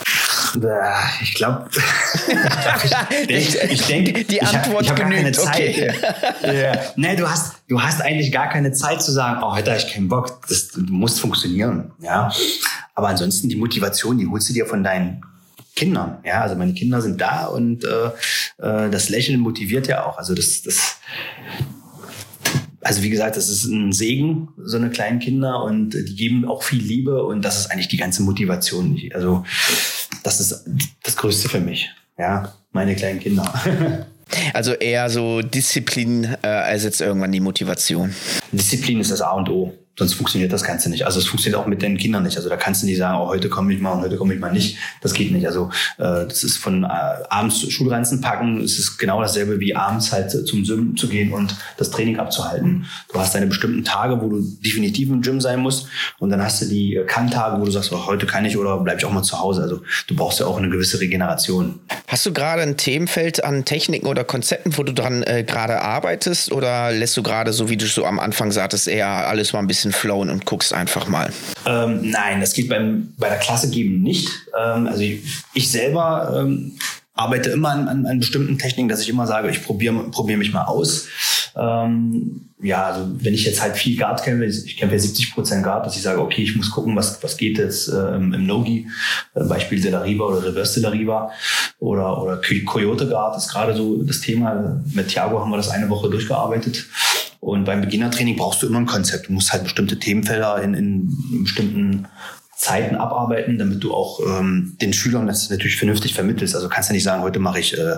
Ich 1.21 1.33
glaube, 1.33 1.69
ich, 3.27 3.55
ich 3.55 3.81
denke, 3.87 4.25
die 4.25 4.41
Antwort 4.41 4.83
ich 4.83 4.89
hab, 4.91 4.99
ich 4.99 5.05
hab 5.05 5.11
genügt. 5.11 5.39
Okay. 5.39 5.93
ja. 6.43 6.73
Nee, 6.95 7.15
du 7.15 7.29
hast, 7.29 7.55
du 7.67 7.81
hast 7.81 8.01
eigentlich 8.01 8.31
gar 8.31 8.49
keine 8.49 8.73
Zeit 8.73 9.01
zu 9.01 9.11
sagen, 9.11 9.41
oh, 9.43 9.53
heute 9.55 9.71
habe 9.71 9.79
ich 9.79 9.93
keinen 9.93 10.09
Bock. 10.09 10.41
Das, 10.49 10.69
du 10.69 10.81
musst 10.81 11.19
funktionieren. 11.19 11.91
Ja. 11.99 12.31
Aber 12.95 13.07
ansonsten 13.07 13.49
die 13.49 13.55
Motivation, 13.55 14.17
die 14.17 14.27
holst 14.27 14.49
du 14.49 14.53
dir 14.53 14.65
von 14.65 14.83
deinen 14.83 15.21
Kindern. 15.75 16.17
Ja, 16.25 16.41
also 16.41 16.55
meine 16.55 16.73
Kinder 16.73 17.01
sind 17.01 17.21
da 17.21 17.45
und 17.45 17.85
äh, 17.85 18.07
äh, 18.57 18.89
das 18.89 19.09
Lächeln 19.09 19.39
motiviert 19.39 19.87
ja 19.87 20.05
auch. 20.05 20.17
Also 20.17 20.35
das, 20.35 20.61
das, 20.63 20.97
also 22.81 23.03
wie 23.03 23.09
gesagt, 23.09 23.37
das 23.37 23.49
ist 23.49 23.65
ein 23.65 23.91
Segen, 23.91 24.49
so 24.57 24.77
eine 24.77 24.89
kleinen 24.89 25.19
Kinder 25.19 25.63
und 25.63 25.91
die 25.91 26.15
geben 26.15 26.45
auch 26.45 26.63
viel 26.63 26.81
Liebe 26.81 27.23
und 27.23 27.43
das 27.43 27.59
ist 27.59 27.67
eigentlich 27.67 27.87
die 27.87 27.97
ganze 27.97 28.23
Motivation. 28.23 28.99
Also 29.13 29.45
das 30.23 30.39
ist 30.39 30.65
das 31.03 31.15
Größte 31.15 31.49
für 31.49 31.59
mich. 31.59 31.89
Ja, 32.17 32.53
meine 32.71 32.95
kleinen 32.95 33.19
Kinder. 33.19 34.07
Also 34.53 34.71
eher 34.71 35.09
so 35.09 35.41
Disziplin 35.41 36.23
äh, 36.41 36.47
ersetzt 36.47 37.01
irgendwann 37.01 37.33
die 37.33 37.41
Motivation. 37.41 38.15
Disziplin 38.53 39.01
ist 39.01 39.11
das 39.11 39.21
A 39.21 39.31
und 39.31 39.49
O. 39.49 39.73
Sonst 39.97 40.13
funktioniert 40.13 40.53
das 40.53 40.63
Ganze 40.63 40.89
nicht. 40.89 41.05
Also 41.05 41.19
es 41.19 41.27
funktioniert 41.27 41.61
auch 41.61 41.67
mit 41.67 41.81
den 41.81 41.97
Kindern 41.97 42.23
nicht. 42.23 42.37
Also 42.37 42.47
da 42.47 42.55
kannst 42.55 42.81
du 42.81 42.87
nicht 42.87 42.97
sagen, 42.97 43.19
oh, 43.19 43.27
heute 43.27 43.49
komme 43.49 43.73
ich 43.73 43.81
mal 43.81 43.91
und 43.91 44.01
heute 44.01 44.15
komme 44.15 44.33
ich 44.33 44.39
mal 44.39 44.51
nicht. 44.51 44.77
Das 45.01 45.13
geht 45.13 45.31
nicht. 45.31 45.45
Also 45.45 45.69
äh, 45.97 46.25
das 46.25 46.43
ist 46.43 46.57
von 46.57 46.83
äh, 46.83 46.87
abends 46.87 47.69
Schulranzen 47.69 48.21
packen, 48.21 48.61
es 48.61 48.79
ist 48.79 48.97
genau 48.97 49.21
dasselbe 49.21 49.59
wie 49.59 49.75
abends 49.75 50.11
halt 50.13 50.31
zum 50.31 50.63
Gym 50.63 50.95
zu 50.95 51.09
gehen 51.09 51.33
und 51.33 51.55
das 51.77 51.91
Training 51.91 52.19
abzuhalten. 52.19 52.85
Du 53.11 53.19
hast 53.19 53.35
deine 53.35 53.47
bestimmten 53.47 53.83
Tage, 53.83 54.21
wo 54.21 54.29
du 54.29 54.41
definitiv 54.63 55.09
im 55.09 55.21
Gym 55.21 55.41
sein 55.41 55.59
musst 55.59 55.87
und 56.19 56.29
dann 56.29 56.41
hast 56.41 56.61
du 56.61 56.65
die 56.65 57.01
Kann-Tage, 57.05 57.59
wo 57.59 57.65
du 57.65 57.71
sagst, 57.71 57.91
oh, 57.91 58.05
heute 58.07 58.25
kann 58.25 58.45
ich 58.45 58.57
oder 58.57 58.77
bleib 58.77 58.97
ich 58.97 59.05
auch 59.05 59.11
mal 59.11 59.23
zu 59.23 59.39
Hause. 59.39 59.61
Also 59.63 59.81
du 60.07 60.15
brauchst 60.15 60.39
ja 60.39 60.45
auch 60.45 60.57
eine 60.57 60.69
gewisse 60.69 61.01
Regeneration. 61.01 61.79
Hast 62.07 62.25
du 62.25 62.33
gerade 62.33 62.61
ein 62.61 62.77
Themenfeld 62.77 63.43
an 63.43 63.65
Techniken 63.65 64.07
oder 64.07 64.23
Konzepten, 64.23 64.77
wo 64.77 64.83
du 64.83 64.93
dran 64.93 65.23
äh, 65.23 65.43
gerade 65.43 65.81
arbeitest 65.81 66.51
oder 66.51 66.91
lässt 66.91 67.17
du 67.17 67.23
gerade, 67.23 67.51
so 67.51 67.69
wie 67.69 67.77
du 67.77 67.85
so 67.85 68.05
am 68.05 68.19
Anfang 68.19 68.51
sagtest, 68.51 68.87
eher 68.87 69.07
alles 69.07 69.53
mal 69.53 69.59
ein 69.59 69.67
bisschen 69.67 69.80
bisschen 69.81 69.91
flowen 69.91 70.29
und 70.29 70.45
guckst 70.45 70.73
einfach 70.73 71.07
mal? 71.07 71.31
Ähm, 71.65 72.11
nein, 72.11 72.39
das 72.39 72.53
geht 72.53 72.69
beim, 72.69 73.13
bei 73.17 73.29
der 73.29 73.39
Klasse 73.39 73.69
geben 73.69 74.01
nicht. 74.01 74.29
Ähm, 74.57 74.87
also 74.87 75.01
ich, 75.01 75.21
ich 75.53 75.71
selber 75.71 76.43
ähm, 76.43 76.77
arbeite 77.13 77.49
immer 77.49 77.69
an, 77.69 77.87
an, 77.87 78.05
an 78.05 78.19
bestimmten 78.19 78.57
Techniken, 78.57 78.89
dass 78.89 79.01
ich 79.01 79.09
immer 79.09 79.25
sage, 79.27 79.49
ich 79.49 79.63
probiere 79.63 80.09
probier 80.11 80.37
mich 80.37 80.53
mal 80.53 80.65
aus. 80.65 81.07
Ähm, 81.55 82.49
ja, 82.61 82.85
also 82.85 83.09
wenn 83.19 83.33
ich 83.33 83.43
jetzt 83.43 83.61
halt 83.61 83.75
viel 83.75 83.97
Guard 83.97 84.23
kämpfe, 84.23 84.45
ich 84.45 84.77
kämpfe 84.77 84.95
ja 84.95 85.01
70 85.01 85.33
Prozent 85.33 85.63
Guard, 85.63 85.85
dass 85.85 85.95
ich 85.95 86.03
sage, 86.03 86.21
okay, 86.21 86.43
ich 86.43 86.55
muss 86.55 86.69
gucken, 86.69 86.95
was, 86.95 87.21
was 87.23 87.35
geht 87.35 87.57
jetzt 87.57 87.89
äh, 87.89 88.15
im 88.15 88.45
Nogi, 88.45 88.87
äh, 89.33 89.43
Beispiel 89.43 89.81
De 89.81 89.91
La 89.91 90.01
Riva 90.01 90.25
oder 90.25 90.45
Reverse 90.45 90.79
De 90.79 90.83
La 90.83 90.89
Riva 90.89 91.31
oder, 91.79 92.21
oder 92.21 92.39
Coyote 92.65 93.07
Guard 93.07 93.35
ist 93.35 93.49
gerade 93.49 93.75
so 93.75 94.03
das 94.03 94.21
Thema. 94.21 94.79
Mit 94.93 95.07
Thiago 95.07 95.39
haben 95.39 95.49
wir 95.49 95.57
das 95.57 95.69
eine 95.69 95.89
Woche 95.89 96.09
durchgearbeitet. 96.09 96.85
Und 97.41 97.65
beim 97.65 97.81
Beginnertraining 97.81 98.37
brauchst 98.37 98.61
du 98.61 98.67
immer 98.67 98.77
ein 98.77 98.85
Konzept. 98.85 99.27
Du 99.27 99.33
musst 99.33 99.51
halt 99.51 99.63
bestimmte 99.63 99.97
Themenfelder 99.97 100.61
in, 100.61 100.75
in 100.75 101.43
bestimmten 101.43 102.07
Zeiten 102.55 102.95
abarbeiten, 102.95 103.57
damit 103.57 103.83
du 103.83 103.91
auch 103.91 104.19
ähm, 104.19 104.77
den 104.79 104.93
Schülern 104.93 105.25
das 105.25 105.49
natürlich 105.49 105.77
vernünftig 105.77 106.13
vermittelst. 106.13 106.53
Also 106.53 106.69
kannst 106.69 106.89
du 106.89 106.93
nicht 106.93 107.03
sagen, 107.03 107.23
heute 107.23 107.39
mache 107.39 107.59
ich 107.59 107.75
äh, 107.75 107.97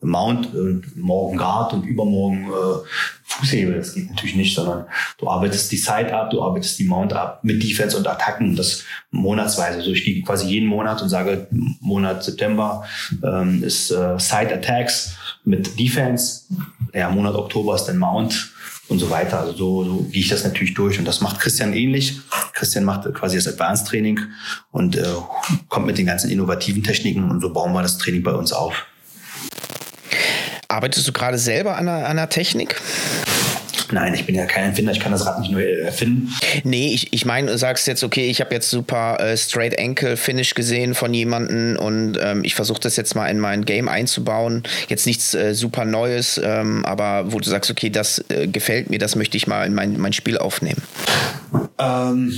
Mount 0.00 0.54
und 0.54 0.96
morgen 0.96 1.36
Guard 1.36 1.72
und 1.72 1.84
übermorgen 1.84 2.44
äh, 2.44 2.86
Fußhebel. 3.24 3.74
Das 3.74 3.94
geht 3.94 4.08
natürlich 4.08 4.36
nicht, 4.36 4.54
sondern 4.54 4.84
du 5.18 5.28
arbeitest 5.28 5.72
die 5.72 5.76
Side 5.76 6.14
ab, 6.14 6.30
du 6.30 6.40
arbeitest 6.40 6.78
die 6.78 6.84
Mount 6.84 7.12
ab 7.12 7.40
mit 7.42 7.60
Defense 7.60 7.96
und 7.96 8.06
Attacken. 8.06 8.54
Das 8.54 8.84
monatsweise. 9.10 9.78
Also 9.78 9.90
ich 9.90 10.04
gehe 10.04 10.22
quasi 10.22 10.46
jeden 10.46 10.68
Monat 10.68 11.02
und 11.02 11.08
sage, 11.08 11.48
Monat 11.80 12.22
September 12.22 12.84
ähm, 13.24 13.64
ist 13.64 13.90
äh, 13.90 14.16
Side 14.20 14.54
Attacks 14.54 15.16
mit 15.42 15.80
Defense. 15.80 16.42
Ja, 16.94 17.10
Monat 17.10 17.34
Oktober 17.34 17.74
ist 17.74 17.86
dann 17.86 17.98
Mount 17.98 18.52
und 18.88 18.98
so 18.98 19.10
weiter. 19.10 19.40
Also 19.40 19.52
so, 19.52 19.84
so 19.84 19.96
gehe 20.10 20.22
ich 20.22 20.28
das 20.28 20.44
natürlich 20.44 20.74
durch. 20.74 20.98
Und 20.98 21.04
das 21.04 21.20
macht 21.20 21.40
Christian 21.40 21.72
ähnlich. 21.72 22.20
Christian 22.52 22.84
macht 22.84 23.12
quasi 23.14 23.36
das 23.36 23.48
Advanced 23.48 23.86
Training 23.86 24.20
und 24.70 24.96
äh, 24.96 25.04
kommt 25.68 25.86
mit 25.86 25.98
den 25.98 26.06
ganzen 26.06 26.30
innovativen 26.30 26.82
Techniken 26.82 27.30
und 27.30 27.40
so 27.40 27.52
bauen 27.52 27.72
wir 27.72 27.82
das 27.82 27.98
Training 27.98 28.22
bei 28.22 28.32
uns 28.32 28.52
auf. 28.52 28.86
Arbeitest 30.68 31.06
du 31.06 31.12
gerade 31.12 31.38
selber 31.38 31.76
an 31.76 31.88
einer, 31.88 32.06
an 32.06 32.18
einer 32.18 32.28
Technik? 32.28 32.80
Nein, 33.92 34.14
ich 34.14 34.26
bin 34.26 34.34
ja 34.34 34.46
kein 34.46 34.64
Erfinder, 34.64 34.92
ich 34.92 35.00
kann 35.00 35.12
das 35.12 35.26
Rad 35.26 35.40
nicht 35.40 35.52
neu 35.52 35.62
erfinden. 35.62 36.32
Nee, 36.64 36.92
ich, 36.92 37.12
ich 37.12 37.24
meine, 37.24 37.50
du 37.52 37.58
sagst 37.58 37.86
jetzt, 37.86 38.02
okay, 38.02 38.28
ich 38.28 38.40
habe 38.40 38.54
jetzt 38.54 38.70
super 38.70 39.18
äh, 39.20 39.36
Straight 39.36 39.78
Ankle 39.78 40.16
Finish 40.16 40.54
gesehen 40.54 40.94
von 40.94 41.14
jemandem 41.14 41.76
und 41.78 42.18
ähm, 42.20 42.44
ich 42.44 42.54
versuche 42.54 42.80
das 42.80 42.96
jetzt 42.96 43.14
mal 43.14 43.28
in 43.28 43.38
mein 43.38 43.64
Game 43.64 43.88
einzubauen. 43.88 44.62
Jetzt 44.88 45.06
nichts 45.06 45.34
äh, 45.34 45.54
super 45.54 45.84
Neues, 45.84 46.40
ähm, 46.42 46.84
aber 46.84 47.32
wo 47.32 47.38
du 47.38 47.48
sagst, 47.48 47.70
okay, 47.70 47.90
das 47.90 48.24
äh, 48.28 48.46
gefällt 48.46 48.90
mir, 48.90 48.98
das 48.98 49.16
möchte 49.16 49.36
ich 49.36 49.46
mal 49.46 49.66
in 49.66 49.74
mein, 49.74 49.98
mein 49.98 50.12
Spiel 50.12 50.38
aufnehmen. 50.38 50.82
Ähm, 51.78 52.34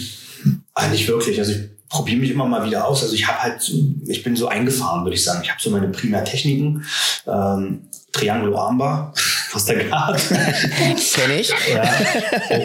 nicht 0.91 1.09
wirklich. 1.09 1.39
Also 1.39 1.53
ich 1.53 1.59
probiere 1.89 2.19
mich 2.19 2.31
immer 2.31 2.47
mal 2.47 2.65
wieder 2.67 2.87
aus. 2.87 3.03
Also 3.03 3.15
ich 3.15 3.27
habe 3.27 3.43
halt, 3.43 3.73
ich 4.07 4.23
bin 4.23 4.37
so 4.37 4.49
eingefahren, 4.49 5.05
würde 5.05 5.17
ich 5.17 5.25
sagen. 5.25 5.41
Ich 5.43 5.51
habe 5.51 5.61
so 5.61 5.71
meine 5.71 5.89
Primärtechniken. 5.89 6.85
Ähm, 7.27 7.81
Triangle 8.13 8.57
Armbar 8.57 9.15
aus 9.53 9.65
der 9.67 9.85
Guard. 9.85 10.21
Kenn 10.29 11.31
ich. 11.39 11.53
Ja. 11.73 11.91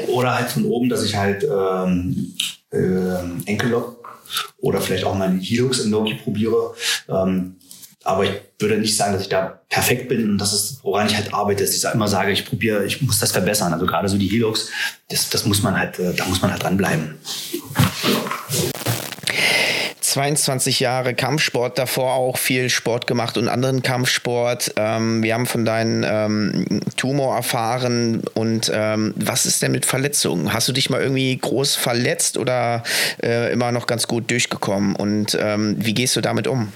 Oder 0.08 0.36
halt 0.36 0.50
von 0.50 0.66
oben, 0.66 0.90
dass 0.90 1.04
ich 1.04 1.16
halt 1.16 1.44
ähm, 1.44 2.36
äh, 2.72 3.50
Enkellock 3.50 4.04
oder 4.58 4.82
vielleicht 4.82 5.06
auch 5.06 5.16
mal 5.16 5.28
einen 5.28 5.40
Helix 5.40 5.80
in 5.80 5.90
Noki 5.92 6.16
probiere. 6.16 6.74
Ähm, 7.08 7.58
aber 8.04 8.26
ich 8.26 8.32
würde 8.60 8.78
nicht 8.78 8.98
sagen, 8.98 9.14
dass 9.14 9.22
ich 9.22 9.30
da 9.30 9.62
perfekt 9.70 10.10
bin 10.10 10.32
und 10.32 10.38
das 10.38 10.54
ist, 10.54 10.84
woran 10.84 11.08
ich 11.08 11.16
halt 11.16 11.34
arbeite, 11.34 11.64
dass 11.64 11.74
ich 11.74 11.84
immer 11.86 12.08
sage, 12.08 12.32
ich 12.32 12.46
probiere, 12.46 12.86
ich 12.86 13.02
muss 13.02 13.20
das 13.20 13.32
verbessern. 13.32 13.74
Also 13.74 13.86
gerade 13.86 14.10
so 14.10 14.18
die 14.18 14.28
Helix, 14.28 14.70
das, 15.10 15.30
das 15.30 15.46
muss 15.46 15.64
man 15.64 15.78
halt, 15.78 16.00
äh, 16.00 16.14
da 16.14 16.26
muss 16.26 16.42
man 16.42 16.52
halt 16.52 16.64
dranbleiben. 16.64 17.18
22 20.14 20.80
Jahre 20.80 21.16
Kampfsport, 21.16 21.80
davor 21.80 22.14
auch 22.14 22.38
viel 22.38 22.70
Sport 22.70 23.08
gemacht 23.08 23.36
und 23.36 23.48
anderen 23.48 23.82
Kampfsport. 23.82 24.72
Ähm, 24.76 25.24
wir 25.24 25.34
haben 25.34 25.48
von 25.48 25.66
deinem 25.66 26.06
ähm, 26.08 26.82
Tumor 26.98 27.36
erfahren. 27.36 28.22
Und 28.36 28.72
ähm, 28.72 29.16
was 29.18 29.48
ist 29.48 29.64
denn 29.64 29.72
mit 29.72 29.88
Verletzungen? 29.88 30.54
Hast 30.54 30.68
du 30.68 30.72
dich 30.72 30.92
mal 30.92 31.02
irgendwie 31.02 31.36
groß 31.36 31.74
verletzt 31.76 32.38
oder 32.38 32.84
äh, 33.24 33.52
immer 33.52 33.72
noch 33.72 33.88
ganz 33.88 34.08
gut 34.08 34.30
durchgekommen? 34.30 34.96
Und 34.96 35.36
ähm, 35.42 35.78
wie 35.80 35.96
gehst 35.96 36.16
du 36.16 36.22
damit 36.22 36.46
um? 36.46 36.72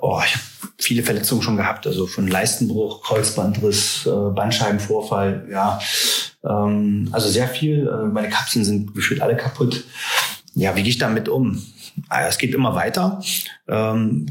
Oh, 0.00 0.20
ich 0.26 0.34
habe 0.34 0.44
viele 0.78 1.04
Verletzungen 1.04 1.42
schon 1.42 1.56
gehabt, 1.56 1.86
also 1.86 2.08
von 2.08 2.26
Leistenbruch, 2.26 3.04
Kreuzbandriss, 3.04 4.04
äh, 4.06 4.10
Bandscheibenvorfall, 4.34 5.46
ja. 5.48 5.78
Ähm, 6.44 7.08
also 7.12 7.28
sehr 7.28 7.46
viel. 7.46 7.86
Äh, 7.86 8.08
meine 8.08 8.30
Kapseln 8.30 8.64
sind 8.64 8.96
gefühlt 8.96 9.20
alle 9.20 9.36
kaputt. 9.36 9.84
Ja, 10.54 10.74
wie 10.74 10.82
gehe 10.82 10.90
ich 10.90 10.98
damit 10.98 11.28
um? 11.28 11.62
Ah, 12.08 12.26
es 12.26 12.38
geht 12.38 12.54
immer 12.54 12.74
weiter. 12.74 13.22
Ähm, 13.68 14.26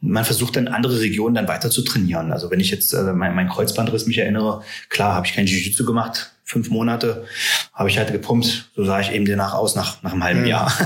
man 0.00 0.24
versucht 0.24 0.56
dann 0.56 0.68
andere 0.68 1.00
Regionen 1.00 1.34
dann 1.34 1.48
weiter 1.48 1.70
zu 1.70 1.82
trainieren. 1.82 2.32
Also 2.32 2.50
wenn 2.50 2.60
ich 2.60 2.70
jetzt 2.70 2.92
äh, 2.92 3.12
mein, 3.12 3.34
mein 3.34 3.48
Kreuzbandriss 3.48 4.06
mich 4.06 4.18
erinnere, 4.18 4.62
klar 4.88 5.14
habe 5.14 5.26
ich 5.26 5.34
kein 5.34 5.46
Jiu-Jitsu 5.46 5.84
gemacht, 5.84 6.32
fünf 6.44 6.68
Monate 6.68 7.24
habe 7.72 7.88
ich 7.88 7.98
halt 7.98 8.12
gepumpt. 8.12 8.70
So 8.76 8.84
sah 8.84 9.00
ich 9.00 9.10
eben 9.12 9.24
danach 9.24 9.54
aus 9.54 9.74
nach, 9.74 10.02
nach 10.02 10.12
einem 10.12 10.22
halben 10.22 10.40
mhm. 10.42 10.46
Jahr. 10.46 10.72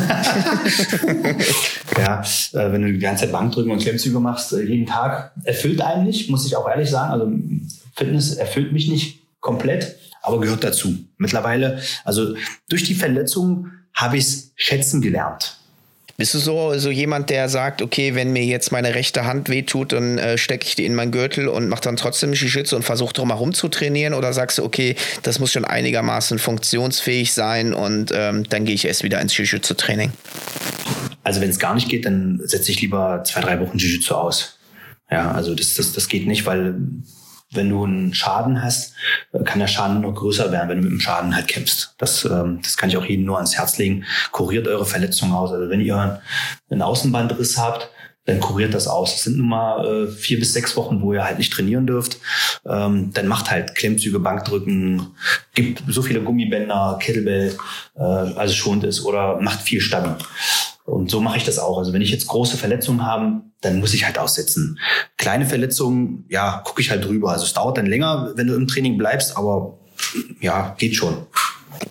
ja, 1.99 2.22
äh, 2.53 2.72
wenn 2.72 2.83
du 2.83 2.93
die 2.93 2.99
ganze 2.99 3.24
Zeit 3.24 3.33
Bankdrücken 3.33 3.72
und 3.72 3.81
Klimmzüge 3.81 4.20
machst, 4.20 4.53
äh, 4.53 4.62
jeden 4.62 4.87
Tag, 4.87 5.33
erfüllt 5.45 5.81
einen 5.81 6.05
nicht, 6.05 6.31
muss 6.31 6.47
ich 6.47 6.57
auch 6.57 6.68
ehrlich 6.68 6.91
sagen. 6.91 7.12
Also 7.12 7.33
Fitness 7.97 8.35
erfüllt 8.35 8.72
mich 8.72 8.89
nicht 8.89 9.20
komplett, 9.41 9.97
aber 10.22 10.41
gehört 10.41 10.62
dazu. 10.62 10.97
Mittlerweile, 11.16 11.81
also 12.05 12.37
durch 12.68 12.85
die 12.85 12.95
Verletzung 12.95 13.72
habe 13.95 14.16
ich 14.16 14.24
es 14.24 14.53
schätzen 14.55 15.01
gelernt. 15.01 15.57
Bist 16.21 16.35
du 16.35 16.39
so, 16.41 16.77
so 16.79 16.91
jemand, 16.91 17.31
der 17.31 17.49
sagt, 17.49 17.81
okay, 17.81 18.16
wenn 18.16 18.33
mir 18.33 18.45
jetzt 18.45 18.73
meine 18.73 18.97
rechte 18.97 19.25
Hand 19.25 19.49
wehtut, 19.49 19.93
dann 19.93 20.19
äh, 20.19 20.37
stecke 20.37 20.66
ich 20.66 20.75
die 20.75 20.85
in 20.85 20.97
meinen 20.97 21.12
Gürtel 21.12 21.47
und 21.47 21.69
mache 21.69 21.83
dann 21.83 21.95
trotzdem 21.95 22.33
Jiu-Jitsu 22.33 22.75
und 22.75 22.83
versuche 22.83 23.12
drumherum 23.12 23.55
zu 23.55 23.69
trainieren? 23.69 24.14
Oder 24.14 24.33
sagst 24.33 24.59
du, 24.59 24.64
okay, 24.64 24.97
das 25.23 25.39
muss 25.39 25.53
schon 25.53 25.64
einigermaßen 25.64 26.41
funktionsfähig 26.41 27.33
sein 27.33 27.73
und 27.73 28.11
ähm, 28.12 28.43
dann 28.49 28.64
gehe 28.64 28.75
ich 28.75 28.85
erst 28.85 29.05
wieder 29.05 29.21
ins 29.21 29.37
Jiu-Jitsu-Training? 29.37 30.11
Also 31.23 31.41
wenn 31.41 31.51
es 31.51 31.61
gar 31.61 31.77
nicht 31.77 31.89
geht, 31.89 32.05
dann 32.05 32.41
setze 32.43 32.73
ich 32.73 32.81
lieber 32.81 33.23
zwei, 33.25 33.41
drei 33.41 33.61
Wochen 33.61 33.79
Jiu-Jitsu 33.79 34.12
aus. 34.12 34.59
Ja, 35.12 35.31
also 35.31 35.55
das, 35.55 35.75
das, 35.75 35.93
das 35.93 36.09
geht 36.09 36.27
nicht, 36.27 36.47
weil 36.47 36.75
wenn 37.53 37.70
du 37.70 37.84
einen 37.84 38.14
Schaden 38.14 38.62
hast, 38.62 38.94
kann 39.44 39.59
der 39.59 39.68
Schaden 39.68 40.03
noch 40.03 40.14
größer 40.14 40.53
werden, 40.53 40.68
wenn 40.68 40.78
du 40.78 40.84
mit 40.84 40.92
dem 40.92 41.01
Schaden 41.01 41.34
halt 41.34 41.49
kämpfst. 41.49 41.94
Das, 41.99 42.24
ähm, 42.24 42.61
das 42.62 42.76
kann 42.76 42.90
ich 42.90 42.96
auch 42.96 43.05
jedem 43.05 43.24
nur 43.24 43.36
ans 43.36 43.57
Herz 43.57 43.78
legen. 43.78 44.05
Kuriert 44.32 44.68
eure 44.68 44.84
Verletzung 44.84 45.32
aus. 45.32 45.53
Also 45.53 45.70
wenn 45.70 45.80
ihr 45.80 46.20
einen 46.70 46.82
Außenbandriss 46.82 47.57
habt, 47.57 47.90
dann 48.29 48.41
kuriert 48.41 48.74
das 48.74 48.87
aus. 48.87 49.14
Es 49.14 49.24
sind 49.24 49.39
nun 49.39 49.49
mal 49.49 49.87
äh, 49.87 50.07
vier 50.07 50.39
bis 50.39 50.53
sechs 50.53 50.76
Wochen, 50.76 51.01
wo 51.01 51.14
ihr 51.14 51.24
halt 51.24 51.39
nicht 51.39 51.51
trainieren 51.51 51.87
dürft. 51.87 52.18
Ähm, 52.66 53.11
dann 53.14 53.26
macht 53.26 53.51
halt 53.51 53.74
Klemmzüge, 53.74 54.20
Bankdrücken, 54.20 55.14
gibt 55.55 55.83
so 55.89 56.03
viele 56.03 56.20
Gummibänder, 56.20 56.99
Kettlebell, 57.01 57.57
äh, 57.97 58.03
also 58.03 58.53
schont 58.53 58.85
ist 58.85 59.03
oder 59.07 59.41
macht 59.41 59.62
viel 59.62 59.81
Stabi. 59.81 60.11
Und 60.85 61.11
so 61.11 61.22
mache 61.22 61.39
ich 61.39 61.45
das 61.45 61.59
auch. 61.59 61.79
Also 61.79 61.95
wenn 61.95 62.03
ich 62.03 62.11
jetzt 62.11 62.26
große 62.26 62.59
Verletzungen 62.59 63.07
habe, 63.07 63.41
dann 63.62 63.81
muss 63.81 63.95
ich 63.95 64.05
halt 64.05 64.18
aussetzen. 64.18 64.79
Kleine 65.16 65.47
Verletzungen, 65.47 66.26
ja, 66.29 66.62
gucke 66.66 66.83
ich 66.83 66.91
halt 66.91 67.07
drüber. 67.07 67.33
Also 67.33 67.47
es 67.47 67.55
dauert 67.55 67.79
dann 67.79 67.87
länger, 67.87 68.33
wenn 68.35 68.47
du 68.47 68.55
im 68.55 68.68
Training 68.68 68.99
bleibst, 68.99 69.39
aber 69.39 69.79
ja, 70.41 70.74
geht 70.79 70.97
schon. 70.97 71.26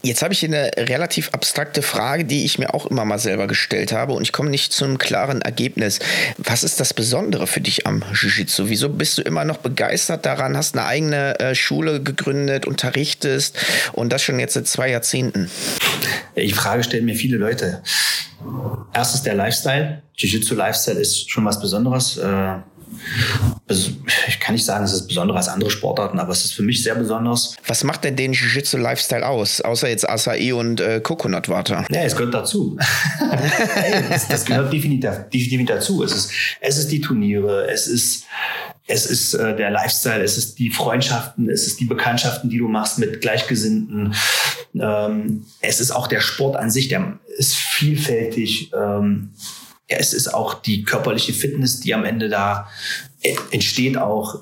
Jetzt 0.01 0.21
habe 0.21 0.33
ich 0.33 0.39
hier 0.39 0.49
eine 0.49 0.71
relativ 0.77 1.29
abstrakte 1.33 1.81
Frage, 1.81 2.25
die 2.25 2.45
ich 2.45 2.59
mir 2.59 2.73
auch 2.73 2.85
immer 2.85 3.05
mal 3.05 3.19
selber 3.19 3.47
gestellt 3.47 3.91
habe 3.91 4.13
und 4.13 4.23
ich 4.23 4.31
komme 4.31 4.49
nicht 4.49 4.71
zu 4.71 4.85
einem 4.85 4.97
klaren 4.97 5.41
Ergebnis. 5.41 5.99
Was 6.37 6.63
ist 6.63 6.79
das 6.79 6.93
Besondere 6.93 7.47
für 7.47 7.61
dich 7.61 7.87
am 7.87 8.03
Jiu-Jitsu? 8.13 8.69
Wieso 8.69 8.89
bist 8.89 9.17
du 9.17 9.21
immer 9.21 9.45
noch 9.45 9.57
begeistert 9.57 10.25
daran, 10.25 10.57
hast 10.57 10.77
eine 10.77 10.85
eigene 10.85 11.39
äh, 11.39 11.55
Schule 11.55 12.01
gegründet, 12.01 12.65
unterrichtest 12.65 13.57
und 13.93 14.13
das 14.13 14.21
schon 14.21 14.39
jetzt 14.39 14.53
seit 14.53 14.67
zwei 14.67 14.89
Jahrzehnten? 14.89 15.49
Die 16.35 16.51
Frage 16.51 16.83
stellen 16.83 17.05
mir 17.05 17.15
viele 17.15 17.37
Leute. 17.37 17.81
Erstens 18.93 19.23
der 19.23 19.35
Lifestyle. 19.35 20.03
Jiu-Jitsu-Lifestyle 20.15 20.99
ist 20.99 21.29
schon 21.29 21.45
was 21.45 21.59
Besonderes. 21.59 22.17
Äh, 22.17 22.55
ich 24.27 24.39
kann 24.39 24.55
nicht 24.55 24.65
sagen, 24.65 24.85
es 24.85 24.93
ist 24.93 25.07
besonderer 25.07 25.37
als 25.37 25.49
andere 25.49 25.69
Sportarten, 25.69 26.19
aber 26.19 26.31
es 26.31 26.45
ist 26.45 26.53
für 26.53 26.63
mich 26.63 26.83
sehr 26.83 26.95
besonders. 26.95 27.55
Was 27.65 27.83
macht 27.83 28.03
denn 28.03 28.15
den 28.15 28.33
Jiu-Jitsu-Lifestyle 28.33 29.27
aus, 29.27 29.61
außer 29.61 29.89
jetzt 29.89 30.09
Acai 30.09 30.53
und 30.53 30.79
äh, 30.79 31.01
Coconut 31.01 31.49
Water? 31.49 31.85
Ja, 31.89 32.01
es 32.01 32.15
gehört 32.15 32.33
dazu. 32.33 32.77
das, 34.09 34.27
das, 34.27 34.45
gehört 34.45 34.71
definitiv, 34.71 35.11
definitiv 35.33 35.67
dazu. 35.67 36.03
Es 36.03 36.13
ist, 36.13 36.31
es 36.61 36.77
ist 36.77 36.91
die 36.91 37.01
Turniere, 37.01 37.69
es 37.69 37.87
ist, 37.87 38.23
es 38.87 39.05
ist 39.05 39.33
äh, 39.33 39.55
der 39.55 39.69
Lifestyle, 39.69 40.23
es 40.23 40.37
ist 40.37 40.59
die 40.59 40.69
Freundschaften, 40.69 41.49
es 41.49 41.67
ist 41.67 41.79
die 41.79 41.85
Bekanntschaften, 41.85 42.49
die 42.49 42.57
du 42.57 42.69
machst 42.69 42.99
mit 42.99 43.19
Gleichgesinnten. 43.21 44.15
Ähm, 44.75 45.45
es 45.61 45.81
ist 45.81 45.91
auch 45.91 46.07
der 46.07 46.21
Sport 46.21 46.55
an 46.55 46.71
sich, 46.71 46.87
der 46.87 47.19
ist 47.37 47.55
vielfältig. 47.55 48.71
Ähm, 48.73 49.31
es 49.87 50.13
ist 50.13 50.33
auch 50.33 50.55
die 50.55 50.83
körperliche 50.83 51.33
Fitness, 51.33 51.79
die 51.79 51.93
am 51.93 52.03
Ende 52.03 52.29
da 52.29 52.69
äh, 53.21 53.35
entsteht 53.51 53.97
auch. 53.97 54.39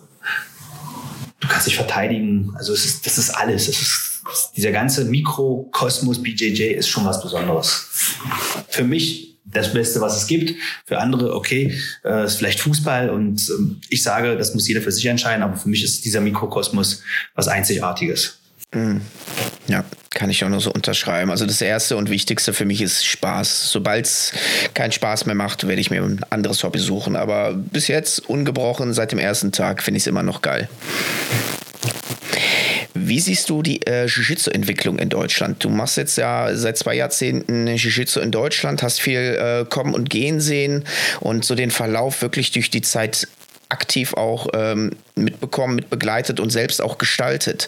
Du 1.39 1.47
kannst 1.47 1.67
dich 1.67 1.75
verteidigen. 1.75 2.53
Also 2.55 2.73
es 2.73 2.85
ist, 2.85 3.05
das 3.05 3.17
ist 3.17 3.29
alles. 3.29 3.67
Es 3.67 3.81
ist, 3.81 4.21
dieser 4.55 4.71
ganze 4.71 5.05
Mikrokosmos 5.05 6.21
BJJ 6.21 6.73
ist 6.73 6.87
schon 6.87 7.05
was 7.05 7.21
Besonderes. 7.21 7.87
Für 8.69 8.83
mich 8.83 9.35
das 9.45 9.73
Beste, 9.73 10.01
was 10.01 10.17
es 10.17 10.27
gibt. 10.27 10.55
Für 10.85 10.99
andere, 10.99 11.35
okay, 11.35 11.79
äh, 12.03 12.25
ist 12.25 12.35
vielleicht 12.35 12.59
Fußball 12.59 13.09
und 13.09 13.47
ähm, 13.49 13.79
ich 13.89 14.01
sage, 14.01 14.37
das 14.37 14.53
muss 14.53 14.67
jeder 14.67 14.81
für 14.81 14.91
sich 14.91 15.05
entscheiden, 15.05 15.43
aber 15.43 15.55
für 15.55 15.69
mich 15.69 15.83
ist 15.83 16.03
dieser 16.03 16.21
Mikrokosmos 16.21 17.03
was 17.35 17.47
Einzigartiges. 17.47 18.39
Mhm. 18.73 19.01
Ja, 19.67 19.83
kann 20.11 20.29
ich 20.29 20.43
auch 20.43 20.49
nur 20.49 20.61
so 20.61 20.71
unterschreiben. 20.71 21.31
Also 21.31 21.45
das 21.45 21.61
Erste 21.61 21.97
und 21.97 22.09
Wichtigste 22.09 22.53
für 22.53 22.65
mich 22.65 22.81
ist 22.81 23.05
Spaß. 23.05 23.71
Sobald 23.71 24.05
es 24.05 24.31
keinen 24.73 24.91
Spaß 24.91 25.25
mehr 25.25 25.35
macht, 25.35 25.67
werde 25.67 25.81
ich 25.81 25.89
mir 25.89 26.03
ein 26.03 26.21
anderes 26.29 26.63
Hobby 26.63 26.79
suchen. 26.79 27.15
Aber 27.15 27.53
bis 27.53 27.87
jetzt 27.87 28.29
ungebrochen, 28.29 28.93
seit 28.93 29.11
dem 29.11 29.19
ersten 29.19 29.51
Tag, 29.51 29.81
finde 29.81 29.97
ich 29.97 30.03
es 30.03 30.07
immer 30.07 30.23
noch 30.23 30.41
geil. 30.41 30.69
Wie 32.93 33.19
siehst 33.19 33.49
du 33.49 33.61
die 33.61 33.85
äh, 33.85 34.05
Jiu-Jitsu-Entwicklung 34.05 34.99
in 34.99 35.09
Deutschland? 35.09 35.63
Du 35.63 35.69
machst 35.69 35.97
jetzt 35.97 36.17
ja 36.17 36.55
seit 36.55 36.77
zwei 36.77 36.95
Jahrzehnten 36.95 37.67
Jiu-Jitsu 37.67 38.21
in 38.21 38.31
Deutschland, 38.31 38.83
hast 38.83 39.01
viel 39.01 39.19
äh, 39.19 39.65
kommen 39.65 39.93
und 39.93 40.09
gehen 40.09 40.39
sehen 40.39 40.85
und 41.19 41.43
so 41.43 41.55
den 41.55 41.71
Verlauf 41.71 42.21
wirklich 42.21 42.51
durch 42.51 42.69
die 42.69 42.81
Zeit 42.81 43.27
aktiv 43.67 44.13
auch 44.13 44.47
ähm, 44.53 44.91
mitbekommen, 45.15 45.75
mitbegleitet 45.75 46.39
und 46.39 46.51
selbst 46.51 46.81
auch 46.81 46.97
gestaltet. 46.97 47.67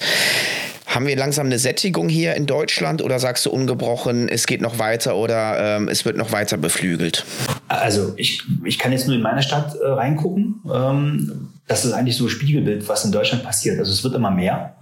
Haben 0.87 1.05
wir 1.05 1.17
langsam 1.17 1.47
eine 1.47 1.59
Sättigung 1.59 2.07
hier 2.07 2.35
in 2.35 2.45
Deutschland 2.45 3.01
oder 3.03 3.19
sagst 3.19 3.45
du 3.45 3.49
ungebrochen, 3.49 4.29
es 4.29 4.47
geht 4.47 4.61
noch 4.61 4.79
weiter 4.79 5.17
oder 5.17 5.77
ähm, 5.77 5.89
es 5.89 6.05
wird 6.05 6.15
noch 6.15 6.31
weiter 6.31 6.55
beflügelt? 6.57 7.25
Also 7.67 8.13
ich, 8.15 8.43
ich 8.63 8.79
kann 8.79 8.93
jetzt 8.93 9.05
nur 9.05 9.17
in 9.17 9.21
meine 9.21 9.43
Stadt 9.43 9.75
äh, 9.75 9.85
reingucken. 9.85 10.61
Ähm, 10.73 11.49
das 11.67 11.83
ist 11.83 11.91
eigentlich 11.91 12.15
so 12.15 12.25
ein 12.25 12.29
Spiegelbild, 12.29 12.87
was 12.87 13.03
in 13.03 13.11
Deutschland 13.11 13.43
passiert. 13.43 13.77
Also 13.77 13.91
es 13.91 14.01
wird 14.03 14.15
immer 14.15 14.31
mehr. 14.31 14.75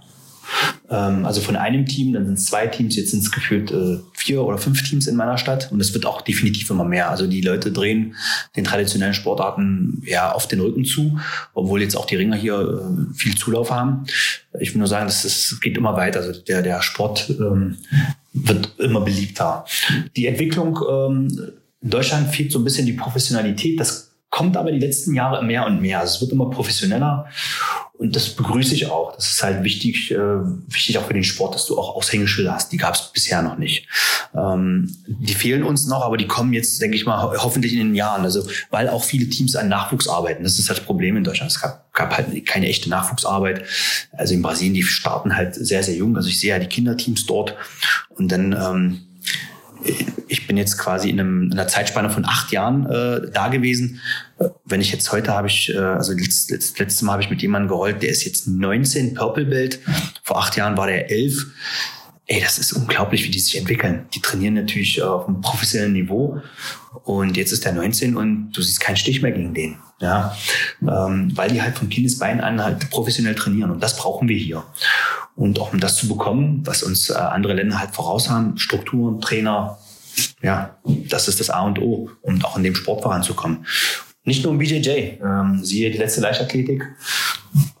Ähm, 0.90 1.24
also 1.24 1.40
von 1.40 1.56
einem 1.56 1.86
Team, 1.86 2.12
dann 2.12 2.26
sind 2.26 2.38
es 2.38 2.46
zwei 2.46 2.66
Teams, 2.66 2.96
jetzt 2.96 3.10
sind 3.10 3.22
es 3.22 3.32
gefühlt 3.32 3.70
äh, 3.70 3.98
vier 4.12 4.42
oder 4.42 4.58
fünf 4.58 4.82
Teams 4.82 5.06
in 5.06 5.16
meiner 5.16 5.38
Stadt 5.38 5.70
und 5.72 5.80
es 5.80 5.94
wird 5.94 6.06
auch 6.06 6.20
definitiv 6.20 6.70
immer 6.70 6.84
mehr. 6.84 7.10
Also 7.10 7.26
die 7.26 7.40
Leute 7.40 7.72
drehen 7.72 8.14
den 8.56 8.64
traditionellen 8.64 9.14
Sportarten 9.14 10.02
ja 10.04 10.32
auf 10.32 10.46
den 10.48 10.60
Rücken 10.60 10.84
zu, 10.84 11.18
obwohl 11.54 11.82
jetzt 11.82 11.96
auch 11.96 12.06
die 12.06 12.16
Ringer 12.16 12.36
hier 12.36 12.58
äh, 12.58 13.14
viel 13.14 13.36
Zulauf 13.36 13.70
haben. 13.70 14.04
Ich 14.60 14.72
will 14.72 14.78
nur 14.78 14.88
sagen, 14.88 15.06
es 15.06 15.58
geht 15.60 15.76
immer 15.76 15.96
weiter. 15.96 16.20
Also 16.20 16.40
der, 16.40 16.62
der 16.62 16.82
Sport 16.82 17.30
ähm, 17.30 17.78
wird 18.32 18.78
immer 18.78 19.00
beliebter. 19.00 19.64
Die 20.16 20.26
Entwicklung 20.26 20.78
ähm, 20.88 21.52
in 21.82 21.90
Deutschland 21.90 22.34
fehlt 22.34 22.52
so 22.52 22.58
ein 22.58 22.64
bisschen 22.64 22.86
die 22.86 22.92
Professionalität. 22.92 23.78
Das 23.78 24.12
kommt 24.30 24.56
aber 24.56 24.72
die 24.72 24.78
letzten 24.78 25.14
Jahre 25.14 25.44
mehr 25.44 25.66
und 25.66 25.80
mehr. 25.80 26.00
Also 26.00 26.16
es 26.16 26.20
wird 26.20 26.32
immer 26.32 26.50
professioneller 26.50 27.26
und 27.98 28.14
das 28.14 28.28
begrüße 28.30 28.74
ich 28.74 28.90
auch. 28.90 29.14
Das 29.14 29.30
ist 29.30 29.42
halt 29.42 29.64
wichtig, 29.64 30.10
äh, 30.10 30.16
wichtig 30.16 30.98
auch 30.98 31.06
für 31.06 31.14
den 31.14 31.24
Sport, 31.24 31.54
dass 31.54 31.66
du 31.66 31.78
auch 31.78 31.96
Aushängeschilder 31.96 32.52
hast. 32.52 32.70
Die 32.72 32.76
gab 32.76 32.94
es 32.94 33.10
bisher 33.12 33.40
noch 33.40 33.56
nicht. 33.56 33.86
Ähm, 34.34 34.94
die 35.06 35.34
fehlen 35.34 35.62
uns 35.62 35.86
noch, 35.86 36.02
aber 36.02 36.18
die 36.18 36.26
kommen 36.26 36.52
jetzt, 36.52 36.80
denke 36.82 36.96
ich 36.96 37.06
mal, 37.06 37.22
ho 37.22 37.32
hoffentlich 37.42 37.72
in 37.72 37.78
den 37.78 37.94
Jahren. 37.94 38.22
Also 38.24 38.46
weil 38.70 38.88
auch 38.88 39.02
viele 39.02 39.28
Teams 39.28 39.56
an 39.56 39.68
Nachwuchs 39.68 40.08
arbeiten. 40.08 40.44
Das 40.44 40.58
ist 40.58 40.68
das 40.68 40.80
Problem 40.80 41.16
in 41.16 41.24
Deutschland. 41.24 41.50
Es 41.50 41.60
gab, 41.60 41.92
gab 41.94 42.16
halt 42.16 42.44
keine 42.44 42.68
echte 42.68 42.90
Nachwuchsarbeit. 42.90 43.64
Also 44.12 44.34
in 44.34 44.42
Brasilien, 44.42 44.74
die 44.74 44.82
starten 44.82 45.34
halt 45.34 45.54
sehr, 45.54 45.82
sehr 45.82 45.94
jung. 45.94 46.16
Also 46.16 46.28
ich 46.28 46.38
sehe 46.38 46.50
ja 46.50 46.58
die 46.58 46.66
Kinderteams 46.66 47.24
dort 47.24 47.54
und 48.10 48.30
dann 48.30 48.52
ähm, 48.52 49.00
ich 50.28 50.46
bin 50.46 50.56
jetzt 50.56 50.78
quasi 50.78 51.10
in, 51.10 51.20
einem, 51.20 51.42
in 51.44 51.52
einer 51.52 51.68
Zeitspanne 51.68 52.10
von 52.10 52.24
acht 52.24 52.52
Jahren 52.52 52.86
äh, 52.86 53.30
da 53.32 53.48
gewesen. 53.48 54.00
Wenn 54.64 54.80
ich 54.80 54.92
jetzt 54.92 55.10
heute 55.12 55.32
habe 55.32 55.48
ich, 55.48 55.72
äh, 55.74 55.78
also 55.78 56.12
letzt, 56.12 56.50
letzt, 56.50 56.78
letztes 56.78 57.02
Mal 57.02 57.12
habe 57.12 57.22
ich 57.22 57.30
mit 57.30 57.42
jemandem 57.42 57.68
geholt, 57.68 58.02
der 58.02 58.10
ist 58.10 58.24
jetzt 58.24 58.46
19 58.46 59.14
Purple 59.14 59.46
Belt. 59.46 59.80
Vor 60.22 60.38
acht 60.38 60.56
Jahren 60.56 60.76
war 60.76 60.86
der 60.86 61.10
elf. 61.10 61.46
ey, 62.26 62.40
das 62.40 62.58
ist 62.58 62.72
unglaublich, 62.72 63.24
wie 63.24 63.30
die 63.30 63.38
sich 63.38 63.56
entwickeln. 63.56 64.06
Die 64.14 64.20
trainieren 64.20 64.54
natürlich 64.54 65.00
auf 65.02 65.28
einem 65.28 65.40
professionellen 65.40 65.92
Niveau 65.92 66.40
und 67.04 67.36
jetzt 67.36 67.52
ist 67.52 67.64
der 67.64 67.72
19 67.72 68.16
und 68.16 68.52
du 68.52 68.62
siehst 68.62 68.80
keinen 68.80 68.96
Stich 68.96 69.22
mehr 69.22 69.32
gegen 69.32 69.54
den. 69.54 69.76
Ja, 69.98 70.36
ähm, 70.82 71.30
weil 71.34 71.50
die 71.50 71.62
halt 71.62 71.78
von 71.78 71.88
Kindesbeinen 71.88 72.42
an 72.42 72.62
halt 72.62 72.90
professionell 72.90 73.34
trainieren 73.34 73.70
und 73.70 73.82
das 73.82 73.96
brauchen 73.96 74.28
wir 74.28 74.36
hier. 74.36 74.62
Und 75.36 75.60
auch 75.60 75.72
um 75.72 75.80
das 75.80 75.96
zu 75.96 76.08
bekommen, 76.08 76.62
was 76.64 76.82
uns 76.82 77.10
äh, 77.10 77.14
andere 77.14 77.54
Länder 77.54 77.78
halt 77.78 77.94
voraus 77.94 78.28
haben, 78.28 78.58
Strukturen, 78.58 79.20
Trainer, 79.20 79.78
ja, 80.42 80.76
das 80.84 81.28
ist 81.28 81.40
das 81.40 81.50
A 81.50 81.60
und 81.60 81.78
O, 81.78 82.10
um 82.22 82.42
auch 82.44 82.56
in 82.56 82.64
dem 82.64 82.74
Sport 82.74 83.02
voranzukommen. 83.02 83.66
Nicht 84.24 84.42
nur 84.42 84.52
im 84.52 84.58
BJJ, 84.58 84.88
ähm, 85.22 85.60
siehe 85.62 85.90
die 85.90 85.98
letzte 85.98 86.20
Leichtathletik, 86.22 86.82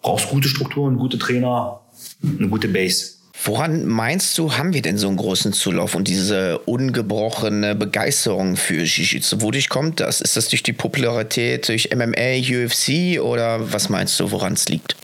brauchst 0.02 0.28
gute 0.28 0.48
Strukturen, 0.48 0.96
gute 0.96 1.18
Trainer, 1.18 1.80
eine 2.22 2.48
gute 2.48 2.68
Base. 2.68 3.16
Woran 3.44 3.86
meinst 3.86 4.36
du, 4.38 4.56
haben 4.56 4.72
wir 4.72 4.82
denn 4.82 4.96
so 4.96 5.08
einen 5.08 5.18
großen 5.18 5.52
Zulauf 5.52 5.94
und 5.94 6.08
diese 6.08 6.58
ungebrochene 6.60 7.74
Begeisterung 7.74 8.56
für 8.56 8.82
Jiu-Jitsu? 8.82 9.40
Wodurch 9.40 9.68
kommt 9.68 10.00
das? 10.00 10.20
Ist 10.20 10.36
das 10.36 10.48
durch 10.48 10.62
die 10.62 10.72
Popularität 10.72 11.68
durch 11.68 11.90
MMA, 11.94 12.38
UFC 12.40 13.20
oder 13.20 13.72
was 13.72 13.88
meinst 13.88 14.18
du, 14.18 14.30
woran 14.30 14.54
es 14.54 14.68
liegt? 14.68 14.96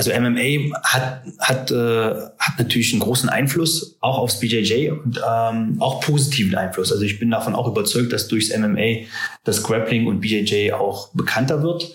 Also 0.00 0.18
MMA 0.18 0.78
hat, 0.82 1.24
hat, 1.40 1.70
äh, 1.70 2.14
hat 2.38 2.58
natürlich 2.58 2.90
einen 2.94 3.02
großen 3.02 3.28
Einfluss 3.28 3.98
auch 4.00 4.16
aufs 4.16 4.40
BJJ 4.40 4.92
und 4.92 5.20
ähm, 5.30 5.76
auch 5.78 6.00
positiven 6.00 6.54
Einfluss. 6.54 6.90
Also 6.90 7.04
ich 7.04 7.18
bin 7.18 7.30
davon 7.30 7.54
auch 7.54 7.68
überzeugt, 7.68 8.10
dass 8.10 8.26
durchs 8.26 8.56
MMA 8.56 9.04
das 9.44 9.62
Grappling 9.62 10.06
und 10.06 10.20
BJJ 10.20 10.72
auch 10.72 11.10
bekannter 11.12 11.62
wird. 11.62 11.92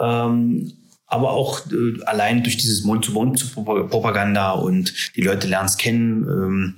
Ähm, 0.00 0.72
aber 1.12 1.32
auch 1.32 1.60
äh, 1.66 2.02
allein 2.06 2.42
durch 2.42 2.56
dieses 2.56 2.84
Mund-zu-Mund-Propaganda 2.84 4.52
und 4.52 4.94
die 5.14 5.20
Leute 5.20 5.46
lernen 5.46 5.66
es 5.66 5.76
kennen. 5.76 6.22
Ähm, 6.22 6.74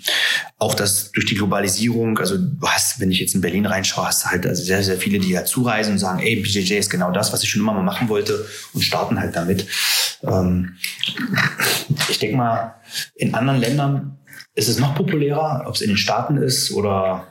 auch 0.59 0.75
das 0.75 1.13
durch 1.13 1.27
die 1.27 1.37
Globalisierung. 1.37 2.19
Also 2.19 2.37
du 2.39 2.67
hast, 2.67 2.99
wenn 2.99 3.13
ich 3.13 3.21
jetzt 3.21 3.37
in 3.37 3.41
Berlin 3.41 3.65
reinschaue, 3.65 4.07
hast 4.07 4.25
du 4.25 4.31
halt 4.31 4.45
also 4.45 4.65
sehr, 4.65 4.83
sehr 4.83 4.97
viele, 4.97 5.21
die 5.21 5.37
halt 5.37 5.47
zureisen 5.47 5.93
und 5.93 5.99
sagen, 6.01 6.19
ey, 6.19 6.35
BJJ 6.35 6.75
ist 6.75 6.91
genau 6.91 7.13
das, 7.13 7.33
was 7.33 7.45
ich 7.45 7.51
schon 7.51 7.63
immer 7.63 7.75
mal 7.75 7.85
machen 7.85 8.09
wollte 8.09 8.45
und 8.73 8.83
starten 8.83 9.21
halt 9.21 9.37
damit. 9.37 9.69
Ähm, 10.25 10.79
ich 12.09 12.19
denke 12.19 12.37
mal, 12.37 12.75
in 13.15 13.35
anderen 13.35 13.61
Ländern 13.61 14.19
ist 14.57 14.69
es 14.69 14.81
noch 14.81 14.97
populärer, 14.97 15.63
ob 15.67 15.77
es 15.77 15.81
in 15.81 15.91
den 15.91 15.97
Staaten 15.97 16.39
ist 16.39 16.73
oder 16.73 17.29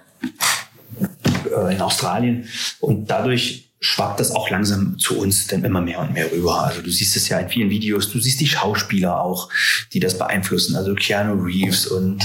äh, 1.54 1.76
in 1.76 1.82
Australien. 1.82 2.48
Und 2.80 3.10
dadurch 3.10 3.73
schwappt 3.84 4.20
das 4.20 4.32
auch 4.32 4.50
langsam 4.50 4.98
zu 4.98 5.20
uns 5.20 5.48
dann 5.48 5.64
immer 5.64 5.82
mehr 5.82 6.00
und 6.00 6.14
mehr 6.14 6.32
rüber. 6.32 6.64
Also 6.64 6.82
du 6.82 6.90
siehst 6.90 7.18
es 7.18 7.28
ja 7.28 7.38
in 7.40 7.50
vielen 7.50 7.70
Videos, 7.70 8.10
du 8.10 8.20
siehst 8.20 8.40
die 8.40 8.48
Schauspieler 8.48 9.22
auch, 9.22 9.50
die 9.92 10.00
das 10.00 10.18
beeinflussen. 10.18 10.76
Also 10.78 10.96
Keanu 10.96 11.44
Reeves 11.44 11.88
und 11.88 12.24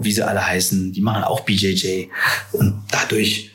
wie 0.00 0.12
sie 0.12 0.22
alle 0.22 0.46
heißen, 0.46 0.92
die 0.92 1.00
machen 1.00 1.24
auch 1.24 1.40
BJJ. 1.40 2.06
Und 2.52 2.80
dadurch 2.90 3.50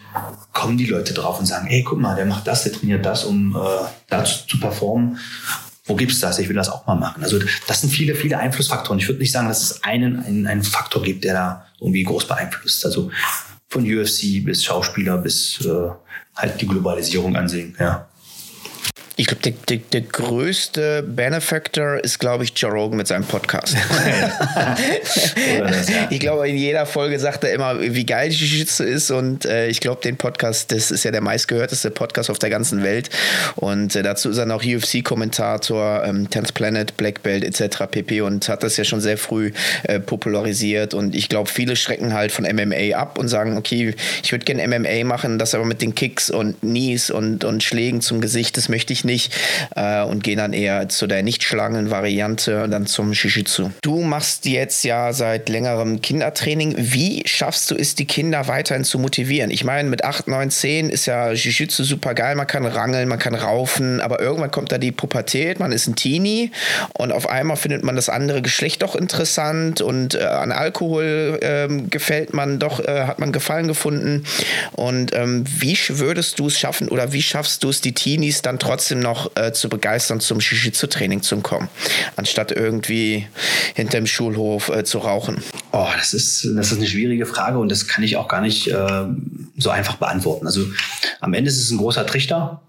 kommen 0.52 0.78
die 0.78 0.86
Leute 0.86 1.14
drauf 1.14 1.40
und 1.40 1.46
sagen, 1.46 1.68
hey, 1.68 1.82
guck 1.84 2.00
mal, 2.00 2.16
der 2.16 2.26
macht 2.26 2.46
das, 2.46 2.64
der 2.64 2.74
trainiert 2.74 3.06
das, 3.06 3.24
um 3.24 3.56
äh, 3.56 3.60
dazu 4.10 4.46
zu 4.46 4.60
performen. 4.60 5.18
Wo 5.86 5.96
gibt's 5.96 6.20
das? 6.20 6.40
Ich 6.40 6.50
will 6.50 6.56
das 6.56 6.70
auch 6.70 6.86
mal 6.86 6.96
machen. 6.96 7.24
Also 7.24 7.40
das 7.68 7.82
sind 7.82 7.90
viele, 7.90 8.16
viele 8.16 8.38
Einflussfaktoren. 8.38 9.00
Ich 9.00 9.08
würde 9.08 9.20
nicht 9.20 9.32
sagen, 9.32 9.48
dass 9.48 9.64
es 9.64 9.84
einen, 9.84 10.20
einen, 10.20 10.46
einen 10.46 10.64
Faktor 10.64 11.02
gibt, 11.02 11.24
der 11.24 11.34
da 11.34 11.66
irgendwie 11.80 12.04
groß 12.04 12.28
beeinflusst. 12.28 12.86
Also 12.86 13.12
von 13.70 13.84
UFC 13.84 14.44
bis 14.44 14.64
Schauspieler 14.64 15.18
bis 15.18 15.66
äh, 15.66 15.90
halt 16.36 16.60
die 16.62 16.68
Globalisierung 16.68 17.36
ansehen. 17.36 17.76
Ja. 17.80 18.08
Ich 19.16 19.28
glaube, 19.28 19.44
der, 19.44 19.54
der, 19.70 19.78
der, 19.78 20.02
größte 20.02 21.04
Benefactor 21.04 22.04
ist, 22.04 22.18
glaube 22.18 22.46
ich, 22.46 22.54
Joe 22.56 22.72
Rogan 22.72 22.98
mit 22.98 23.06
seinem 23.06 23.26
Podcast. 23.26 23.76
das, 25.60 25.90
ja. 25.90 26.08
Ich 26.10 26.20
glaube, 26.20 26.50
in 26.50 26.58
jeder 26.58 26.88
Folge 26.88 27.20
sagt 27.20 27.44
er 27.44 27.54
immer, 27.54 27.80
wie 27.80 28.08
geil 28.08 28.30
die 28.30 28.36
Jiu-Jitsu 28.36 28.84
ist. 28.84 29.12
Und 29.12 29.46
äh, 29.46 29.68
ich 29.68 29.82
glaube, 29.82 30.02
den 30.02 30.18
Podcast, 30.18 30.72
das 30.72 30.90
ist 30.90 31.04
ja 31.04 31.12
der 31.12 31.22
meistgehörteste 31.22 31.92
Podcast 31.92 32.32
auf 32.32 32.40
der 32.40 32.50
ganzen 32.50 32.82
Welt. 32.82 33.12
Und 33.56 33.96
äh, 33.96 34.02
dazu 34.02 34.32
ist 34.32 34.40
er 34.40 34.48
noch 34.48 34.64
UFC-Kommentator, 34.64 36.04
ähm, 36.06 36.32
Tenth 36.32 36.56
Planet, 36.56 36.98
Black 36.98 37.22
Belt 37.22 37.44
etc. 37.44 37.84
pp. 37.92 38.22
Und 38.22 38.50
hat 38.50 38.64
das 38.64 38.78
ja 38.78 38.84
schon 38.84 39.00
sehr 39.00 39.20
früh 39.20 39.52
äh, 39.84 40.00
popularisiert. 40.00 40.96
Und 40.96 41.14
ich 41.14 41.30
glaube, 41.30 41.52
viele 41.52 41.76
schrecken 41.76 42.16
halt 42.16 42.32
von 42.32 42.46
MMA 42.46 42.96
ab 42.96 43.20
und 43.20 43.28
sagen, 43.28 43.58
okay, 43.58 43.94
ich 44.24 44.32
würde 44.32 44.46
gerne 44.46 44.68
MMA 44.68 45.04
machen, 45.04 45.38
das 45.38 45.54
aber 45.54 45.66
mit 45.66 45.84
den 45.84 45.94
Kicks 45.94 46.32
und 46.32 46.60
Knees 46.62 47.12
und, 47.12 47.44
und 47.44 47.62
Schlägen 47.62 48.02
zum 48.02 48.20
Gesicht, 48.20 48.58
das 48.58 48.70
möchte 48.70 48.92
ich 48.92 49.03
nicht 49.04 49.34
äh, 49.76 50.02
und 50.04 50.24
gehen 50.24 50.38
dann 50.38 50.54
eher 50.54 50.90
zu 50.90 51.08
der 51.08 51.24
Nicht-Schlangen-Variante 51.24 52.64
und 52.64 52.72
dann 52.72 52.86
zum 52.86 53.14
Jiu-Jitsu. 53.14 53.72
Du 53.82 54.02
machst 54.02 54.46
jetzt 54.46 54.84
ja 54.84 55.14
seit 55.14 55.50
längerem 55.50 56.02
Kindertraining. 56.02 56.76
Wie 56.78 57.24
schaffst 57.26 57.72
du 57.72 57.76
es, 57.76 57.96
die 57.96 58.06
Kinder 58.06 58.48
weiterhin 58.48 58.84
zu 58.84 59.00
motivieren? 59.00 59.52
Ich 59.52 59.64
meine, 59.64 59.90
mit 59.90 60.04
8, 60.04 60.28
9, 60.28 60.50
10 60.50 60.90
ist 60.90 61.06
ja 61.06 61.32
Jiu-Jitsu 61.32 61.84
super 61.84 62.14
geil. 62.14 62.36
Man 62.36 62.48
kann 62.48 62.66
rangeln, 62.66 63.08
man 63.08 63.20
kann 63.20 63.36
raufen, 63.36 64.02
aber 64.02 64.20
irgendwann 64.20 64.52
kommt 64.52 64.72
da 64.72 64.78
die 64.78 64.92
Pubertät, 64.92 65.60
man 65.60 65.72
ist 65.72 65.88
ein 65.88 65.96
Teenie 65.96 66.52
und 66.94 67.12
auf 67.12 67.30
einmal 67.30 67.58
findet 67.58 67.84
man 67.84 67.96
das 67.96 68.10
andere 68.10 68.42
Geschlecht 68.42 68.82
doch 68.82 68.96
interessant 68.96 69.82
und 69.82 70.16
äh, 70.16 70.24
an 70.24 70.52
Alkohol 70.52 71.40
äh, 71.42 71.68
gefällt 71.90 72.34
man 72.34 72.60
doch, 72.60 72.80
äh, 72.80 73.06
hat 73.06 73.20
man 73.20 73.32
Gefallen 73.32 73.68
gefunden. 73.68 74.26
Und 74.74 75.14
ähm, 75.14 75.44
wie 75.48 75.78
würdest 75.90 76.40
du 76.40 76.48
es 76.48 76.60
schaffen 76.60 76.90
oder 76.90 77.14
wie 77.14 77.22
schaffst 77.22 77.64
du 77.64 77.70
es, 77.70 77.82
die 77.82 77.94
Teenies 77.94 78.42
dann 78.42 78.60
trotzdem 78.60 78.93
trotzdem 78.94 79.00
noch 79.00 79.32
äh, 79.36 79.52
zu 79.52 79.70
begeistern, 79.70 80.20
zum 80.20 80.40
Jiu-Jitsu-Training 80.40 81.22
zu 81.22 81.38
kommen, 81.42 81.70
anstatt 82.16 82.52
irgendwie 82.52 83.28
hinter 83.76 83.98
dem 83.98 84.08
Schulhof 84.08 84.70
äh, 84.70 84.84
zu 84.84 85.00
rauchen? 85.00 85.42
Oh, 85.72 85.88
das 85.98 86.14
ist, 86.14 86.48
das 86.56 86.72
ist 86.72 86.78
eine 86.78 86.88
schwierige 86.88 87.26
Frage 87.26 87.58
und 87.58 87.70
das 87.70 87.88
kann 87.88 88.04
ich 88.04 88.18
auch 88.18 88.28
gar 88.28 88.42
nicht 88.42 88.68
äh, 88.68 89.06
so 89.58 89.70
einfach 89.70 89.96
beantworten. 89.96 90.46
Also 90.46 90.66
am 91.20 91.34
Ende 91.34 91.50
ist 91.50 91.60
es 91.60 91.72
ein 91.72 91.78
großer 91.78 92.06
Trichter. 92.06 92.62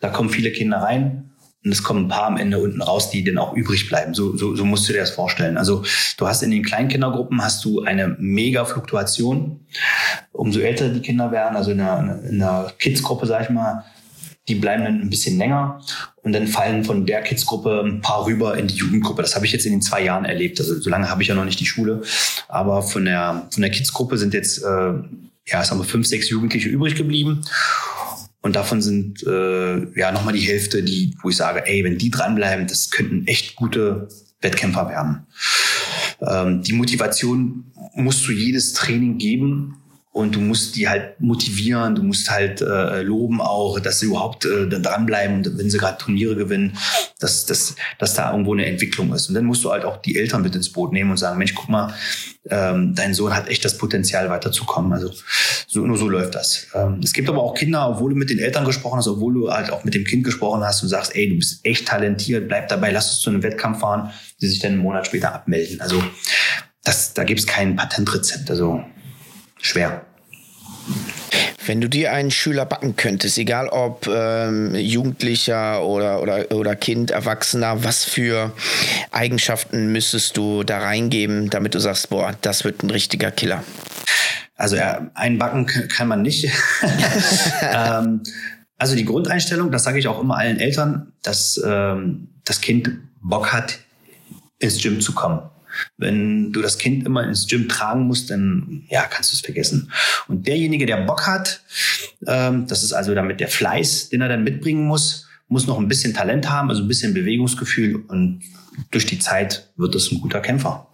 Da 0.00 0.08
kommen 0.08 0.30
viele 0.30 0.50
Kinder 0.52 0.78
rein, 0.78 1.32
und 1.64 1.70
es 1.70 1.84
kommen 1.84 2.06
ein 2.06 2.08
paar 2.08 2.24
am 2.24 2.38
Ende 2.38 2.58
unten 2.58 2.82
raus, 2.82 3.10
die 3.10 3.22
dann 3.22 3.38
auch 3.38 3.54
übrig 3.54 3.88
bleiben. 3.88 4.14
So, 4.14 4.36
so, 4.36 4.56
so 4.56 4.64
musst 4.64 4.88
du 4.88 4.92
dir 4.92 4.98
das 4.98 5.12
vorstellen. 5.12 5.56
Also 5.56 5.84
du 6.16 6.26
hast 6.26 6.42
in 6.42 6.50
den 6.50 6.64
Kleinkindergruppen 6.64 7.40
hast 7.40 7.64
du 7.64 7.82
eine 7.82 8.16
mega 8.18 8.64
Fluktuation. 8.64 9.60
Umso 10.32 10.58
älter 10.58 10.88
die 10.88 11.02
Kinder 11.02 11.30
werden, 11.30 11.54
also 11.54 11.70
in 11.70 11.80
einer, 11.80 12.20
in 12.24 12.44
Kids-Gruppe, 12.80 13.26
sag 13.26 13.44
ich 13.44 13.50
mal, 13.50 13.84
die 14.48 14.56
bleiben 14.56 14.84
dann 14.84 15.00
ein 15.00 15.10
bisschen 15.10 15.38
länger 15.38 15.80
und 16.22 16.32
dann 16.32 16.48
fallen 16.48 16.84
von 16.84 17.06
der 17.06 17.22
Kids-Gruppe 17.22 17.82
ein 17.84 18.00
paar 18.00 18.26
rüber 18.26 18.58
in 18.58 18.66
die 18.66 18.74
Jugendgruppe. 18.74 19.22
Das 19.22 19.36
habe 19.36 19.46
ich 19.46 19.52
jetzt 19.52 19.66
in 19.66 19.72
den 19.72 19.82
zwei 19.82 20.02
Jahren 20.04 20.24
erlebt. 20.24 20.58
Also 20.58 20.80
so 20.80 20.90
lange 20.90 21.08
habe 21.08 21.22
ich 21.22 21.28
ja 21.28 21.34
noch 21.34 21.44
nicht 21.44 21.60
die 21.60 21.66
Schule. 21.66 22.02
Aber 22.48 22.82
von 22.82 23.04
der, 23.04 23.46
von 23.52 23.62
der 23.62 23.70
Kids-Gruppe 23.70 24.18
sind 24.18 24.34
jetzt, 24.34 24.58
äh, 24.62 24.92
ja, 25.46 25.64
sagen 25.64 25.80
wir, 25.80 25.84
fünf, 25.84 26.06
sechs 26.06 26.28
Jugendliche 26.28 26.68
übrig 26.68 26.96
geblieben. 26.96 27.42
Und 28.40 28.56
davon 28.56 28.82
sind 28.82 29.24
äh, 29.24 29.98
ja 29.98 30.10
nochmal 30.10 30.34
die 30.34 30.40
Hälfte, 30.40 30.82
die, 30.82 31.16
wo 31.22 31.28
ich 31.28 31.36
sage, 31.36 31.64
ey, 31.64 31.84
wenn 31.84 31.98
die 31.98 32.10
dranbleiben, 32.10 32.66
das 32.66 32.90
könnten 32.90 33.26
echt 33.28 33.54
gute 33.54 34.08
Wettkämpfer 34.40 34.88
werden. 34.88 35.26
Ähm, 36.20 36.62
die 36.62 36.72
Motivation 36.72 37.64
musst 37.94 38.26
du 38.26 38.32
jedes 38.32 38.72
Training 38.72 39.18
geben, 39.18 39.76
und 40.12 40.34
du 40.34 40.40
musst 40.40 40.76
die 40.76 40.90
halt 40.90 41.18
motivieren, 41.20 41.94
du 41.94 42.02
musst 42.02 42.30
halt 42.30 42.60
äh, 42.60 43.02
loben 43.02 43.40
auch, 43.40 43.80
dass 43.80 44.00
sie 44.00 44.06
überhaupt 44.06 44.44
äh, 44.44 44.68
dranbleiben, 44.68 45.58
wenn 45.58 45.70
sie 45.70 45.78
gerade 45.78 45.96
Turniere 45.96 46.36
gewinnen, 46.36 46.76
dass, 47.18 47.46
dass, 47.46 47.76
dass 47.98 48.14
da 48.14 48.30
irgendwo 48.30 48.52
eine 48.52 48.66
Entwicklung 48.66 49.14
ist. 49.14 49.30
Und 49.30 49.34
dann 49.34 49.46
musst 49.46 49.64
du 49.64 49.72
halt 49.72 49.86
auch 49.86 49.96
die 50.02 50.18
Eltern 50.18 50.42
mit 50.42 50.54
ins 50.54 50.70
Boot 50.70 50.92
nehmen 50.92 51.10
und 51.10 51.16
sagen, 51.16 51.38
Mensch, 51.38 51.54
guck 51.54 51.70
mal, 51.70 51.94
ähm, 52.50 52.94
dein 52.94 53.14
Sohn 53.14 53.34
hat 53.34 53.48
echt 53.48 53.64
das 53.64 53.78
Potenzial 53.78 54.28
weiterzukommen. 54.28 54.92
Also 54.92 55.10
so, 55.66 55.86
nur 55.86 55.96
so 55.96 56.10
läuft 56.10 56.34
das. 56.34 56.66
Ähm, 56.74 57.00
es 57.02 57.14
gibt 57.14 57.30
aber 57.30 57.42
auch 57.42 57.54
Kinder, 57.54 57.88
obwohl 57.88 58.10
du 58.10 58.16
mit 58.16 58.28
den 58.28 58.38
Eltern 58.38 58.66
gesprochen 58.66 58.98
hast, 58.98 59.08
obwohl 59.08 59.32
du 59.32 59.50
halt 59.50 59.70
auch 59.72 59.82
mit 59.84 59.94
dem 59.94 60.04
Kind 60.04 60.24
gesprochen 60.24 60.62
hast 60.62 60.82
und 60.82 60.90
sagst, 60.90 61.16
ey, 61.16 61.30
du 61.30 61.36
bist 61.36 61.64
echt 61.64 61.88
talentiert, 61.88 62.48
bleib 62.48 62.68
dabei, 62.68 62.90
lass 62.90 63.10
uns 63.10 63.20
zu 63.20 63.30
einem 63.30 63.42
Wettkampf 63.42 63.80
fahren, 63.80 64.10
die 64.42 64.48
sich 64.48 64.58
dann 64.58 64.72
einen 64.72 64.82
Monat 64.82 65.06
später 65.06 65.34
abmelden. 65.34 65.80
Also 65.80 66.04
das, 66.84 67.14
da 67.14 67.24
gibt 67.24 67.40
es 67.40 67.46
kein 67.46 67.76
Patentrezept. 67.76 68.50
Also 68.50 68.82
schwer. 69.62 70.04
Wenn 71.64 71.80
du 71.80 71.88
dir 71.88 72.12
einen 72.12 72.32
Schüler 72.32 72.66
backen 72.66 72.96
könntest, 72.96 73.38
egal 73.38 73.68
ob 73.68 74.08
ähm, 74.08 74.74
Jugendlicher 74.74 75.84
oder, 75.84 76.20
oder, 76.20 76.50
oder 76.50 76.74
Kind, 76.74 77.12
Erwachsener, 77.12 77.84
was 77.84 78.04
für 78.04 78.52
Eigenschaften 79.12 79.92
müsstest 79.92 80.36
du 80.36 80.64
da 80.64 80.78
reingeben, 80.78 81.50
damit 81.50 81.74
du 81.74 81.78
sagst, 81.78 82.10
boah, 82.10 82.34
das 82.40 82.64
wird 82.64 82.82
ein 82.82 82.90
richtiger 82.90 83.30
Killer? 83.30 83.62
Also 84.56 84.76
ja, 84.76 85.10
einen 85.14 85.38
backen 85.38 85.66
kann 85.66 86.08
man 86.08 86.22
nicht. 86.22 86.44
ähm, 87.62 88.22
also 88.76 88.96
die 88.96 89.04
Grundeinstellung, 89.04 89.70
das 89.70 89.84
sage 89.84 90.00
ich 90.00 90.08
auch 90.08 90.20
immer 90.20 90.36
allen 90.36 90.58
Eltern, 90.58 91.12
dass 91.22 91.60
ähm, 91.64 92.28
das 92.44 92.60
Kind 92.60 92.90
Bock 93.20 93.52
hat, 93.52 93.78
ins 94.58 94.82
Gym 94.82 95.00
zu 95.00 95.12
kommen. 95.14 95.40
Wenn 95.96 96.52
du 96.52 96.62
das 96.62 96.78
Kind 96.78 97.06
immer 97.06 97.24
ins 97.24 97.46
Gym 97.46 97.68
tragen 97.68 98.06
musst, 98.06 98.30
dann 98.30 98.84
ja, 98.88 99.02
kannst 99.02 99.32
du 99.32 99.36
es 99.36 99.40
vergessen. 99.40 99.92
Und 100.28 100.46
derjenige, 100.46 100.86
der 100.86 100.98
Bock 100.98 101.26
hat, 101.26 101.62
ähm, 102.26 102.66
das 102.66 102.82
ist 102.82 102.92
also 102.92 103.14
damit 103.14 103.40
der 103.40 103.48
Fleiß, 103.48 104.08
den 104.08 104.20
er 104.20 104.28
dann 104.28 104.44
mitbringen 104.44 104.86
muss, 104.86 105.26
muss 105.48 105.66
noch 105.66 105.78
ein 105.78 105.88
bisschen 105.88 106.14
Talent 106.14 106.48
haben, 106.50 106.70
also 106.70 106.82
ein 106.82 106.88
bisschen 106.88 107.14
Bewegungsgefühl 107.14 107.96
und 108.08 108.40
durch 108.90 109.06
die 109.06 109.18
Zeit 109.18 109.68
wird 109.76 109.94
es 109.94 110.10
ein 110.10 110.20
guter 110.20 110.40
Kämpfer. 110.40 110.86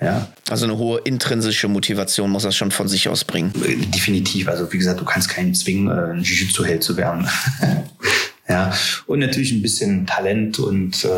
Ja. 0.00 0.28
Also 0.48 0.64
eine 0.64 0.78
hohe 0.78 1.00
intrinsische 1.00 1.68
Motivation 1.68 2.30
muss 2.30 2.44
das 2.44 2.56
schon 2.56 2.70
von 2.70 2.88
sich 2.88 3.08
aus 3.08 3.24
bringen. 3.24 3.52
Definitiv. 3.94 4.48
Also 4.48 4.72
wie 4.72 4.78
gesagt, 4.78 5.00
du 5.00 5.04
kannst 5.04 5.28
keinen 5.28 5.54
zwingen, 5.54 5.88
äh, 5.88 6.12
ein 6.12 6.22
Jiu-Jitsu-Held 6.22 6.82
zu 6.82 6.96
werden. 6.96 7.28
ja. 8.48 8.72
Und 9.06 9.18
natürlich 9.18 9.52
ein 9.52 9.60
bisschen 9.60 10.06
Talent 10.06 10.58
und 10.58 11.04
äh, 11.04 11.08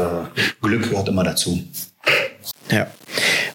Glück 0.61 0.91
gehört 0.91 1.09
immer 1.09 1.23
dazu. 1.23 1.63
Ja. 2.73 2.89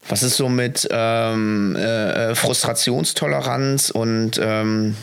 Was 0.08 0.24
ist 0.24 0.38
so 0.38 0.48
mit 0.48 0.88
ähm, 0.90 1.76
äh, 1.76 2.34
Frustrationstoleranz 2.36 3.90
und 3.90 4.40
ähm, 4.42 4.96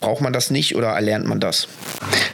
braucht 0.00 0.22
man 0.22 0.32
das 0.32 0.50
nicht 0.50 0.76
oder 0.76 0.90
erlernt 0.90 1.26
man 1.26 1.40
das? 1.40 1.66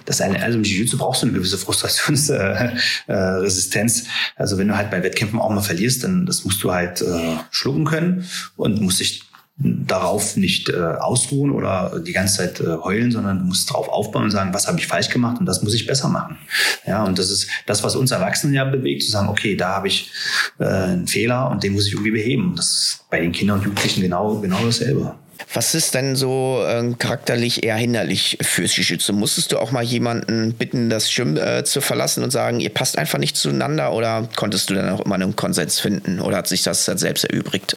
Das 0.04 0.20
eine, 0.20 0.42
also 0.42 0.58
im 0.58 0.64
Jiu-Jitsu 0.64 0.98
brauchst 0.98 1.22
du 1.22 1.26
eine 1.26 1.36
gewisse 1.36 1.56
Frustrationsresistenz. 1.58 4.02
Äh, 4.02 4.06
also 4.36 4.58
wenn 4.58 4.68
du 4.68 4.76
halt 4.76 4.90
bei 4.90 5.02
Wettkämpfen 5.02 5.40
auch 5.40 5.50
mal 5.50 5.62
verlierst, 5.62 6.04
dann 6.04 6.26
das 6.26 6.44
musst 6.44 6.62
du 6.62 6.72
halt 6.72 7.02
äh, 7.02 7.38
schlucken 7.50 7.84
können 7.84 8.28
und 8.56 8.80
musst 8.80 9.00
dich 9.00 9.24
darauf 9.60 10.36
nicht 10.36 10.68
äh, 10.68 10.76
ausruhen 10.76 11.50
oder 11.50 12.00
die 12.00 12.12
ganze 12.12 12.36
Zeit 12.36 12.60
äh, 12.60 12.76
heulen, 12.76 13.10
sondern 13.10 13.40
du 13.40 13.44
musst 13.44 13.68
darauf 13.68 13.88
aufbauen 13.88 14.24
und 14.24 14.30
sagen, 14.30 14.54
was 14.54 14.68
habe 14.68 14.78
ich 14.78 14.86
falsch 14.86 15.08
gemacht 15.08 15.40
und 15.40 15.46
das 15.46 15.62
muss 15.62 15.74
ich 15.74 15.86
besser 15.86 16.08
machen. 16.08 16.38
Ja, 16.86 17.04
und 17.04 17.18
das 17.18 17.30
ist 17.30 17.48
das, 17.66 17.82
was 17.82 17.96
uns 17.96 18.12
Erwachsenen 18.12 18.54
ja 18.54 18.64
bewegt, 18.64 19.02
zu 19.02 19.10
sagen, 19.10 19.28
okay, 19.28 19.56
da 19.56 19.74
habe 19.74 19.88
ich 19.88 20.12
äh, 20.60 20.64
einen 20.64 21.08
Fehler 21.08 21.50
und 21.50 21.64
den 21.64 21.72
muss 21.72 21.88
ich 21.88 21.92
irgendwie 21.92 22.12
beheben. 22.12 22.54
Das 22.54 22.66
ist 22.66 23.04
bei 23.10 23.20
den 23.20 23.32
Kindern 23.32 23.58
und 23.58 23.64
Jugendlichen 23.64 24.00
genau, 24.00 24.38
genau 24.38 24.64
dasselbe. 24.64 25.16
Was 25.54 25.74
ist 25.74 25.94
denn 25.94 26.16
so 26.16 26.62
äh, 26.66 26.92
charakterlich 26.98 27.64
eher 27.64 27.76
hinderlich 27.76 28.38
fürs 28.40 28.76
Jiu-Jitsu? 28.76 29.12
Musstest 29.12 29.52
du 29.52 29.58
auch 29.58 29.70
mal 29.70 29.82
jemanden 29.82 30.52
bitten, 30.54 30.90
das 30.90 31.08
Gym 31.14 31.36
äh, 31.36 31.64
zu 31.64 31.80
verlassen 31.80 32.22
und 32.22 32.30
sagen, 32.30 32.60
ihr 32.60 32.70
passt 32.70 32.98
einfach 32.98 33.18
nicht 33.18 33.36
zueinander 33.36 33.92
oder 33.92 34.28
konntest 34.36 34.70
du 34.70 34.74
dann 34.74 34.90
auch 34.90 35.00
immer 35.00 35.14
einen 35.14 35.36
Konsens 35.36 35.80
finden 35.80 36.20
oder 36.20 36.38
hat 36.38 36.48
sich 36.48 36.62
das 36.62 36.84
dann 36.84 36.98
selbst 36.98 37.24
erübrigt? 37.24 37.76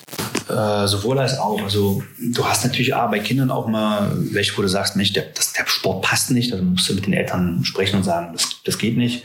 Äh, 0.50 0.88
sowohl 0.88 1.20
als 1.20 1.38
auch. 1.38 1.62
Also 1.62 2.04
du 2.20 2.46
hast 2.46 2.64
natürlich 2.66 2.96
ah, 2.96 3.08
bei 3.08 3.20
Kindern 3.20 3.52
auch 3.52 3.68
mal 3.68 4.12
welche, 4.16 4.58
wo 4.58 4.62
du 4.62 4.68
sagst, 4.68 4.96
nicht, 4.96 5.16
der, 5.16 5.26
das, 5.34 5.54
der 5.54 5.66
Sport 5.68 6.02
passt 6.04 6.32
nicht. 6.32 6.52
Also 6.52 6.64
musst 6.64 6.90
du 6.90 6.94
mit 6.94 7.06
den 7.06 7.14
Eltern 7.14 7.64
sprechen 7.64 7.98
und 7.98 8.04
sagen, 8.04 8.34
das, 8.34 8.62
das 8.66 8.78
geht 8.78 8.98
nicht. 8.98 9.24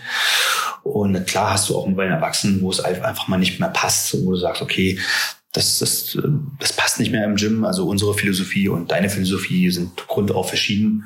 Und 0.82 1.26
klar 1.26 1.54
hast 1.54 1.68
du 1.68 1.76
auch 1.76 1.88
bei 1.88 2.04
den 2.04 2.12
Erwachsenen, 2.12 2.60
wo 2.60 2.70
es 2.70 2.80
einfach 2.80 3.26
mal 3.26 3.38
nicht 3.38 3.58
mehr 3.58 3.70
passt, 3.70 4.14
wo 4.24 4.30
du 4.30 4.36
sagst, 4.36 4.62
okay, 4.62 4.98
das, 5.56 5.78
das, 5.78 6.18
das 6.58 6.72
passt 6.74 7.00
nicht 7.00 7.10
mehr 7.10 7.24
im 7.24 7.36
Gym. 7.36 7.64
Also 7.64 7.88
unsere 7.88 8.14
Philosophie 8.14 8.68
und 8.68 8.90
deine 8.90 9.08
Philosophie 9.08 9.70
sind 9.70 9.96
grundauf 10.06 10.48
verschieden. 10.48 11.04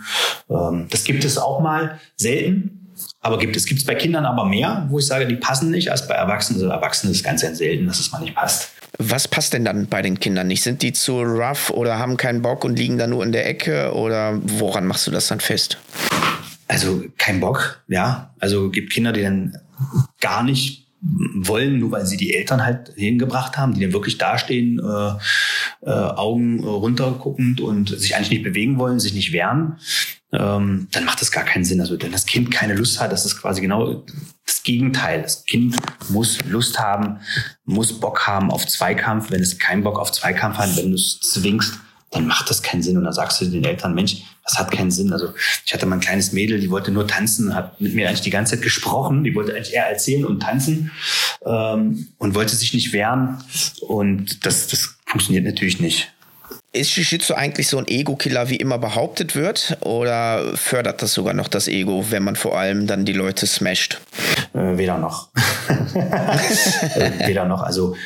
Ähm, 0.48 0.86
das 0.90 1.04
gibt 1.04 1.24
es 1.24 1.38
auch 1.38 1.60
mal 1.60 2.00
selten. 2.16 2.76
Aber 3.20 3.38
gibt 3.38 3.56
es 3.56 3.64
gibt 3.64 3.80
es 3.80 3.86
bei 3.86 3.94
Kindern 3.94 4.26
aber 4.26 4.44
mehr, 4.44 4.86
wo 4.90 4.98
ich 4.98 5.06
sage, 5.06 5.26
die 5.26 5.36
passen 5.36 5.70
nicht, 5.70 5.90
als 5.90 6.06
bei 6.08 6.14
Erwachsenen. 6.14 6.60
Also 6.60 6.72
Erwachsenen 6.72 7.14
ist 7.14 7.22
ganz, 7.22 7.42
ganz 7.42 7.58
selten, 7.58 7.86
dass 7.86 8.00
es 8.00 8.10
mal 8.12 8.20
nicht 8.20 8.34
passt. 8.34 8.70
Was 8.98 9.28
passt 9.28 9.52
denn 9.52 9.64
dann 9.64 9.86
bei 9.86 10.02
den 10.02 10.18
Kindern 10.18 10.48
nicht? 10.48 10.62
Sind 10.62 10.82
die 10.82 10.92
zu 10.92 11.22
rough 11.22 11.70
oder 11.70 11.98
haben 11.98 12.16
keinen 12.16 12.42
Bock 12.42 12.64
und 12.64 12.78
liegen 12.78 12.98
da 12.98 13.06
nur 13.06 13.24
in 13.24 13.32
der 13.32 13.46
Ecke? 13.46 13.94
Oder 13.94 14.38
woran 14.42 14.86
machst 14.86 15.06
du 15.06 15.10
das 15.10 15.28
dann 15.28 15.40
fest? 15.40 15.78
Also 16.66 17.04
kein 17.16 17.40
Bock, 17.40 17.82
ja. 17.88 18.34
Also 18.40 18.70
gibt 18.70 18.92
Kinder, 18.92 19.12
die 19.12 19.22
dann 19.22 19.56
gar 20.20 20.42
nicht 20.42 20.89
wollen, 21.02 21.78
nur 21.78 21.92
weil 21.92 22.06
sie 22.06 22.16
die 22.16 22.34
Eltern 22.34 22.64
halt 22.64 22.92
hingebracht 22.94 23.56
haben, 23.56 23.74
die 23.74 23.80
dann 23.80 23.92
wirklich 23.92 24.18
dastehen, 24.18 24.78
äh, 24.78 25.88
äh, 25.88 25.90
Augen 25.90 26.62
runterguckend 26.62 27.60
und 27.60 27.88
sich 27.88 28.14
eigentlich 28.14 28.30
nicht 28.30 28.42
bewegen 28.42 28.78
wollen, 28.78 29.00
sich 29.00 29.14
nicht 29.14 29.32
wehren, 29.32 29.78
ähm, 30.32 30.88
dann 30.92 31.04
macht 31.04 31.20
das 31.20 31.32
gar 31.32 31.44
keinen 31.44 31.64
Sinn. 31.64 31.80
Also 31.80 32.00
wenn 32.00 32.12
das 32.12 32.26
Kind 32.26 32.50
keine 32.50 32.74
Lust 32.74 33.00
hat, 33.00 33.12
das 33.12 33.24
ist 33.24 33.40
quasi 33.40 33.60
genau 33.60 34.04
das 34.46 34.62
Gegenteil. 34.62 35.22
Das 35.22 35.44
Kind 35.44 35.76
muss 36.08 36.38
Lust 36.44 36.78
haben, 36.78 37.18
muss 37.64 37.98
Bock 37.98 38.26
haben 38.26 38.50
auf 38.50 38.66
Zweikampf. 38.66 39.30
Wenn 39.30 39.40
es 39.40 39.58
keinen 39.58 39.82
Bock 39.82 39.98
auf 39.98 40.12
Zweikampf 40.12 40.58
hat, 40.58 40.76
wenn 40.76 40.90
du 40.90 40.96
es 40.96 41.18
zwingst, 41.20 41.78
dann 42.10 42.26
macht 42.26 42.50
das 42.50 42.62
keinen 42.62 42.82
Sinn. 42.82 42.96
Und 42.96 43.04
dann 43.04 43.12
sagst 43.12 43.40
du 43.40 43.46
den 43.46 43.64
Eltern, 43.64 43.94
Mensch, 43.94 44.16
das 44.44 44.58
hat 44.58 44.70
keinen 44.70 44.90
Sinn. 44.90 45.12
Also 45.12 45.32
ich 45.64 45.72
hatte 45.72 45.86
mal 45.86 45.96
ein 45.96 46.00
kleines 46.00 46.32
Mädel, 46.32 46.60
die 46.60 46.70
wollte 46.70 46.90
nur 46.90 47.06
tanzen, 47.06 47.54
hat 47.54 47.80
mit 47.80 47.94
mir 47.94 48.08
eigentlich 48.08 48.20
die 48.20 48.30
ganze 48.30 48.56
Zeit 48.56 48.62
gesprochen. 48.62 49.22
Die 49.22 49.34
wollte 49.34 49.54
eigentlich 49.54 49.74
eher 49.74 49.86
erzählen 49.86 50.24
und 50.24 50.40
tanzen 50.40 50.90
ähm, 51.44 52.08
und 52.18 52.34
wollte 52.34 52.56
sich 52.56 52.74
nicht 52.74 52.92
wehren. 52.92 53.42
Und 53.80 54.44
das, 54.44 54.66
das 54.66 54.96
funktioniert 55.06 55.44
natürlich 55.44 55.80
nicht. 55.80 56.12
Ist 56.72 56.96
Jiu-Jitsu 56.96 57.34
eigentlich 57.34 57.66
so 57.66 57.78
ein 57.78 57.88
Ego-Killer, 57.88 58.48
wie 58.48 58.56
immer 58.56 58.78
behauptet 58.78 59.34
wird? 59.34 59.76
Oder 59.80 60.56
fördert 60.56 61.02
das 61.02 61.14
sogar 61.14 61.34
noch 61.34 61.48
das 61.48 61.66
Ego, 61.66 62.06
wenn 62.10 62.22
man 62.22 62.36
vor 62.36 62.56
allem 62.56 62.86
dann 62.86 63.04
die 63.04 63.12
Leute 63.12 63.46
smasht? 63.46 64.00
Äh, 64.52 64.78
weder 64.78 64.98
noch. 64.98 65.30
äh, 65.68 67.26
weder 67.26 67.44
noch. 67.44 67.62
Also 67.62 67.96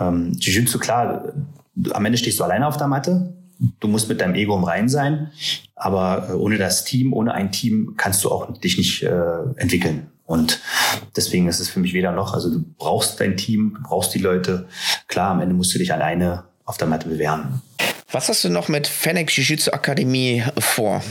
ähm, 0.00 0.32
Jiu-Jitsu, 0.38 0.78
klar, 0.78 1.32
am 1.92 2.04
Ende 2.04 2.18
stehst 2.18 2.40
du 2.40 2.44
alleine 2.44 2.66
auf 2.66 2.76
der 2.76 2.88
Matte 2.88 3.34
du 3.80 3.88
musst 3.88 4.08
mit 4.08 4.20
deinem 4.20 4.34
Ego 4.34 4.56
im 4.56 4.64
Rein 4.64 4.88
sein, 4.88 5.30
aber 5.74 6.28
äh, 6.30 6.32
ohne 6.32 6.58
das 6.58 6.84
Team, 6.84 7.12
ohne 7.12 7.34
ein 7.34 7.52
Team 7.52 7.94
kannst 7.96 8.24
du 8.24 8.30
auch 8.30 8.52
dich 8.58 8.78
nicht 8.78 9.02
äh, 9.02 9.42
entwickeln. 9.56 10.08
Und 10.26 10.60
deswegen 11.16 11.48
ist 11.48 11.60
es 11.60 11.68
für 11.68 11.80
mich 11.80 11.92
weder 11.92 12.12
noch. 12.12 12.32
Also 12.32 12.50
du 12.50 12.64
brauchst 12.78 13.20
dein 13.20 13.36
Team, 13.36 13.74
du 13.76 13.88
brauchst 13.88 14.14
die 14.14 14.18
Leute. 14.18 14.66
Klar, 15.06 15.32
am 15.32 15.40
Ende 15.40 15.54
musst 15.54 15.74
du 15.74 15.78
dich 15.78 15.92
alleine 15.92 16.44
auf 16.64 16.78
der 16.78 16.88
Matte 16.88 17.08
bewähren. 17.08 17.60
Was 18.10 18.28
hast 18.28 18.44
du 18.44 18.48
noch 18.48 18.68
mit 18.68 18.86
Fennec 18.86 19.30
Jiu-Jitsu 19.30 19.72
Akademie 19.72 20.44
vor? 20.58 21.02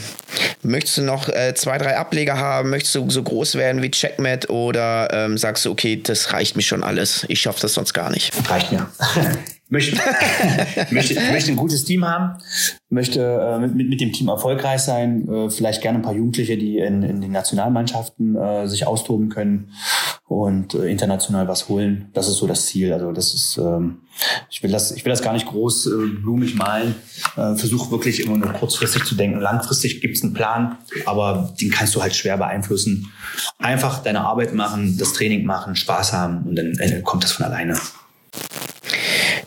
Möchtest 0.63 0.99
du 0.99 1.01
noch 1.01 1.27
äh, 1.27 1.53
zwei, 1.53 1.77
drei 1.77 1.97
Ableger 1.97 2.37
haben? 2.37 2.69
Möchtest 2.69 2.95
du 2.95 3.09
so 3.09 3.21
groß 3.21 3.55
werden 3.55 3.81
wie 3.81 3.91
Checkmat 3.91 4.49
oder 4.49 5.09
ähm, 5.11 5.37
sagst 5.37 5.65
du, 5.65 5.71
okay, 5.71 6.01
das 6.01 6.31
reicht 6.31 6.55
mir 6.55 6.61
schon 6.61 6.81
alles, 6.81 7.25
ich 7.27 7.41
schaffe 7.41 7.59
das 7.59 7.73
sonst 7.73 7.93
gar 7.93 8.09
nicht? 8.09 8.31
Reicht 8.49 8.71
mir. 8.71 8.87
möchte, 9.73 9.97
möchte, 10.91 11.15
möchte 11.31 11.51
ein 11.51 11.57
gutes 11.57 11.83
Team 11.83 12.05
haben, 12.05 12.37
möchte 12.89 13.21
äh, 13.21 13.59
mit, 13.59 13.75
mit 13.89 13.99
dem 13.99 14.13
Team 14.13 14.29
erfolgreich 14.29 14.81
sein, 14.81 15.27
äh, 15.27 15.49
vielleicht 15.49 15.81
gerne 15.81 15.99
ein 15.99 16.01
paar 16.03 16.13
Jugendliche, 16.13 16.57
die 16.57 16.77
in, 16.77 17.03
in 17.03 17.19
den 17.19 17.31
Nationalmannschaften 17.31 18.35
äh, 18.35 18.67
sich 18.67 18.87
austoben 18.87 19.29
können 19.29 19.71
und 20.27 20.75
äh, 20.75 20.89
international 20.89 21.47
was 21.47 21.67
holen. 21.69 22.09
Das 22.13 22.27
ist 22.27 22.35
so 22.35 22.47
das 22.47 22.67
Ziel. 22.67 22.93
Also 22.93 23.11
das 23.11 23.33
ist, 23.33 23.57
ähm, 23.57 24.01
ich 24.49 24.61
will 24.61 24.71
das, 24.71 24.91
ich 24.91 25.03
will 25.03 25.09
das 25.09 25.23
gar 25.23 25.33
nicht 25.33 25.47
groß 25.47 25.87
äh, 25.87 25.89
blumig 26.21 26.55
malen. 26.55 26.95
Äh, 27.35 27.55
Versuche 27.55 27.89
wirklich 27.91 28.23
immer 28.23 28.37
nur 28.37 28.53
kurzfristig 28.53 29.03
zu 29.05 29.15
denken. 29.15 29.39
Langfristig 29.39 30.01
gibt 30.01 30.15
es 30.15 30.23
einen 30.23 30.33
Plan, 30.33 30.77
aber 31.05 31.53
den 31.59 31.71
kannst 31.71 31.95
du 31.95 32.01
halt 32.01 32.15
schwer 32.15 32.37
beeinflussen. 32.37 33.11
Einfach 33.57 34.03
deine 34.03 34.21
Arbeit 34.21 34.53
machen, 34.53 34.97
das 34.99 35.13
Training 35.13 35.45
machen, 35.45 35.75
Spaß 35.75 36.13
haben 36.13 36.43
und 36.43 36.55
dann 36.55 36.73
äh, 36.77 37.01
kommt 37.01 37.23
das 37.23 37.31
von 37.31 37.47
alleine. 37.47 37.75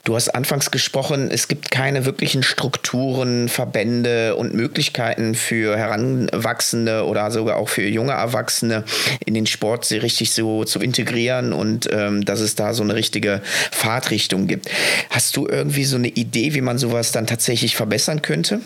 Du 0.06 0.14
hast 0.14 0.28
anfangs 0.28 0.70
gesprochen, 0.70 1.32
es 1.32 1.48
gibt 1.48 1.72
keine 1.72 2.06
wirklichen 2.06 2.44
Strukturen, 2.44 3.48
Verbände 3.48 4.36
und 4.36 4.54
Möglichkeiten 4.54 5.34
für 5.34 5.76
Heranwachsende 5.76 7.04
oder 7.06 7.32
sogar 7.32 7.56
auch 7.56 7.68
für 7.68 7.82
junge 7.82 8.12
Erwachsene 8.12 8.84
in 9.24 9.34
den 9.34 9.46
Sport 9.46 9.84
sie 9.84 9.96
richtig 9.96 10.30
so 10.30 10.62
zu 10.62 10.78
integrieren 10.78 11.52
und 11.52 11.88
ähm, 11.90 12.24
dass 12.24 12.38
es 12.38 12.54
da 12.54 12.72
so 12.72 12.84
eine 12.84 12.94
richtige 12.94 13.42
Fahrtrichtung 13.72 14.46
gibt. 14.46 14.70
Hast 15.10 15.36
du 15.36 15.48
irgendwie 15.48 15.84
so 15.84 15.96
eine 15.96 16.06
Idee, 16.06 16.54
wie 16.54 16.60
man 16.60 16.78
sowas 16.78 17.10
dann 17.10 17.26
tatsächlich 17.26 17.74
verbessern 17.74 18.22
könnte? 18.22 18.60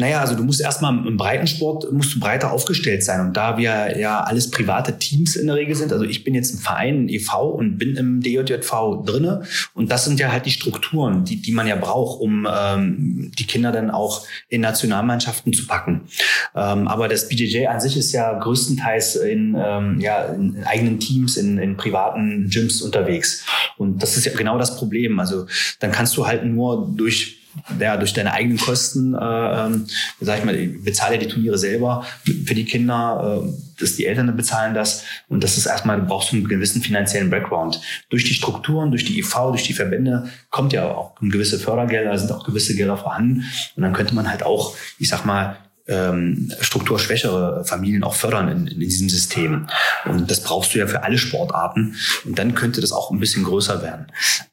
Naja, 0.00 0.20
also 0.20 0.34
du 0.34 0.42
musst 0.42 0.62
erstmal 0.62 1.06
im 1.06 1.18
Breitensport 1.18 1.92
musst 1.92 2.14
du 2.14 2.20
breiter 2.20 2.52
aufgestellt 2.52 3.04
sein. 3.04 3.20
Und 3.20 3.36
da 3.36 3.58
wir 3.58 3.98
ja 3.98 4.20
alles 4.22 4.50
private 4.50 4.98
Teams 4.98 5.36
in 5.36 5.46
der 5.46 5.56
Regel 5.56 5.74
sind, 5.74 5.92
also 5.92 6.04
ich 6.04 6.24
bin 6.24 6.34
jetzt 6.34 6.52
im 6.52 6.58
Verein, 6.58 7.08
e.V. 7.10 7.50
und 7.50 7.76
bin 7.76 7.96
im 7.96 8.22
DJV 8.22 9.04
drinne. 9.04 9.42
Und 9.74 9.90
das 9.90 10.06
sind 10.06 10.18
ja 10.18 10.32
halt 10.32 10.46
die 10.46 10.50
Strukturen, 10.50 11.24
die, 11.24 11.36
die 11.36 11.52
man 11.52 11.66
ja 11.66 11.76
braucht, 11.76 12.20
um 12.20 12.48
ähm, 12.50 13.30
die 13.38 13.46
Kinder 13.46 13.72
dann 13.72 13.90
auch 13.90 14.26
in 14.48 14.62
Nationalmannschaften 14.62 15.52
zu 15.52 15.66
packen. 15.66 16.08
Ähm, 16.54 16.88
aber 16.88 17.06
das 17.08 17.28
BJJ 17.28 17.66
an 17.66 17.80
sich 17.80 17.98
ist 17.98 18.12
ja 18.12 18.32
größtenteils 18.38 19.16
in, 19.16 19.54
ähm, 19.58 20.00
ja, 20.00 20.24
in 20.24 20.64
eigenen 20.64 20.98
Teams, 20.98 21.36
in, 21.36 21.58
in 21.58 21.76
privaten 21.76 22.48
Gyms 22.48 22.80
unterwegs. 22.80 23.44
Und 23.76 24.02
das 24.02 24.16
ist 24.16 24.24
ja 24.24 24.32
genau 24.32 24.56
das 24.56 24.76
Problem. 24.76 25.20
Also 25.20 25.46
dann 25.78 25.92
kannst 25.92 26.16
du 26.16 26.26
halt 26.26 26.46
nur 26.46 26.90
durch 26.96 27.39
ja, 27.78 27.96
durch 27.96 28.12
deine 28.12 28.32
eigenen 28.32 28.58
Kosten, 28.58 29.14
äh, 29.14 29.18
ähm, 29.18 29.86
sag 30.20 30.38
ich 30.38 30.44
mal, 30.44 30.56
bezahle 30.84 31.18
die 31.18 31.28
Turniere 31.28 31.58
selber 31.58 32.04
für 32.24 32.54
die 32.54 32.64
Kinder, 32.64 33.42
äh, 33.44 33.80
dass 33.80 33.96
die 33.96 34.06
Eltern 34.06 34.36
bezahlen 34.36 34.74
das 34.74 35.04
und 35.28 35.42
das 35.42 35.56
ist 35.56 35.66
erstmal, 35.66 36.00
du 36.00 36.06
brauchst 36.06 36.32
einen 36.32 36.46
gewissen 36.46 36.82
finanziellen 36.82 37.30
Background. 37.30 37.80
Durch 38.10 38.24
die 38.24 38.34
Strukturen, 38.34 38.90
durch 38.90 39.04
die 39.04 39.18
IV, 39.18 39.34
durch 39.50 39.64
die 39.64 39.72
Verbände 39.72 40.28
kommt 40.50 40.72
ja 40.72 40.84
auch 40.84 41.14
gewisse 41.20 41.58
Fördergelder, 41.58 42.16
sind 42.18 42.32
auch 42.32 42.44
gewisse 42.44 42.74
Gelder 42.76 42.96
vorhanden 42.96 43.44
und 43.76 43.82
dann 43.82 43.92
könnte 43.92 44.14
man 44.14 44.28
halt 44.28 44.42
auch, 44.42 44.76
ich 44.98 45.08
sag 45.08 45.24
mal, 45.24 45.56
ähm, 45.90 46.52
strukturschwächere 46.60 47.64
Familien 47.64 48.04
auch 48.04 48.14
fördern 48.14 48.48
in, 48.48 48.66
in 48.68 48.80
diesem 48.80 49.10
System. 49.10 49.66
Und 50.06 50.30
das 50.30 50.42
brauchst 50.42 50.74
du 50.74 50.78
ja 50.78 50.86
für 50.86 51.02
alle 51.02 51.18
Sportarten. 51.18 51.96
Und 52.24 52.38
dann 52.38 52.54
könnte 52.54 52.80
das 52.80 52.92
auch 52.92 53.10
ein 53.10 53.20
bisschen 53.20 53.44
größer 53.44 53.82
werden. 53.82 54.06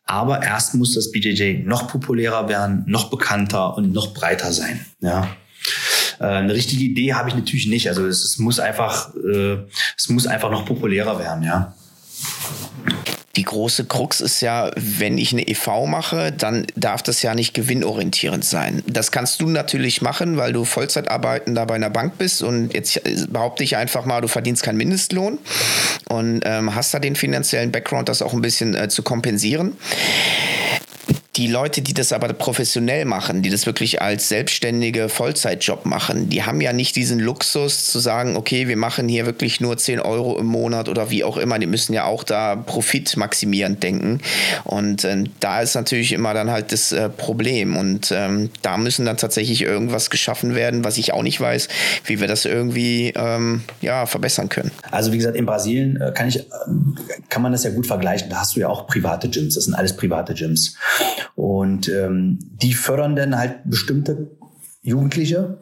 Aber 0.05 0.43
erst 0.43 0.73
muss 0.73 0.95
das 0.95 1.11
BJJ 1.11 1.63
noch 1.63 1.87
populärer 1.87 2.49
werden, 2.49 2.83
noch 2.87 3.09
bekannter 3.09 3.77
und 3.77 3.93
noch 3.93 4.13
breiter 4.13 4.51
sein. 4.51 4.85
Ja. 4.99 5.29
Äh, 6.19 6.25
eine 6.25 6.53
richtige 6.53 6.83
Idee 6.83 7.13
habe 7.13 7.29
ich 7.29 7.35
natürlich 7.35 7.67
nicht. 7.67 7.87
Also 7.87 8.05
es, 8.05 8.23
es 8.23 8.39
muss 8.39 8.59
einfach, 8.59 9.13
äh, 9.15 9.57
es 9.95 10.09
muss 10.09 10.25
einfach 10.27 10.49
noch 10.49 10.65
populärer 10.65 11.19
werden, 11.19 11.43
ja. 11.43 11.75
Die 13.37 13.43
große 13.43 13.85
Krux 13.85 14.19
ist 14.19 14.41
ja, 14.41 14.71
wenn 14.75 15.17
ich 15.19 15.31
eine 15.31 15.47
EV 15.47 15.85
mache, 15.85 16.31
dann 16.31 16.65
darf 16.75 17.03
das 17.03 17.21
ja 17.21 17.35
nicht 17.35 17.53
gewinnorientierend 17.53 18.43
sein. 18.43 18.83
Das 18.87 19.11
kannst 19.11 19.41
du 19.41 19.47
natürlich 19.47 20.01
machen, 20.01 20.37
weil 20.37 20.53
du 20.53 20.65
Vollzeitarbeitender 20.65 21.65
bei 21.67 21.75
einer 21.75 21.91
Bank 21.91 22.17
bist 22.17 22.41
und 22.41 22.73
jetzt 22.73 22.99
behaupte 23.31 23.63
ich 23.63 23.77
einfach 23.77 24.05
mal, 24.05 24.21
du 24.21 24.27
verdienst 24.27 24.63
keinen 24.63 24.77
Mindestlohn 24.77 25.37
und 26.09 26.41
ähm, 26.45 26.73
hast 26.73 26.93
da 26.95 26.99
den 26.99 27.15
finanziellen 27.15 27.71
Background, 27.71 28.09
das 28.09 28.23
auch 28.23 28.33
ein 28.33 28.41
bisschen 28.41 28.73
äh, 28.75 28.89
zu 28.89 29.03
kompensieren. 29.03 29.77
Die 31.37 31.45
Leute, 31.45 31.83
die 31.83 31.93
das 31.93 32.13
aber 32.13 32.33
professionell 32.33 33.05
machen, 33.05 33.43
die 33.43 33.51
das 33.51 33.67
wirklich 33.67 34.01
als 34.01 34.27
selbstständige 34.27 35.07
Vollzeitjob 35.07 35.85
machen, 35.85 36.29
die 36.29 36.43
haben 36.43 36.61
ja 36.61 36.73
nicht 36.73 36.95
diesen 36.95 37.19
Luxus 37.19 37.91
zu 37.91 37.99
sagen, 37.99 38.35
okay, 38.35 38.67
wir 38.67 38.75
machen 38.75 39.07
hier 39.07 39.27
wirklich 39.27 39.61
nur 39.61 39.77
10 39.77 39.99
Euro 39.99 40.39
im 40.39 40.47
Monat 40.47 40.89
oder 40.89 41.11
wie 41.11 41.23
auch 41.23 41.37
immer. 41.37 41.59
Die 41.59 41.67
müssen 41.67 41.93
ja 41.93 42.05
auch 42.05 42.23
da 42.23 42.55
profitmaximierend 42.55 43.83
denken. 43.83 44.19
Und 44.63 45.03
äh, 45.03 45.25
da 45.39 45.61
ist 45.61 45.75
natürlich 45.75 46.11
immer 46.11 46.33
dann 46.33 46.49
halt 46.49 46.71
das 46.71 46.91
äh, 46.91 47.07
Problem. 47.07 47.77
Und 47.77 48.11
ähm, 48.11 48.49
da 48.63 48.77
müssen 48.77 49.05
dann 49.05 49.17
tatsächlich 49.17 49.61
irgendwas 49.61 50.09
geschaffen 50.09 50.55
werden, 50.55 50.83
was 50.83 50.97
ich 50.97 51.13
auch 51.13 51.21
nicht 51.21 51.39
weiß, 51.39 51.67
wie 52.05 52.19
wir 52.19 52.27
das 52.27 52.45
irgendwie 52.45 53.13
ähm, 53.15 53.61
ja, 53.81 54.07
verbessern 54.07 54.49
können. 54.49 54.71
Also 54.89 55.11
wie 55.11 55.17
gesagt, 55.17 55.35
in 55.35 55.45
Brasilien 55.45 56.01
äh, 56.01 56.11
kann, 56.15 56.29
ich, 56.29 56.39
äh, 56.39 56.43
kann 57.29 57.43
man 57.43 57.51
das 57.51 57.63
ja 57.63 57.69
gut 57.69 57.85
vergleichen. 57.85 58.27
Da 58.31 58.37
hast 58.37 58.55
du 58.55 58.59
ja 58.59 58.69
auch 58.69 58.87
private 58.87 59.29
Gyms. 59.29 59.53
Das 59.53 59.65
sind 59.65 59.75
alles 59.75 59.95
private 59.95 60.33
Gyms. 60.33 60.75
Und 61.35 61.89
ähm, 61.89 62.39
die 62.41 62.73
fördern 62.73 63.15
dann 63.15 63.37
halt 63.37 63.59
bestimmte 63.65 64.31
Jugendliche. 64.81 65.57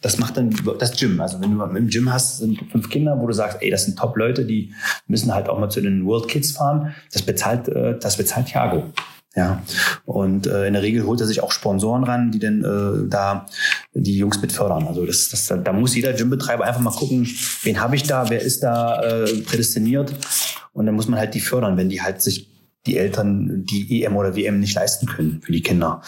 Das 0.00 0.18
macht 0.18 0.36
dann 0.36 0.54
das 0.78 0.96
Gym. 0.96 1.20
Also 1.20 1.40
wenn 1.40 1.56
du 1.56 1.64
im 1.64 1.88
Gym 1.88 2.12
hast, 2.12 2.38
sind 2.38 2.60
fünf 2.70 2.88
Kinder, 2.88 3.18
wo 3.18 3.26
du 3.26 3.32
sagst, 3.32 3.58
ey, 3.60 3.70
das 3.70 3.84
sind 3.84 3.98
Top-Leute, 3.98 4.44
die 4.44 4.72
müssen 5.06 5.34
halt 5.34 5.48
auch 5.48 5.58
mal 5.58 5.70
zu 5.70 5.80
den 5.80 6.06
World 6.06 6.28
Kids 6.28 6.52
fahren. 6.52 6.94
Das 7.12 7.22
bezahlt, 7.22 7.68
äh, 7.68 7.98
das 7.98 8.16
bezahlt 8.16 8.46
Thiago. 8.46 8.92
Ja, 9.36 9.62
und 10.04 10.46
äh, 10.46 10.66
in 10.66 10.72
der 10.72 10.82
Regel 10.82 11.04
holt 11.04 11.20
er 11.20 11.26
sich 11.26 11.42
auch 11.42 11.52
Sponsoren 11.52 12.02
ran, 12.02 12.32
die 12.32 12.40
dann 12.40 12.64
äh, 12.64 13.08
da 13.08 13.46
die 13.94 14.16
Jungs 14.16 14.40
mit 14.42 14.52
fördern. 14.52 14.88
Also 14.88 15.06
das, 15.06 15.28
das, 15.28 15.46
da 15.46 15.72
muss 15.72 15.94
jeder 15.94 16.12
Gymbetreiber 16.12 16.64
einfach 16.64 16.80
mal 16.80 16.90
gucken, 16.90 17.28
wen 17.62 17.80
habe 17.80 17.94
ich 17.94 18.02
da, 18.02 18.30
wer 18.30 18.40
ist 18.40 18.64
da 18.64 19.00
äh, 19.00 19.40
prädestiniert 19.42 20.12
und 20.72 20.86
dann 20.86 20.94
muss 20.94 21.08
man 21.08 21.20
halt 21.20 21.34
die 21.34 21.40
fördern, 21.40 21.76
wenn 21.76 21.88
die 21.88 22.02
halt 22.02 22.20
sich 22.20 22.48
die 22.88 22.96
Eltern 22.96 23.64
die 23.64 24.02
EM 24.02 24.16
oder 24.16 24.34
WM 24.34 24.60
nicht 24.60 24.74
leisten 24.74 25.06
können 25.06 25.40
für 25.44 25.52
die 25.52 25.62
Kinder. 25.62 26.02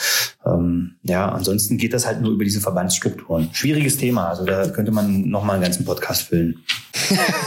Ähm, 0.45 0.97
ja, 1.03 1.28
ansonsten 1.28 1.76
geht 1.78 1.93
das 1.93 2.07
halt 2.07 2.20
nur 2.22 2.33
über 2.33 2.45
diese 2.45 2.61
Verbandsstrukturen. 2.61 3.51
Schwieriges 3.53 3.99
Thema, 3.99 4.28
also 4.28 4.45
da 4.45 4.68
könnte 4.68 4.91
man 4.91 5.28
nochmal 5.28 5.55
einen 5.55 5.62
ganzen 5.62 5.85
Podcast 5.85 6.22
füllen. 6.22 6.64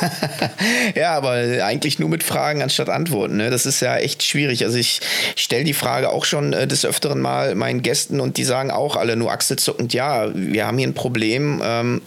ja, 0.96 1.12
aber 1.14 1.32
eigentlich 1.64 2.00
nur 2.00 2.10
mit 2.10 2.24
Fragen 2.24 2.62
anstatt 2.62 2.90
Antworten. 2.90 3.38
Ne? 3.38 3.50
Das 3.50 3.66
ist 3.66 3.80
ja 3.80 3.98
echt 3.98 4.24
schwierig. 4.24 4.64
Also 4.64 4.78
ich 4.78 5.02
stelle 5.36 5.64
die 5.64 5.74
Frage 5.74 6.10
auch 6.10 6.26
schon 6.26 6.54
äh, 6.54 6.68
des 6.68 6.86
Öfteren 6.86 7.22
mal 7.22 7.56
meinen 7.56 7.82
Gästen 7.82 8.20
und 8.20 8.38
die 8.38 8.44
sagen 8.44 8.72
auch 8.72 8.96
alle 8.96 9.16
nur 9.16 9.32
achselzuckend, 9.32 9.94
ja, 9.94 10.34
wir 10.36 10.68
haben 10.68 10.78
hier 10.78 10.88
ein 10.88 10.94
Problem. 10.94 11.62
Ähm, 11.64 12.02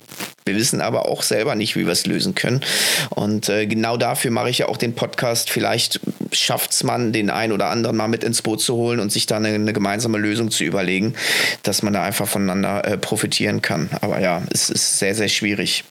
wir 0.46 0.54
wissen 0.54 0.80
aber 0.80 1.06
auch 1.06 1.22
selber 1.22 1.56
nicht, 1.56 1.74
wie 1.76 1.86
wir 1.86 1.92
es 1.92 2.06
lösen 2.06 2.34
können. 2.34 2.60
Und 3.10 3.48
äh, 3.48 3.66
genau 3.66 3.96
dafür 3.96 4.30
mache 4.30 4.48
ich 4.48 4.58
ja 4.58 4.68
auch 4.68 4.76
den 4.76 4.94
Podcast. 4.94 5.50
Vielleicht 5.50 6.00
schafft 6.32 6.70
es 6.70 6.84
man, 6.84 7.12
den 7.12 7.30
einen 7.30 7.52
oder 7.52 7.66
anderen 7.66 7.96
mal 7.96 8.08
mit 8.08 8.22
ins 8.22 8.42
Boot 8.42 8.60
zu 8.60 8.76
holen 8.76 9.00
und 9.00 9.10
sich 9.10 9.26
da 9.26 9.36
eine, 9.36 9.48
eine 9.48 9.72
gemeinsame 9.72 10.18
Lösung 10.18 10.50
zu 10.52 10.62
überlegen, 10.64 11.14
dass 11.64 11.82
man 11.82 11.92
da 11.92 12.02
einfach 12.04 12.28
voneinander 12.28 12.84
äh, 12.84 12.96
profitieren 12.96 13.60
kann. 13.60 13.90
Aber 14.00 14.20
ja, 14.20 14.42
es 14.52 14.70
ist 14.70 14.98
sehr, 14.98 15.14
sehr 15.16 15.28
schwierig. 15.28 15.84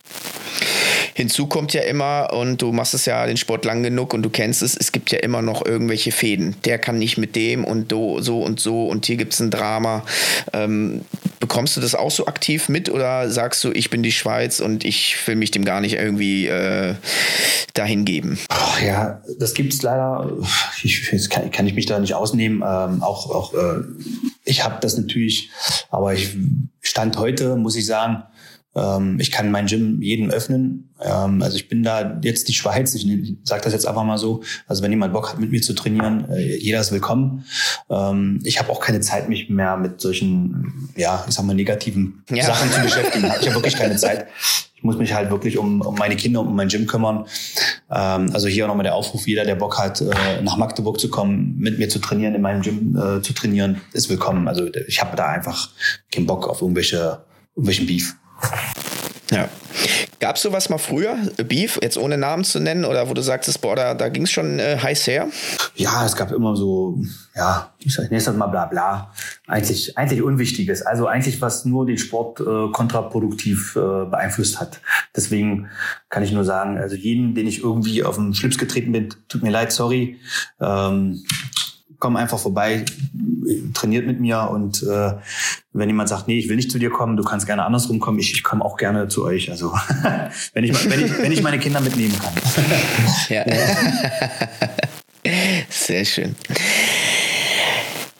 Hinzu 1.16 1.48
kommt 1.48 1.72
ja 1.72 1.82
immer, 1.84 2.34
und 2.34 2.62
du 2.62 2.74
machst 2.74 2.94
es 2.94 3.06
ja 3.06 3.26
den 3.26 3.38
Sport 3.38 3.64
lang 3.64 3.84
genug 3.84 4.14
und 4.14 4.22
du 4.22 4.30
kennst 4.30 4.62
es, 4.62 4.76
es 4.76 4.92
gibt 4.92 5.12
ja 5.12 5.20
immer 5.20 5.42
noch 5.42 5.66
irgendwelche 5.66 6.12
Fäden. 6.12 6.58
Der 6.66 6.78
kann 6.78 7.00
nicht 7.00 7.18
mit 7.18 7.38
dem 7.38 7.64
und 7.64 7.90
so 7.92 8.42
und 8.44 8.60
so 8.60 8.88
und 8.88 9.06
hier 9.06 9.16
gibt 9.16 9.34
es 9.34 9.40
ein 9.40 9.50
Drama. 9.50 10.04
Ähm, 10.52 11.06
bekommst 11.40 11.78
du 11.78 11.82
das 11.82 11.96
auch 11.96 12.12
so 12.12 12.28
aktiv 12.28 12.68
mit 12.68 12.90
oder 12.90 13.30
sagst 13.30 13.64
du, 13.64 13.72
ich 13.72 13.90
bin 13.90 14.04
die 14.04 14.12
Schweiz 14.12 14.60
und 14.60 14.84
ich 14.84 15.16
will 15.26 15.38
mich 15.38 15.52
dem 15.52 15.64
gar 15.64 15.80
nicht 15.80 15.94
irgendwie 15.94 16.48
äh, 16.48 16.96
dahin 17.76 18.04
geben? 18.04 18.38
Oh, 18.52 18.86
ja, 18.86 19.22
das 19.40 19.54
gibt 19.54 19.74
es 19.74 19.82
leider. 19.84 20.30
Ich, 20.84 21.30
kann, 21.30 21.50
kann, 21.50 21.66
ich 21.66 21.76
mich 21.76 21.86
da 21.86 21.98
nicht 21.98 22.14
ausnehmen. 22.14 22.58
Ähm, 22.58 23.02
auch 23.02 23.32
auch 23.32 23.54
äh, 23.54 23.84
ich 24.44 24.66
habe 24.66 24.80
das 24.82 24.98
natürlich, 24.98 25.50
aber 25.90 26.14
ich 26.14 26.36
stand 26.82 27.18
heute, 27.18 27.56
muss 27.56 27.78
ich 27.78 27.86
sagen, 27.86 28.24
ich 29.20 29.32
kann 29.32 29.52
mein 29.52 29.68
Gym 29.68 30.02
jedem 30.02 30.30
öffnen. 30.30 30.90
Ähm, 31.02 31.42
also 31.42 31.56
ich 31.56 31.70
bin 31.70 31.84
da 31.84 32.20
jetzt 32.22 32.50
die 32.50 32.54
Schweiz, 32.54 32.94
ich 32.94 33.08
sage 33.44 33.62
das 33.62 33.72
jetzt 33.72 33.88
einfach 33.88 34.04
mal 34.04 34.18
so. 34.18 34.44
Also 34.68 34.84
wenn 34.84 34.92
jemand 34.92 35.14
Bock 35.14 35.32
hat, 35.32 35.40
mit 35.40 35.52
mir 35.52 35.62
zu 35.62 35.74
trainieren, 35.74 36.30
äh, 36.30 36.58
jeder 36.58 36.82
ist 36.82 36.92
willkommen. 36.92 37.46
Ähm, 37.90 38.42
ich 38.44 38.60
habe 38.60 38.70
auch 38.70 38.82
keine 38.82 39.00
Zeit, 39.00 39.30
mich 39.30 39.50
mehr 39.50 39.78
mit 39.78 40.02
solchen, 40.02 40.90
ja, 40.98 41.24
ich 41.28 41.34
sag 41.34 41.46
mal, 41.46 41.54
negativen 41.54 42.24
ja. 42.30 42.44
Sachen 42.44 42.70
zu 42.70 42.82
beschäftigen. 42.82 43.32
Ich 43.40 43.48
habe 43.48 43.56
wirklich 43.56 43.78
keine 43.78 43.96
Zeit. 43.96 44.28
Ich 44.76 44.84
muss 44.84 44.98
mich 44.98 45.14
halt 45.14 45.30
wirklich 45.32 45.58
um, 45.58 45.82
um 45.82 45.96
meine 45.96 46.18
Kinder 46.18 46.42
und 46.42 46.48
um 46.48 46.56
mein 46.56 46.68
Gym 46.68 46.86
kümmern. 46.86 47.26
Ähm, 47.90 48.32
also 48.34 48.48
hier 48.48 48.68
nochmal 48.68 48.84
der 48.84 48.96
Aufruf, 48.96 49.26
jeder, 49.26 49.46
der 49.46 49.56
Bock 49.56 49.78
hat, 49.78 50.02
äh, 50.02 50.42
nach 50.42 50.58
Magdeburg 50.58 51.00
zu 51.00 51.10
kommen, 51.10 51.56
mit 51.58 51.80
mir 51.80 51.88
zu 51.88 52.00
trainieren, 52.00 52.36
in 52.36 52.42
meinem 52.42 52.62
Gym 52.62 52.98
äh, 52.98 53.22
zu 53.22 53.32
trainieren, 53.32 53.80
ist 53.94 54.10
willkommen. 54.10 54.50
Also 54.50 54.68
ich 54.88 55.02
habe 55.02 55.16
da 55.16 55.28
einfach 55.28 55.70
keinen 56.12 56.26
Bock 56.26 56.50
auf 56.50 56.62
irgendwelche, 56.62 57.24
irgendwelchen 57.56 57.88
Beef. 57.88 58.16
Ja. 59.32 59.50
Gab 60.20 60.38
es 60.38 60.42
sowas 60.42 60.70
mal 60.70 60.78
früher, 60.78 61.18
Beef, 61.44 61.78
jetzt 61.82 61.98
ohne 61.98 62.18
Namen 62.18 62.44
zu 62.44 62.60
nennen, 62.60 62.86
oder 62.86 63.10
wo 63.10 63.14
du 63.14 63.22
sagtest, 63.22 63.62
boah, 63.62 63.76
da, 63.76 63.94
da 63.94 64.10
ging 64.10 64.24
es 64.24 64.32
schon 64.32 64.60
äh, 64.60 64.78
heiß 64.82 65.08
her? 65.08 65.28
Ja, 65.76 66.06
es 66.06 66.16
gab 66.16 66.32
immer 66.32 66.56
so, 66.56 66.98
ja, 67.36 67.74
ich 67.80 67.98
nenne 67.98 68.16
es 68.16 68.32
mal 68.32 68.48
bla 68.48 68.66
bla. 68.66 69.12
Eigentlich, 69.46 69.98
eigentlich 69.98 70.22
Unwichtiges. 70.22 70.82
Also 70.82 71.08
eigentlich, 71.08 71.42
was 71.42 71.66
nur 71.66 71.86
den 71.86 71.98
Sport 71.98 72.40
äh, 72.40 72.72
kontraproduktiv 72.72 73.76
äh, 73.76 74.06
beeinflusst 74.06 74.60
hat. 74.60 74.80
Deswegen 75.16 75.70
kann 76.10 76.24
ich 76.24 76.32
nur 76.32 76.46
sagen, 76.46 76.78
also 76.78 76.96
jeden, 76.96 77.36
den 77.36 77.48
ich 77.48 77.62
irgendwie 77.62 78.04
auf 78.04 78.16
den 78.16 78.34
Schlips 78.34 78.58
getreten 78.58 78.94
bin, 78.94 79.10
tut 79.28 79.44
mir 79.44 79.52
leid, 79.52 79.72
sorry. 79.74 80.18
Ähm, 80.62 81.24
komm 82.06 82.18
einfach 82.18 82.38
vorbei, 82.38 82.86
trainiert 83.74 84.06
mit 84.06 84.20
mir 84.20 84.48
und 84.52 84.84
äh, 84.84 85.14
wenn 85.74 85.90
jemand 85.90 86.08
sagt, 86.08 86.28
nee, 86.28 86.38
ich 86.38 86.48
will 86.50 86.56
nicht 86.56 86.70
zu 86.70 86.78
dir 86.78 86.92
kommen, 86.92 87.18
du 87.18 87.24
kannst 87.24 87.48
gerne 87.48 87.66
andersrum 87.66 88.00
kommen, 88.00 88.20
ich, 88.20 88.32
ich 88.32 88.44
komme 88.44 88.64
auch 88.64 88.78
gerne 88.78 89.08
zu 89.08 89.26
euch. 89.26 89.50
Also 89.50 89.74
wenn 90.54 90.64
ich, 90.64 90.90
wenn 90.92 91.04
ich, 91.04 91.18
wenn 91.18 91.32
ich 91.32 91.42
meine 91.42 91.58
Kinder 91.58 91.82
mitnehmen 91.82 92.14
kann. 92.20 92.34
ja. 93.30 93.44
Sehr 95.72 96.06
schön. 96.06 96.36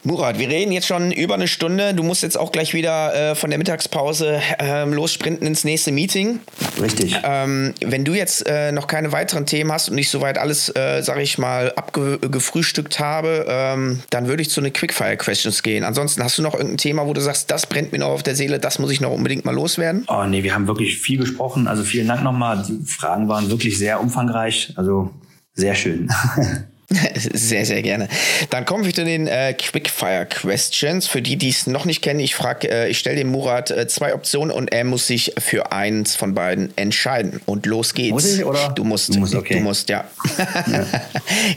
Murat, 0.06 0.38
wir 0.38 0.48
reden 0.48 0.70
jetzt 0.70 0.86
schon 0.86 1.10
über 1.10 1.34
eine 1.34 1.48
Stunde. 1.48 1.92
Du 1.92 2.04
musst 2.04 2.22
jetzt 2.22 2.38
auch 2.38 2.52
gleich 2.52 2.74
wieder 2.74 3.32
äh, 3.32 3.34
von 3.34 3.50
der 3.50 3.58
Mittagspause 3.58 4.40
äh, 4.60 4.84
lossprinten 4.84 5.44
ins 5.44 5.64
nächste 5.64 5.90
Meeting. 5.90 6.38
Richtig. 6.80 7.18
Ähm, 7.24 7.74
wenn 7.84 8.04
du 8.04 8.14
jetzt 8.14 8.46
äh, 8.46 8.70
noch 8.70 8.86
keine 8.86 9.10
weiteren 9.10 9.46
Themen 9.46 9.72
hast 9.72 9.88
und 9.88 9.98
ich 9.98 10.08
soweit 10.08 10.38
alles, 10.38 10.68
äh, 10.76 11.02
sage 11.02 11.22
ich 11.22 11.38
mal, 11.38 11.72
abgefrühstückt 11.72 13.00
habe, 13.00 13.46
ähm, 13.48 14.00
dann 14.10 14.28
würde 14.28 14.42
ich 14.42 14.50
zu 14.50 14.60
den 14.60 14.72
Quickfire-Questions 14.72 15.64
gehen. 15.64 15.82
Ansonsten 15.82 16.22
hast 16.22 16.38
du 16.38 16.42
noch 16.42 16.54
irgendein 16.54 16.78
Thema, 16.78 17.08
wo 17.08 17.12
du 17.12 17.20
sagst, 17.20 17.50
das 17.50 17.66
brennt 17.66 17.90
mir 17.90 17.98
noch 17.98 18.10
auf 18.10 18.22
der 18.22 18.36
Seele, 18.36 18.60
das 18.60 18.78
muss 18.78 18.92
ich 18.92 19.00
noch 19.00 19.10
unbedingt 19.10 19.44
mal 19.44 19.56
loswerden? 19.56 20.04
Oh 20.06 20.22
nee, 20.22 20.44
wir 20.44 20.54
haben 20.54 20.68
wirklich 20.68 20.98
viel 21.00 21.18
gesprochen. 21.18 21.66
Also 21.66 21.82
vielen 21.82 22.06
Dank 22.06 22.22
nochmal. 22.22 22.62
Die 22.62 22.78
Fragen 22.86 23.28
waren 23.28 23.50
wirklich 23.50 23.76
sehr 23.76 24.00
umfangreich. 24.00 24.72
Also 24.76 25.10
sehr 25.54 25.74
schön. 25.74 26.08
Sehr, 27.14 27.66
sehr 27.66 27.82
gerne. 27.82 28.08
Dann 28.50 28.64
kommen 28.64 28.84
wir 28.84 28.94
zu 28.94 29.04
den 29.04 29.26
äh, 29.26 29.54
Quickfire 29.54 30.26
Questions. 30.26 31.06
Für 31.06 31.20
die, 31.20 31.36
die 31.36 31.48
es 31.48 31.66
noch 31.66 31.84
nicht 31.84 32.00
kennen, 32.00 32.20
ich 32.20 32.34
frage, 32.34 32.70
äh, 32.70 32.88
ich 32.88 32.98
stelle 32.98 33.16
dem 33.16 33.28
Murat 33.28 33.70
äh, 33.70 33.88
zwei 33.88 34.14
Optionen 34.14 34.54
und 34.54 34.72
er 34.72 34.84
muss 34.84 35.06
sich 35.06 35.32
für 35.38 35.72
eins 35.72 36.14
von 36.14 36.34
beiden 36.34 36.76
entscheiden. 36.76 37.40
Und 37.44 37.66
los 37.66 37.94
geht's. 37.94 38.12
Muss 38.12 38.32
ich 38.32 38.44
oder? 38.44 38.68
Du 38.70 38.84
musst. 38.84 39.14
Du 39.14 39.18
musst, 39.18 39.34
okay. 39.34 39.54
Du 39.54 39.60
musst, 39.60 39.88
ja. 39.88 40.04
ja. 40.38 40.86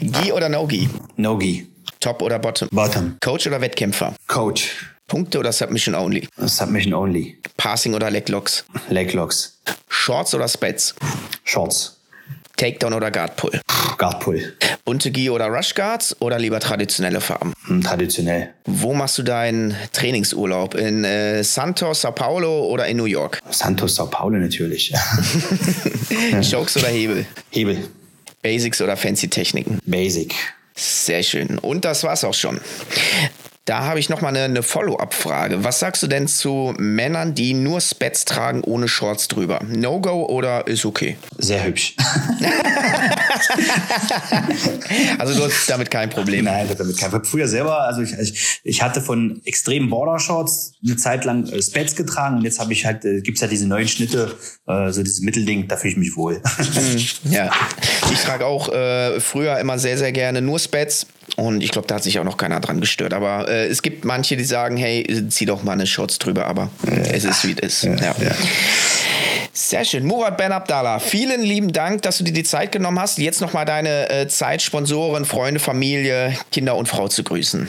Gi 0.00 0.32
oder 0.32 0.48
No-Gi? 0.48 0.88
No-Gi. 1.16 1.66
Top 2.00 2.22
oder 2.22 2.38
Bottom? 2.38 2.68
Bottom. 2.72 3.16
Coach 3.20 3.46
oder 3.46 3.60
Wettkämpfer? 3.60 4.14
Coach. 4.26 4.86
Punkte 5.06 5.38
oder 5.38 5.52
Submission 5.52 5.94
Only? 5.94 6.28
Submission 6.38 6.94
Only. 6.94 7.36
Passing 7.56 7.94
oder 7.94 8.10
Leglocks? 8.10 8.64
Leglocks. 8.88 9.58
Shorts 9.88 10.34
oder 10.34 10.48
Spets? 10.48 10.94
Shorts. 11.44 12.00
Takedown 12.56 12.92
oder 12.92 13.10
Guard 13.10 13.36
Pull? 13.36 13.60
Guard 13.98 14.20
Pull. 14.20 14.56
Bunte 14.90 15.12
Gi 15.12 15.30
oder 15.30 15.46
Rush 15.46 15.76
Guards 15.76 16.20
oder 16.20 16.36
lieber 16.40 16.58
traditionelle 16.58 17.20
Farben? 17.20 17.52
Hm, 17.68 17.80
traditionell. 17.80 18.52
Wo 18.64 18.92
machst 18.92 19.18
du 19.18 19.22
deinen 19.22 19.76
Trainingsurlaub? 19.92 20.74
In 20.74 21.04
äh, 21.04 21.44
Santos, 21.44 22.00
Sao 22.00 22.10
Paulo 22.10 22.66
oder 22.66 22.88
in 22.88 22.96
New 22.96 23.04
York? 23.04 23.38
Santos, 23.50 23.94
Sao 23.94 24.06
Paulo 24.06 24.36
natürlich. 24.38 24.92
Chokes 26.50 26.76
oder 26.76 26.88
Hebel? 26.88 27.24
Hebel. 27.50 27.88
Basics 28.42 28.82
oder 28.82 28.96
Fancy 28.96 29.28
Techniken? 29.28 29.78
Basic. 29.86 30.34
Sehr 30.74 31.22
schön. 31.22 31.60
Und 31.60 31.84
das 31.84 32.02
war's 32.02 32.24
auch 32.24 32.34
schon. 32.34 32.60
Da 33.70 33.84
habe 33.84 34.00
ich 34.00 34.08
nochmal 34.08 34.34
eine, 34.34 34.46
eine 34.46 34.64
Follow-up-Frage. 34.64 35.62
Was 35.62 35.78
sagst 35.78 36.02
du 36.02 36.08
denn 36.08 36.26
zu 36.26 36.74
Männern, 36.76 37.36
die 37.36 37.54
nur 37.54 37.80
Spets 37.80 38.24
tragen 38.24 38.64
ohne 38.64 38.88
Shorts 38.88 39.28
drüber? 39.28 39.60
No-Go 39.64 40.26
oder 40.26 40.66
ist 40.66 40.84
okay? 40.84 41.16
Sehr 41.38 41.62
hübsch. 41.62 41.94
also 45.18 45.34
du 45.34 45.44
hast 45.44 45.70
damit 45.70 45.88
kein 45.88 46.10
Problem. 46.10 46.46
Nein, 46.46 46.66
damit 46.76 46.98
kein 46.98 47.10
Problem. 47.10 47.30
Früher 47.30 47.46
selber, 47.46 47.82
also 47.82 48.02
ich, 48.02 48.12
ich, 48.14 48.60
ich 48.64 48.82
hatte 48.82 49.00
von 49.00 49.40
extremen 49.44 49.88
Border-Shorts 49.88 50.72
eine 50.84 50.96
Zeit 50.96 51.24
lang 51.24 51.46
äh, 51.46 51.62
Spets 51.62 51.94
getragen 51.94 52.38
und 52.38 52.42
jetzt 52.42 52.58
habe 52.58 52.72
ich 52.72 52.84
halt, 52.84 53.04
äh, 53.04 53.20
gibt's 53.20 53.40
ja 53.40 53.46
diese 53.46 53.68
neuen 53.68 53.86
Schnitte, 53.86 54.34
äh, 54.66 54.90
so 54.90 55.04
dieses 55.04 55.20
Mittelding, 55.20 55.68
da 55.68 55.76
fühle 55.76 55.92
ich 55.92 55.96
mich 55.96 56.16
wohl. 56.16 56.42
Mhm, 56.58 57.06
ja, 57.30 57.52
ich 58.12 58.18
trage 58.18 58.46
auch 58.46 58.68
äh, 58.72 59.20
früher 59.20 59.60
immer 59.60 59.78
sehr, 59.78 59.96
sehr 59.96 60.10
gerne 60.10 60.42
nur 60.42 60.58
Spets. 60.58 61.06
Und 61.40 61.62
ich 61.62 61.70
glaube, 61.70 61.88
da 61.88 61.94
hat 61.94 62.02
sich 62.02 62.18
auch 62.18 62.24
noch 62.24 62.36
keiner 62.36 62.60
dran 62.60 62.80
gestört. 62.80 63.14
Aber 63.14 63.48
äh, 63.48 63.66
es 63.66 63.80
gibt 63.80 64.04
manche, 64.04 64.36
die 64.36 64.44
sagen, 64.44 64.76
hey, 64.76 65.26
zieh 65.30 65.46
doch 65.46 65.62
mal 65.62 65.72
eine 65.72 65.86
Shorts 65.86 66.18
drüber, 66.18 66.46
aber 66.46 66.68
äh, 66.86 67.16
es 67.16 67.24
ist 67.24 67.46
wie 67.46 67.56
es 67.58 67.82
ist. 67.82 67.84
Ja, 67.84 67.94
ja. 67.94 68.14
Ja. 68.20 68.32
Sehr 69.54 69.86
schön. 69.86 70.04
Murat 70.04 70.36
Ben 70.36 70.52
Abdallah, 70.52 70.98
vielen 70.98 71.40
lieben 71.40 71.72
Dank, 71.72 72.02
dass 72.02 72.18
du 72.18 72.24
dir 72.24 72.34
die 72.34 72.44
Zeit 72.44 72.72
genommen 72.72 73.00
hast, 73.00 73.16
jetzt 73.18 73.40
nochmal 73.40 73.64
deine 73.64 74.10
äh, 74.10 74.28
Zeit, 74.28 74.60
Sponsoren, 74.60 75.24
Freunde, 75.24 75.60
Familie, 75.60 76.36
Kinder 76.52 76.76
und 76.76 76.88
Frau 76.88 77.08
zu 77.08 77.24
grüßen. 77.24 77.66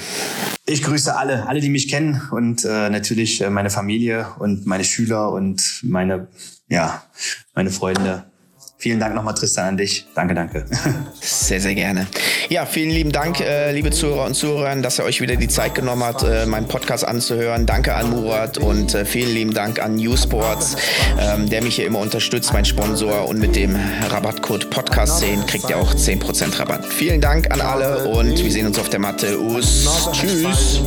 Ich 0.66 0.84
grüße 0.84 1.16
alle, 1.16 1.48
alle, 1.48 1.62
die 1.62 1.70
mich 1.70 1.88
kennen 1.88 2.22
und 2.32 2.66
äh, 2.66 2.90
natürlich 2.90 3.40
äh, 3.40 3.50
meine 3.50 3.70
Familie 3.70 4.28
und 4.40 4.66
meine 4.66 4.84
Schüler 4.84 5.32
und 5.32 5.80
meine, 5.84 6.28
ja, 6.68 7.04
meine 7.56 7.72
Freunde. 7.72 8.31
Vielen 8.82 9.00
Dank 9.00 9.14
nochmal, 9.14 9.36
Tristan, 9.36 9.68
an 9.68 9.78
dich. 9.78 10.08
Danke, 10.16 10.34
danke. 10.34 10.66
Sehr, 11.22 11.62
sehr 11.62 11.76
gerne. 11.76 12.08
Ja, 12.50 12.66
vielen 12.66 12.90
lieben 12.90 13.12
Dank, 13.12 13.40
äh, 13.40 13.72
liebe 13.72 13.92
Zuhörer 13.92 14.26
und 14.26 14.34
Zuhörer, 14.34 14.76
dass 14.78 14.98
ihr 14.98 15.06
euch 15.06 15.22
wieder 15.22 15.36
die 15.36 15.48
Zeit 15.48 15.76
genommen 15.76 16.04
habt, 16.04 16.24
äh, 16.24 16.48
meinen 16.48 16.68
Podcast 16.68 17.08
anzuhören. 17.08 17.68
Danke 17.68 17.94
an 17.94 18.10
Murat 18.10 18.58
und 18.58 18.96
äh, 18.96 19.06
vielen 19.06 19.36
lieben 19.36 19.54
Dank 19.54 19.80
an 19.80 19.98
New 19.98 20.18
Sports, 20.18 20.78
ähm, 21.20 21.48
der 21.48 21.62
mich 21.62 21.76
hier 21.76 21.86
immer 21.86 22.00
unterstützt, 22.00 22.54
mein 22.54 22.66
Sponsor. 22.66 23.28
Und 23.28 23.38
mit 23.38 23.56
dem 23.56 23.78
Rabattcode 24.10 24.72
Podcast 24.72 25.20
10 25.20 25.46
kriegt 25.46 25.70
ihr 25.70 25.78
auch 25.78 25.94
10% 25.94 26.58
Rabatt. 26.58 26.84
Vielen 26.84 27.22
Dank 27.22 27.54
an 27.54 27.62
alle 27.62 28.08
und 28.08 28.44
wir 28.44 28.52
sehen 28.52 28.66
uns 28.66 28.80
auf 28.80 28.90
der 28.90 29.00
Matte. 29.00 29.40
Us. 29.40 29.88
Tschüss. 30.12 30.82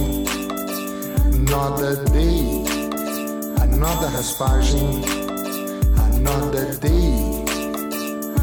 Another 6.27 6.75
day, 6.81 7.34